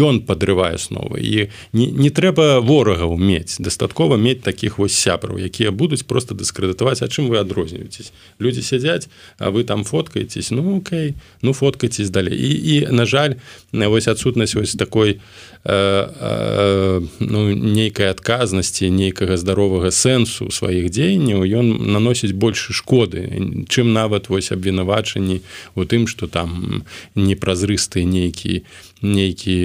ён 0.07 0.23
падрывае 0.23 0.75
асновы 0.79 1.19
і 1.19 1.49
не, 1.73 1.87
не 1.91 2.09
трэба 2.09 2.61
ворагаў 2.61 3.17
мець 3.17 3.57
дастаткова 3.59 4.17
мець 4.17 4.41
такіх 4.45 4.77
вось 4.77 4.95
сябраў 4.95 5.41
якія 5.41 5.71
будуць 5.71 6.03
просто 6.05 6.35
дыскрэдытаваць 6.35 7.01
А 7.01 7.07
чым 7.07 7.29
вы 7.29 7.37
адрозніваецесь. 7.41 8.13
Людзі 8.39 8.61
сядзяць 8.61 9.09
а 9.37 9.49
вы 9.49 9.63
там 9.63 9.83
фоткаецесь 9.83 10.51
ну 10.51 10.77
окей 10.77 11.15
ну 11.41 11.53
фоткайцесь 11.53 12.09
далей. 12.09 12.37
І, 12.37 12.75
і 12.75 12.87
на 12.91 13.05
жаль 13.05 13.35
вось 13.71 14.07
адсутнасць 14.07 14.55
вось 14.55 14.75
такой 14.75 15.19
э, 15.63 16.09
э, 16.21 17.01
ну 17.19 17.39
нейкай 17.55 18.09
адказнасці 18.09 18.89
нейкага 18.89 19.37
здаровага 19.37 19.91
сэнсу 19.91 20.51
сваіх 20.51 20.89
дзеянняў 20.89 21.45
ён 21.45 21.91
наносіць 21.91 22.33
больше 22.33 22.73
шкоды 22.73 23.25
чым 23.69 23.93
нават 23.93 24.29
вось 24.29 24.51
абвінавачанні 24.51 25.41
у 25.75 25.85
тым 25.85 26.07
что 26.07 26.27
там 26.27 26.83
не 27.15 27.35
праз 27.35 27.63
празрысты 27.71 28.03
нейкі 28.03 28.63
нейкі 29.01 29.55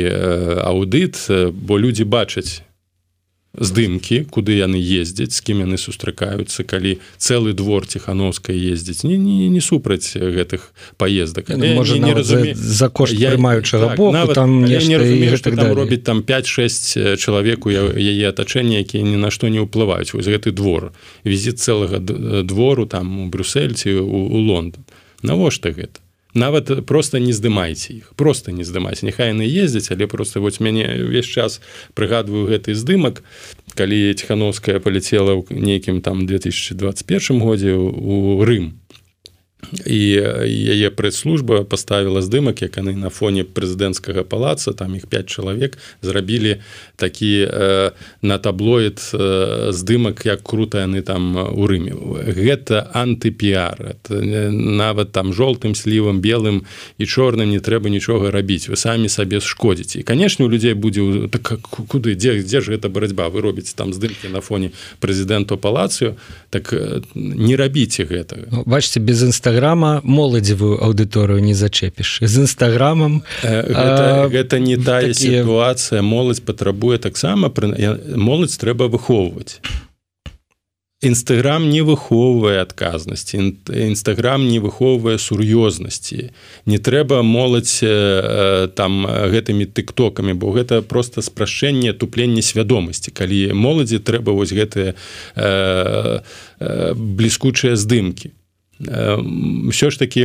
аўдыт 0.62 1.18
бо 1.52 1.78
людзі 1.78 2.04
бачаць 2.04 2.62
здымкі 3.56 4.28
куды 4.28 4.60
яны 4.60 4.76
ездзяць 4.76 5.32
з 5.32 5.40
кім 5.40 5.64
яны 5.64 5.80
сустракаюцца 5.80 6.62
калі 6.64 7.00
цэлы 7.16 7.56
двор 7.56 7.86
ціхановскай 7.88 8.52
ездзіць. 8.52 9.04
Не 9.04 9.16
не, 9.16 9.48
не 9.48 9.60
супраць 9.60 10.12
гэтых 10.12 10.72
поездак 11.00 11.48
ну, 11.48 11.64
можа 11.72 11.96
не 11.96 12.12
разуме 12.12 12.54
за 12.54 12.88
кошт 12.88 13.16
прымаючага 13.16 13.96
так, 13.96 14.34
там 14.34 14.64
не 14.64 14.76
разумею 14.76 15.38
так 15.38 15.56
там 15.56 15.72
робіць 15.72 16.04
там 16.04 16.20
5-6 16.20 17.16
чалавеку 17.16 17.72
яе 17.72 18.28
атачэння 18.28 18.84
якія 18.84 19.04
ні 19.04 19.16
на 19.16 19.32
што 19.32 19.48
не 19.48 19.64
ўплываюць. 19.64 20.12
Вось 20.12 20.28
гэты 20.28 20.52
двор. 20.52 20.92
Візіт 21.24 21.58
цэлага 21.58 21.98
двору 22.44 22.86
там 22.86 23.24
у 23.24 23.28
брюссельці 23.28 24.04
у, 24.04 24.36
у 24.36 24.38
Лондон. 24.38 24.84
Навошта 25.22 25.72
гэта 25.72 26.05
нават 26.36 26.86
просто 26.86 27.18
не 27.18 27.32
здымайце 27.32 27.92
іх. 27.98 28.12
Просто 28.16 28.52
не 28.52 28.64
здымаць 28.64 29.02
няхай 29.02 29.32
яны 29.34 29.42
ездзяць 29.42 29.90
але 29.90 30.06
просто 30.06 30.40
вось 30.40 30.60
мяне 30.60 30.86
ўвесь 31.08 31.26
час 31.26 31.60
прыгадваю 31.96 32.46
гэты 32.46 32.76
здымак 32.76 33.24
калі 33.74 34.14
ціхановская 34.14 34.78
паляцела 34.78 35.34
ў 35.34 35.50
нейкім 35.50 36.00
там 36.04 36.26
2021 36.28 37.40
годзе 37.40 37.74
у 37.74 38.44
Рым 38.44 38.78
і 39.86 40.00
яе 40.52 40.90
прэс-служба 40.90 41.64
поставила 41.64 42.22
здымак 42.22 42.62
як 42.62 42.76
яны 42.76 42.94
на 42.94 43.10
фоне 43.10 43.42
прэзідэнцкага 43.42 44.22
палаца 44.22 44.72
там 44.72 44.94
іх 44.94 45.08
5 45.10 45.26
чалавек 45.26 45.78
зрабілі 46.02 46.62
такі 46.96 47.48
э, 47.50 47.90
на 48.22 48.38
таблоид 48.38 49.00
э, 49.12 49.72
здымак 49.72 50.22
як 50.26 50.42
круто 50.42 50.78
яны 50.78 51.02
там 51.02 51.34
у 51.36 51.66
рыме. 51.66 51.96
Гэта 52.30 52.86
антыпіар. 52.94 53.96
Нават 54.06 55.12
там 55.12 55.32
жоўтым 55.32 55.74
слівам 55.74 56.20
белым 56.20 56.62
і 56.98 57.04
чорным 57.06 57.50
не 57.50 57.58
трэба 57.58 57.90
нічога 57.90 58.30
рабіць. 58.30 58.68
Вы 58.68 58.76
самі 58.76 59.08
сабе 59.08 59.40
шкодзіце. 59.40 60.00
І 60.00 60.06
канешне 60.06 60.46
у 60.46 60.48
людзей 60.48 60.74
будзе 60.74 61.28
так, 61.28 61.58
куды 61.88 62.14
дзе 62.14 62.38
дзе 62.44 62.60
ж 62.60 62.76
гэта 62.76 62.88
барацьба? 62.88 63.28
Вы 63.32 63.40
робіце 63.40 63.74
там 63.74 63.90
здымкі 63.92 64.30
на 64.30 64.40
фоне 64.40 64.70
прэзідэнту 65.00 65.58
палацыю 65.58 66.14
так 66.50 66.70
не 67.14 67.56
рабіце 67.56 68.04
гэта 68.04 68.46
ну, 68.52 68.62
бачце 68.66 69.00
без 69.00 69.22
інстаграма 69.22 69.45
нстаграма 69.46 70.00
моладзевую 70.02 70.82
аўдыторыю 70.82 71.38
не 71.38 71.54
зачэпіш. 71.54 72.26
З 72.26 72.50
нстаграмам 72.50 73.22
гэта, 73.46 74.26
гэта 74.26 74.58
не 74.58 74.74
тая 74.74 75.14
такі... 75.14 75.14
сітуацыя. 75.14 76.02
Моладзь 76.02 76.42
патрабуе 76.42 76.98
таксама 76.98 77.54
моладзь 77.54 78.58
трэба 78.58 78.90
выхоўваць. 78.90 79.62
Інстаграм 80.98 81.70
не 81.70 81.86
выхоўвае 81.86 82.58
адказнасці. 82.58 83.62
Нстаграм 83.70 84.42
не 84.50 84.58
выхоўвае 84.58 85.14
сур'ёзнасці. 85.14 86.34
Не 86.66 86.78
трэба 86.82 87.22
моладзь 87.22 87.86
там 88.74 89.06
гэтымі 89.06 89.70
тыктокамі 89.70 90.34
бо 90.34 90.50
гэта 90.50 90.82
просто 90.82 91.22
спрашчэнне 91.22 91.94
тупленне 91.94 92.42
свядомасці. 92.42 93.14
Калі 93.14 93.54
моладзі 93.54 94.02
трэба 94.02 94.34
вось 94.34 94.50
гэтыя 94.50 94.98
э, 95.38 96.18
э, 96.58 96.94
бліскучыя 96.98 97.78
здымкі 97.78 98.34
ўсё 98.78 99.88
ж 99.88 99.94
такі 99.96 100.22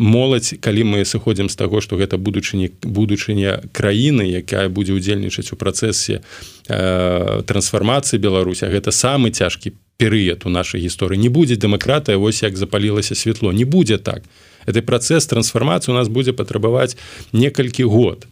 моладзь 0.00 0.56
калі 0.64 0.82
мы 0.84 1.04
сыходзім 1.04 1.52
з 1.52 1.56
таго 1.56 1.84
што 1.84 2.00
гэта 2.00 2.16
будучыні 2.16 2.72
будучыня 2.80 3.60
краіны 3.72 4.24
якая 4.40 4.72
будзе 4.72 4.96
ўдзельнічаць 4.96 5.52
у 5.52 5.60
працэсе 5.60 6.24
трансфармацыі 6.68 8.16
Беларуся 8.16 8.72
гэта 8.72 8.92
самы 8.96 9.28
цяжкі 9.30 9.76
перыяд 10.02 10.42
у 10.46 10.50
нашай 10.50 10.80
гісторыі. 10.80 11.18
Не 11.18 11.28
будзе 11.28 11.54
дэмакратыя 11.54 12.18
вось 12.18 12.42
як 12.42 12.56
запалілася 12.56 13.14
святло. 13.14 13.52
Не 13.52 13.64
будзе 13.64 13.98
так. 13.98 14.26
Это 14.66 14.82
працэс 14.82 15.26
трансфармацыі 15.26 15.94
у 15.94 15.94
нас 15.94 16.08
будзе 16.08 16.32
патрабаваць 16.32 16.96
некалькі 17.32 17.84
год 17.84 18.26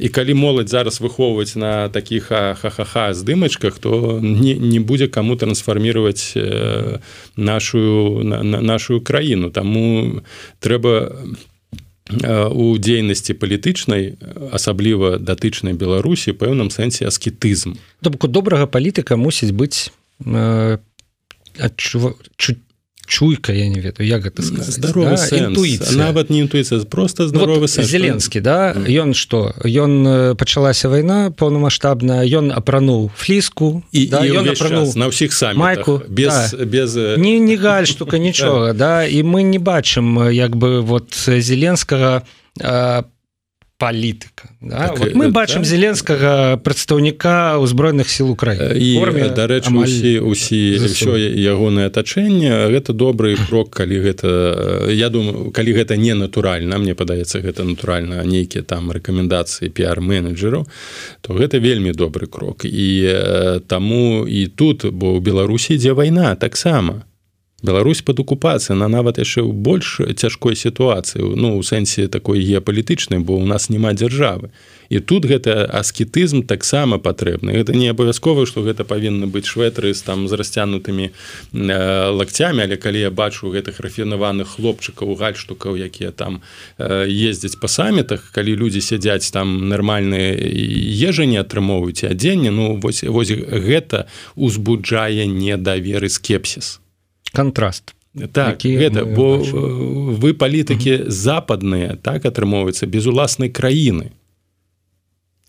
і 0.00 0.08
калі 0.08 0.32
моладзь 0.34 0.72
зараз 0.72 0.96
выхоўваць 1.04 1.60
на 1.60 1.92
таких 1.92 2.32
ха-ха-ха 2.32 3.12
здымачках 3.12 3.76
то 3.78 4.18
не, 4.22 4.54
не 4.56 4.80
будзе 4.80 5.08
каму 5.08 5.36
трансфармировать 5.36 6.32
э, 6.34 6.98
нашу 7.36 8.24
на, 8.24 8.42
на 8.42 8.60
нашу 8.60 9.00
краіну. 9.00 9.50
Таму 9.50 10.24
трэба 10.60 11.12
у 12.50 12.74
дзейнасці 12.78 13.36
палітычнай 13.36 14.16
асабліва 14.50 15.20
датычнай 15.20 15.76
беларусі 15.76 16.32
пэўным 16.32 16.72
сэнсе 16.72 17.06
аскетызм. 17.06 17.76
Добрага 18.02 18.66
палітыка 18.66 19.20
мусіць 19.20 19.52
быць 19.52 19.92
э, 20.24 20.78
адчува 21.60 22.16
чуть 22.40 22.64
чуйка 23.10 23.52
я 23.52 23.68
не 23.68 23.82
ведаю 23.82 24.06
як 24.06 24.22
гэта 24.22 24.42
здоровы 24.42 25.18
да? 25.18 25.36
інтуіцыя 25.36 25.98
нават 25.98 26.30
не 26.30 26.46
інтуіцыя 26.46 26.86
просто 26.86 27.26
здоровы 27.26 27.66
вот, 27.66 27.70
зеленскі 27.70 28.40
да 28.40 28.72
ён 28.86 29.12
что? 29.14 29.52
Ён 29.66 30.36
пачалася 30.38 30.88
вайна 30.88 31.34
паўнамасштабная 31.34 32.22
ён 32.30 32.54
апрануў 32.54 33.10
фліску 33.18 33.82
і, 33.90 34.06
да, 34.06 34.22
ён 34.22 34.46
апрануў 34.54 34.94
на 34.94 35.10
ўсіх 35.10 35.34
сам 35.34 35.58
майку 35.58 36.00
без 36.06 36.54
да. 36.54 36.64
без 36.64 36.94
не 36.94 37.42
не 37.42 37.58
галь 37.58 37.90
штука 37.90 38.22
нічога 38.22 38.72
да 38.82 39.02
і 39.02 39.26
мы 39.26 39.42
не 39.42 39.58
бачым 39.58 40.30
як 40.30 40.54
бы 40.54 40.80
вот 40.80 41.10
зеленскага 41.26 42.22
по 42.54 43.19
палітыка 43.80 44.52
да? 44.60 44.88
так, 44.88 44.98
вот 44.98 45.14
мы 45.14 45.32
бачым 45.32 45.64
да? 45.64 45.68
зеленскага 45.72 46.60
прадстаўніка 46.60 47.56
ўзброеных 47.64 48.12
сіл 48.12 48.28
Украіны 48.36 48.76
і 48.76 49.32
дарэчы 49.32 49.72
усі 49.72 50.12
усі 50.20 50.60
ўсё 50.84 51.16
ягонае 51.16 51.88
атачэнне 51.88 52.68
гэта 52.68 52.92
добрый 52.92 53.40
крок 53.40 53.72
калі 53.72 54.04
гэта 54.04 54.28
я 54.92 55.08
думаю 55.08 55.48
калі 55.56 55.72
гэта 55.72 55.96
не 55.96 56.12
натуральна 56.12 56.76
мне 56.76 56.92
падаецца 56.92 57.40
гэта 57.40 57.64
натуральна 57.64 58.20
нейкія 58.20 58.62
там 58.68 58.92
рэкамендацыі 58.92 59.72
піар-менеджераў 59.72 60.68
то 61.24 61.28
гэта 61.32 61.56
вельмі 61.56 61.96
добры 61.96 62.28
крок 62.28 62.68
і 62.68 63.64
таму 63.64 64.28
і 64.28 64.46
тут 64.52 64.84
бо 64.92 65.16
ў 65.16 65.24
беларусі 65.24 65.80
ідзе 65.80 65.96
вайна 65.96 66.36
таксама 66.36 67.08
Беларусь 67.62 68.00
под 68.02 68.20
окупацыя 68.20 68.76
на 68.76 68.88
нават 68.88 69.20
яшчэ 69.20 69.44
ў 69.44 69.52
больш 69.52 70.00
цяжкой 70.16 70.56
сітуацыі 70.56 71.36
ну 71.36 71.60
у 71.60 71.62
сэнсе 71.62 72.08
такой 72.08 72.40
геапалітычнай 72.40 73.20
бо 73.20 73.36
у 73.36 73.44
нас 73.44 73.68
няма 73.68 73.92
дзяржавы. 73.92 74.48
І 74.88 74.98
тут 74.98 75.28
гэта 75.28 75.68
аскетызм 75.68 76.42
таксама 76.42 76.98
патрэбны. 76.98 77.52
Это 77.52 77.76
не 77.76 77.92
абавязкова 77.92 78.48
што 78.48 78.64
гэта 78.64 78.88
павінны 78.88 79.28
быць 79.28 79.44
шветры 79.44 79.92
з 79.92 80.00
там 80.00 80.24
з 80.24 80.40
расцянутымі 80.40 81.12
э, 81.12 82.10
лакцямі 82.16 82.64
але 82.64 82.80
калі 82.80 83.04
я 83.04 83.10
бачу 83.12 83.52
гэтых 83.52 83.76
рафінаваных 83.84 84.56
хлопчыкаў 84.56 85.12
гальштукаў 85.20 85.76
якія 85.76 86.16
там 86.16 86.40
э, 86.80 87.04
ездзяць 87.06 87.60
па 87.60 87.68
самітах 87.68 88.32
калі 88.32 88.56
людзі 88.56 88.80
сядзяць 88.80 89.28
там 89.28 89.68
нармальныя 89.68 90.32
ежа 90.32 91.28
не 91.28 91.36
атрымоўваюць 91.36 92.08
адзенне 92.08 92.48
ну 92.50 92.80
вось 92.80 93.04
вось 93.04 93.36
гэта 93.36 94.08
узбуджае 94.34 95.28
недаверы 95.28 96.08
скепсіс 96.08 96.79
контраст 97.32 97.94
так 98.32 98.62
гэта 98.62 99.04
бо 99.04 99.38
бачым. 99.38 100.14
вы 100.18 100.34
палітыкі 100.34 101.06
западныя 101.06 101.96
так 101.96 102.26
атрымоўваецца 102.26 102.86
без 102.86 103.06
уласнай 103.06 103.48
краіны 103.48 104.10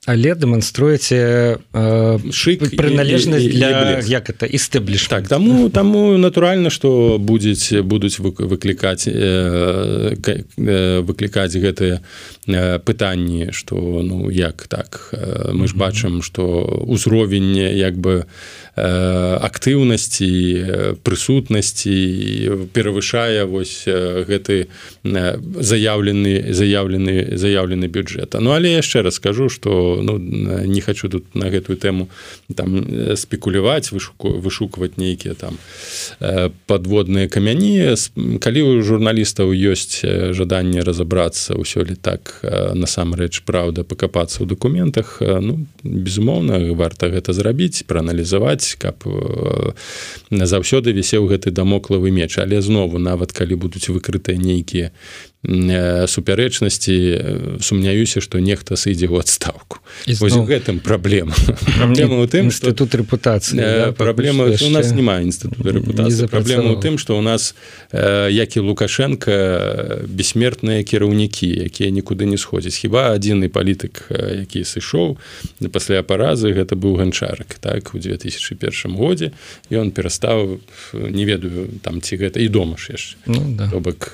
але 0.05 0.33
дэманструеце 0.33 1.61
э, 1.61 2.17
шик 2.33 2.65
прыналежнасць 2.73 3.45
для 3.45 4.01
як 4.01 4.33
это 4.33 4.49
істэбліш 4.49 5.05
так 5.05 5.27
таму 5.29 5.69
таму 5.69 6.17
натуральна 6.17 6.73
што 6.73 7.21
будзець 7.21 7.85
будуць 7.85 8.17
выклікаць 8.17 9.05
э, 9.05 10.17
э, 10.17 11.01
выклікаць 11.05 11.53
гэтыя 11.53 12.01
пытанні 12.81 13.53
што 13.53 14.01
ну 14.01 14.31
як 14.33 14.65
так? 14.65 15.13
Мы 15.53 15.69
ж 15.69 15.77
бачым 15.77 16.25
што 16.25 16.65
ўзровень 16.89 17.53
як 17.77 17.93
бы 17.93 18.25
актыўнасці 18.75 20.31
э, 20.31 20.95
прысутнасці 21.03 22.71
перавышае 22.71 23.43
вось 23.43 23.83
э, 23.85 24.23
гэты 24.23 24.71
заяўлены 25.03 26.53
заяўлены 26.55 27.35
заяўлены 27.35 27.87
бюджэта 27.91 28.39
Ну 28.39 28.55
але 28.55 28.71
яшчэ 28.79 29.03
раз 29.03 29.15
скажу 29.15 29.49
что 29.49 29.99
ну 30.01 30.17
не 30.17 30.79
хочу 30.79 31.09
тут 31.09 31.35
на 31.35 31.51
гэтую 31.51 31.75
тэму 31.75 32.07
там 32.55 33.15
спекуляваць 33.17 33.91
вышуку 33.91 34.39
вышукваць 34.39 34.95
нейкія 34.95 35.35
там 35.35 35.59
подводныя 36.65 37.27
камяні. 37.27 37.95
Калі 38.39 38.61
у 38.61 38.81
журналістаў 38.81 39.51
ёсць 39.51 39.99
жаданне 40.31 40.79
разаобрацца 40.79 41.59
ўсё 41.59 41.83
ли 41.83 41.99
так 41.99 42.39
насамрэч 42.71 43.43
праўда 43.43 43.83
пакапацца 43.83 44.43
ў 44.43 44.47
дакументах 44.47 45.19
ну 45.19 45.67
безумоўна 45.83 46.71
варта 46.71 47.11
гэта 47.11 47.35
зрабіць 47.35 47.83
прааналізаваць 47.83 48.60
чакаць 48.61 48.75
каб 48.77 49.03
э, 49.05 49.73
заўсёды 50.31 50.93
вісеў 50.93 51.27
гэты 51.27 51.51
дамоклавы 51.51 52.11
меч. 52.11 52.37
Але 52.37 52.61
знову 52.61 52.99
нават 52.99 53.31
калі 53.31 53.55
будуць 53.55 53.89
выкрытыя 53.89 54.37
нейкія 54.37 54.91
супярэчнасці 55.43 56.95
э, 56.95 57.57
сумняюся 57.61 58.21
што 58.21 58.37
нехта 58.37 58.77
сыдзе 58.77 59.09
ў 59.09 59.25
адстаўку 59.25 59.81
зноў... 60.05 60.45
гэтым 60.45 60.79
праблема 60.79 61.33
праблема 61.77 62.21
у 62.21 62.27
тым 62.29 62.51
что 62.51 62.73
тут 62.77 62.93
рэпутацыя 62.93 63.91
праблема 63.97 64.53
у 64.53 64.69
нас 64.69 64.93
няма 64.93 65.21
інстытута 65.25 65.81
рэпутацыі 65.81 66.29
праблема 66.29 66.73
ў 66.73 66.81
тым 66.81 67.01
што 67.01 67.17
у 67.17 67.25
нас 67.25 67.57
як 67.91 68.53
і 68.57 68.59
лукашенко 68.69 70.05
бессмертныя 70.07 70.83
кіраўнікі 70.83 71.49
якія 71.65 71.89
нікуды 71.89 72.25
не 72.25 72.37
сходзяць. 72.37 72.75
Хіба 72.77 73.17
адзіны 73.17 73.49
палітык 73.49 74.13
які 74.13 74.63
сышоў 74.63 75.17
пасля 75.73 76.03
паразы 76.03 76.53
гэта 76.53 76.75
быў 76.75 77.01
ганчарак 77.01 77.57
так 77.59 77.95
у 77.95 77.99
2001 77.99 78.93
годзе 78.95 79.31
ён 79.71 79.91
перастаў 79.91 80.61
не 80.93 81.25
ведаю 81.25 81.69
там 81.81 82.01
ці 82.01 82.17
гэта 82.17 82.39
і 82.39 82.47
дома 82.47 82.77
ж 82.77 82.93
яшчэ. 82.93 83.15
Ну, 83.25 83.41
да. 83.57 83.67
бок 83.73 84.13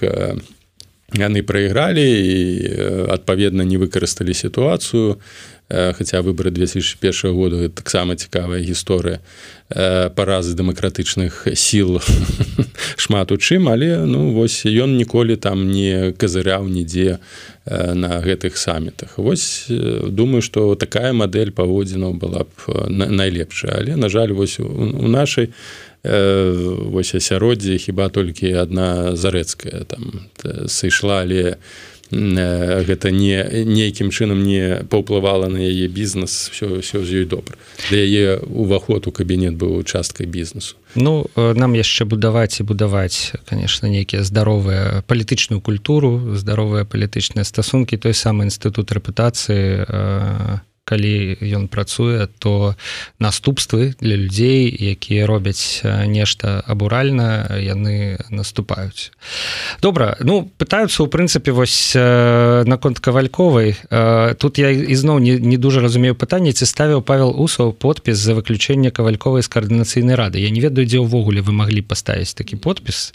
яны 1.16 1.44
прайгралі 1.44 2.04
і 2.04 2.36
адпаведна 3.08 3.64
не 3.64 3.78
выкарысталі 3.78 4.34
сітуацыю. 4.34 5.20
Хаця 5.68 6.22
выборы 6.22 6.52
2001 6.52 7.36
году 7.36 7.70
таксама 7.70 8.16
цікавая 8.16 8.60
гісторыя. 8.64 9.20
Паразы 9.68 10.56
дэмакратычных 10.56 11.48
сіл 11.56 12.00
шмат 12.96 13.32
у 13.32 13.38
чым 13.38 13.68
але 13.68 14.04
ну 14.08 14.32
вось 14.32 14.64
ён 14.64 14.96
ніколі 14.96 15.36
там 15.36 15.72
не 15.72 16.16
казыряў 16.16 16.68
нідзе 16.72 17.20
на 17.68 18.24
гэтых 18.24 18.56
самітах. 18.56 19.20
Вось 19.20 19.68
думаю 19.68 20.42
што 20.42 20.76
такая 20.76 21.12
мадэль 21.12 21.52
паводзінаў 21.52 22.16
была 22.16 22.48
б 22.48 22.88
найлепшая. 22.88 23.80
Але 23.80 23.96
на 23.96 24.08
жаль 24.08 24.32
вось 24.32 24.60
у 24.60 25.08
нашай 25.08 25.52
вось 26.08 27.16
асяроддзе 27.16 27.78
хіба 27.78 28.10
толькі 28.10 28.54
адна 28.54 29.16
зарэцкая 29.16 29.84
там 29.84 30.30
сышла 30.68 31.22
але 31.22 31.60
не 32.12 32.84
гэта 32.88 33.12
не 33.12 33.44
нейкім 33.66 34.12
чынам 34.12 34.44
не 34.44 34.84
паўплывала 34.90 35.48
на 35.48 35.58
яе 35.58 35.88
бізнес 35.88 36.50
все 36.54 36.80
все 36.80 37.04
з 37.04 37.24
ёй 37.24 37.26
добра. 37.26 37.56
Для 37.90 38.00
яе 38.00 38.40
уваход 38.40 39.08
у 39.08 39.12
кабінет 39.12 39.56
быў 39.56 39.84
часткай 39.84 40.26
бізнесу. 40.26 40.76
Ну 40.96 41.28
нам 41.36 41.76
яшчэ 41.76 42.06
будаваць 42.06 42.60
і 42.60 42.64
будаваць 42.64 43.34
конечно 43.50 43.90
нейкія 43.90 44.24
здаровыя 44.24 45.04
палітычную 45.08 45.62
культуру 45.62 46.36
здаровыя 46.36 46.86
палітычныя 46.86 47.44
стасункі 47.44 47.98
той 47.98 48.14
самы 48.14 48.48
інстытут 48.48 48.92
рэпутацыі 48.92 50.64
калі 50.88 51.36
ён 51.44 51.68
працуе 51.68 52.32
то 52.40 52.76
наступствы 53.20 53.94
для 54.00 54.16
людзей 54.16 54.72
якія 54.72 55.28
робяць 55.28 55.84
нешта 55.84 56.64
абуральна 56.64 57.60
яны 57.60 58.16
наступаюць. 58.32 59.12
Добра 59.84 60.16
ну 60.24 60.48
пытаюцца 60.58 61.04
у 61.04 61.12
прынцыпе 61.12 61.52
вось 61.52 61.92
наконт 61.94 63.04
кавальковай. 63.04 63.76
Тут 64.40 64.58
я 64.58 64.72
ізноў 64.72 65.20
не, 65.20 65.36
не 65.36 65.58
дуже 65.58 65.84
разумею 65.84 66.16
пытанне 66.16 66.56
ці 66.56 66.64
ставіў 66.64 67.04
павел 67.04 67.36
усаў 67.36 67.76
подпіс 67.76 68.16
за 68.16 68.34
выключэнне 68.40 68.92
кавальковай 68.96 69.44
з 69.44 69.52
каардынацыйнай 69.52 70.16
рады. 70.16 70.40
Я 70.40 70.50
не 70.50 70.64
ведаю 70.64 70.88
дзе 70.88 71.04
ўвогуле 71.04 71.44
вы 71.44 71.52
маглі 71.52 71.84
паставіць 71.84 72.32
такі 72.32 72.56
подпіс. 72.56 73.12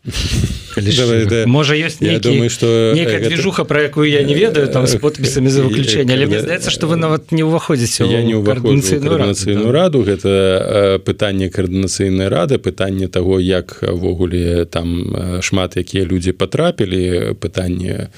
Можа 1.49 1.75
ёсць 1.75 2.03
думаю 2.21 2.51
что 2.51 2.93
движуха 2.95 3.65
про 3.65 3.83
якую 3.83 4.11
я 4.11 4.23
не 4.23 4.35
ведаю 4.35 4.69
там 4.69 4.87
з 4.87 4.97
подпісамі 4.97 5.49
за 5.49 5.63
выключэнне 5.67 6.13
але 6.13 6.27
мне 6.27 6.41
здаецца 6.41 6.71
что 6.71 6.87
вы 6.87 6.97
нават 6.97 7.33
не 7.33 7.43
ўваходзіце 7.63 8.07
я 8.11 8.23
не 8.27 8.35
каардынацыйную 8.35 9.71
раду 9.71 10.03
гэта 10.03 10.99
пытанне 11.07 11.49
каардынацыйнай 11.49 12.29
рады 12.29 12.59
пытанне 12.59 13.07
того 13.07 13.39
як 13.39 13.79
ввогуле 13.83 14.65
там 14.65 15.15
шмат 15.41 15.77
якія 15.77 16.05
людзі 16.05 16.33
потрапілі 16.33 17.39
пытанне 17.39 18.11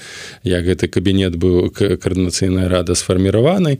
як 0.43 0.65
гэты 0.65 0.89
кабінет 0.89 1.37
быў 1.37 1.69
каардынацыйная 1.69 2.69
рада 2.69 2.95
сфарміраванай 2.95 3.79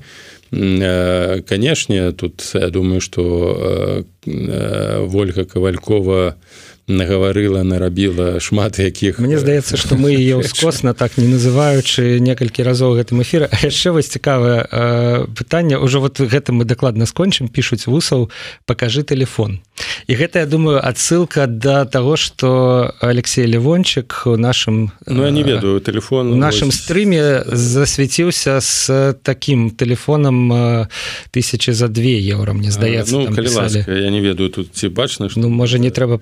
канешне 0.52 2.12
тут 2.14 2.46
я 2.54 2.70
думаю 2.70 3.02
что 3.02 4.06
ольга 4.26 5.46
кавалькова 5.46 6.36
у 6.38 6.75
нагаварыла 6.88 7.64
нарабіла 7.64 8.40
шмат 8.40 8.80
якіх 8.80 9.20
Мне 9.20 9.40
здаецца 9.40 9.78
што 9.78 9.96
мы 9.96 10.14
ее 10.22 10.44
скосна 10.44 10.94
так 10.94 11.18
не 11.18 11.28
называючы 11.28 12.20
некалькі 12.20 12.64
разоў 12.64 12.96
гэтым 13.02 13.22
эфіры. 13.22 13.50
Яшчэ 13.62 13.92
вось 13.92 14.10
цікавае 14.10 15.26
пытанне. 15.34 15.78
Ўжо 15.78 16.00
вот 16.02 16.22
гэта 16.22 16.54
мы 16.54 16.66
дакладна 16.66 17.06
скончым 17.06 17.48
пишутць 17.48 17.88
вусаў 17.88 18.30
покажы 18.66 19.04
телефон 19.04 19.62
і 20.08 20.16
гэта 20.16 20.40
я 20.40 20.46
думаю 20.46 20.80
адсылка 20.88 21.48
до 21.48 21.86
того 21.86 22.16
что 22.16 22.94
Алексей 23.00 23.46
левончик 23.46 24.22
у 24.26 24.38
нашим 24.38 24.92
Ну 25.06 25.24
я 25.24 25.32
не 25.32 25.44
ведаю 25.44 25.80
телефон 25.80 26.34
у 26.34 26.36
нашем 26.36 26.68
вось... 26.68 26.80
стрыме 26.80 27.44
засвяціўся 27.46 28.62
с 28.62 29.16
таким 29.24 29.72
телефоном 29.72 30.88
тысячи 31.32 31.72
за 31.72 31.88
две 31.88 32.20
еўра 32.20 32.54
мне 32.54 32.72
здаецца 32.72 33.16
ну, 33.16 33.28
ласка, 33.28 33.92
я 33.92 34.10
не 34.10 34.22
ведаю 34.22 34.50
тут 34.50 34.70
ці 34.74 34.90
бачна 34.90 35.30
Ну 35.36 35.50
можа 35.50 35.80
не 35.80 35.90
трэба 35.90 36.18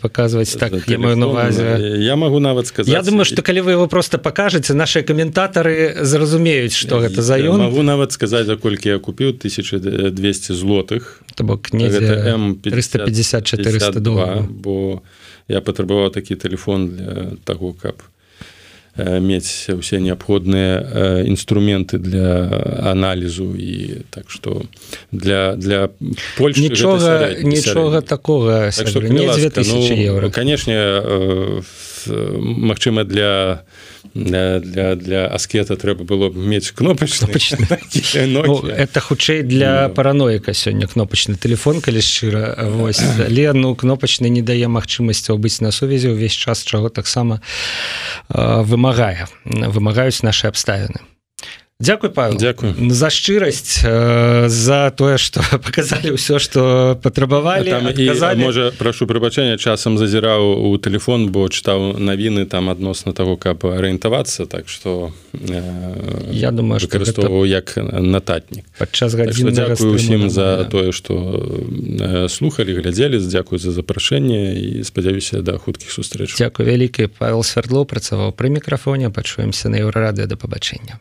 так 0.56 0.74
я 0.88 0.98
маю 0.98 1.18
на 1.18 1.28
увазе 1.28 1.98
я 2.00 2.16
могу 2.16 2.40
нават 2.40 2.68
сказать 2.68 2.94
я 2.94 3.02
думаю 3.02 3.26
что 3.26 3.42
калі 3.42 3.62
вы 3.62 3.72
его 3.72 3.88
просто 3.88 4.18
покажете 4.18 4.74
наши 4.74 5.02
каментатары 5.02 5.98
зразумеюць 6.02 6.76
что 6.76 7.00
гэта 7.00 7.22
за 7.22 7.38
ён 7.38 7.58
могу 7.58 7.82
нават 7.82 8.12
сказать 8.12 8.46
за 8.46 8.56
колькі 8.56 8.90
я 8.90 9.00
купіў 9.00 9.30
1200 9.30 10.54
злотых 10.54 11.22
то 11.36 11.44
бок 11.44 11.74
не 11.74 11.90
350 11.90 13.46
402 13.46 14.48
бо 14.50 15.02
я 15.48 15.62
патрабаваў 15.62 16.10
такі 16.10 16.36
телефон 16.36 16.88
для 16.88 17.38
того 17.44 17.74
каб 17.74 18.02
мець 18.98 19.70
усе 19.74 20.00
неабходныя 20.00 21.24
інструменты 21.26 21.98
для 21.98 22.50
аналізу 22.84 23.56
і 23.56 24.06
так 24.10 24.30
что 24.30 24.62
для 25.12 25.56
для 25.56 25.90
Польши 26.38 26.62
нічога 26.62 27.34
нічога 27.44 28.02
такого 28.02 28.70
так, 28.76 28.88
что, 28.88 29.02
ну, 29.02 30.32
канешне 30.32 31.02
Мачыма 32.38 33.04
для 33.04 33.14
для, 33.14 33.64
для, 34.14 34.96
для 34.96 35.28
аскета 35.28 35.76
трэба 35.76 36.04
было 36.04 36.30
мець 36.30 36.72
кнопачны 36.72 37.28
ну, 38.28 38.68
это 38.68 39.00
хутчэй 39.00 39.44
для 39.44 39.88
no. 39.88 39.94
параноіка 39.94 40.54
сёння 40.54 40.88
кнопачны 40.88 41.36
телефон 41.36 41.82
калі 41.82 42.02
шчыра 42.02 42.58
вось 42.76 43.02
але 43.02 43.54
ну 43.54 43.76
кнопачны 43.76 44.30
не 44.30 44.42
дае 44.42 44.68
магчымасцяў 44.68 45.38
быць 45.38 45.62
на 45.62 45.72
сувязі 45.72 46.14
ўвесь 46.14 46.36
час 46.36 46.64
чаго 46.64 46.90
таксама 46.90 47.42
вымагае 48.30 49.28
вымагаюць 49.46 50.24
наши 50.24 50.48
абставіны 50.48 51.02
Дякуй 51.84 52.10
Павел. 52.10 52.38
Дякую 52.38 52.74
за 52.90 53.10
шчырасць 53.10 53.84
за 54.48 54.92
тое 54.96 55.18
что 55.18 55.44
показалі 55.66 56.16
ўсё 56.16 56.40
что 56.40 56.96
патрабавалі 57.04 57.76
можа 58.40 58.72
прошу 58.78 59.04
прыбачэння 59.04 59.60
часам 59.60 60.00
зазіраў 60.00 60.72
у 60.72 60.78
телефон 60.78 61.28
бо 61.28 61.52
чытаў 61.52 62.00
навіны 62.00 62.46
там 62.48 62.72
адносна 62.72 63.12
того 63.12 63.36
каб 63.36 63.66
арыентавацца 63.66 64.46
так 64.46 64.70
что 64.70 65.12
э, 65.34 66.32
я 66.32 66.52
думаю 66.52 66.80
выкарыстоўваў 66.80 67.44
гэта... 67.44 67.52
як 67.52 67.66
нататнік. 68.00 68.64
падчас 68.80 69.12
дзякую 69.12 69.92
усім 69.92 70.30
за 70.30 70.64
тое 70.72 70.92
что 70.92 71.44
слухали 72.30 72.74
глядзелі. 72.74 73.20
Дзякую 73.20 73.60
за 73.60 73.72
запрашэнне 73.72 74.56
і 74.56 74.84
спадзяюся 74.84 75.42
да 75.42 75.58
хуткіх 75.58 75.92
сустрэч. 75.92 76.36
Дякую 76.38 76.68
вялікі 76.68 77.08
Павел 77.08 77.44
свердло 77.44 77.86
працаваў 77.86 78.32
пры 78.32 78.50
мікрафоне. 78.50 79.10
Пачуемся 79.10 79.70
на 79.70 79.84
еўрарадыё. 79.84 80.28
Да 80.28 80.36
пабачэння 80.36 81.00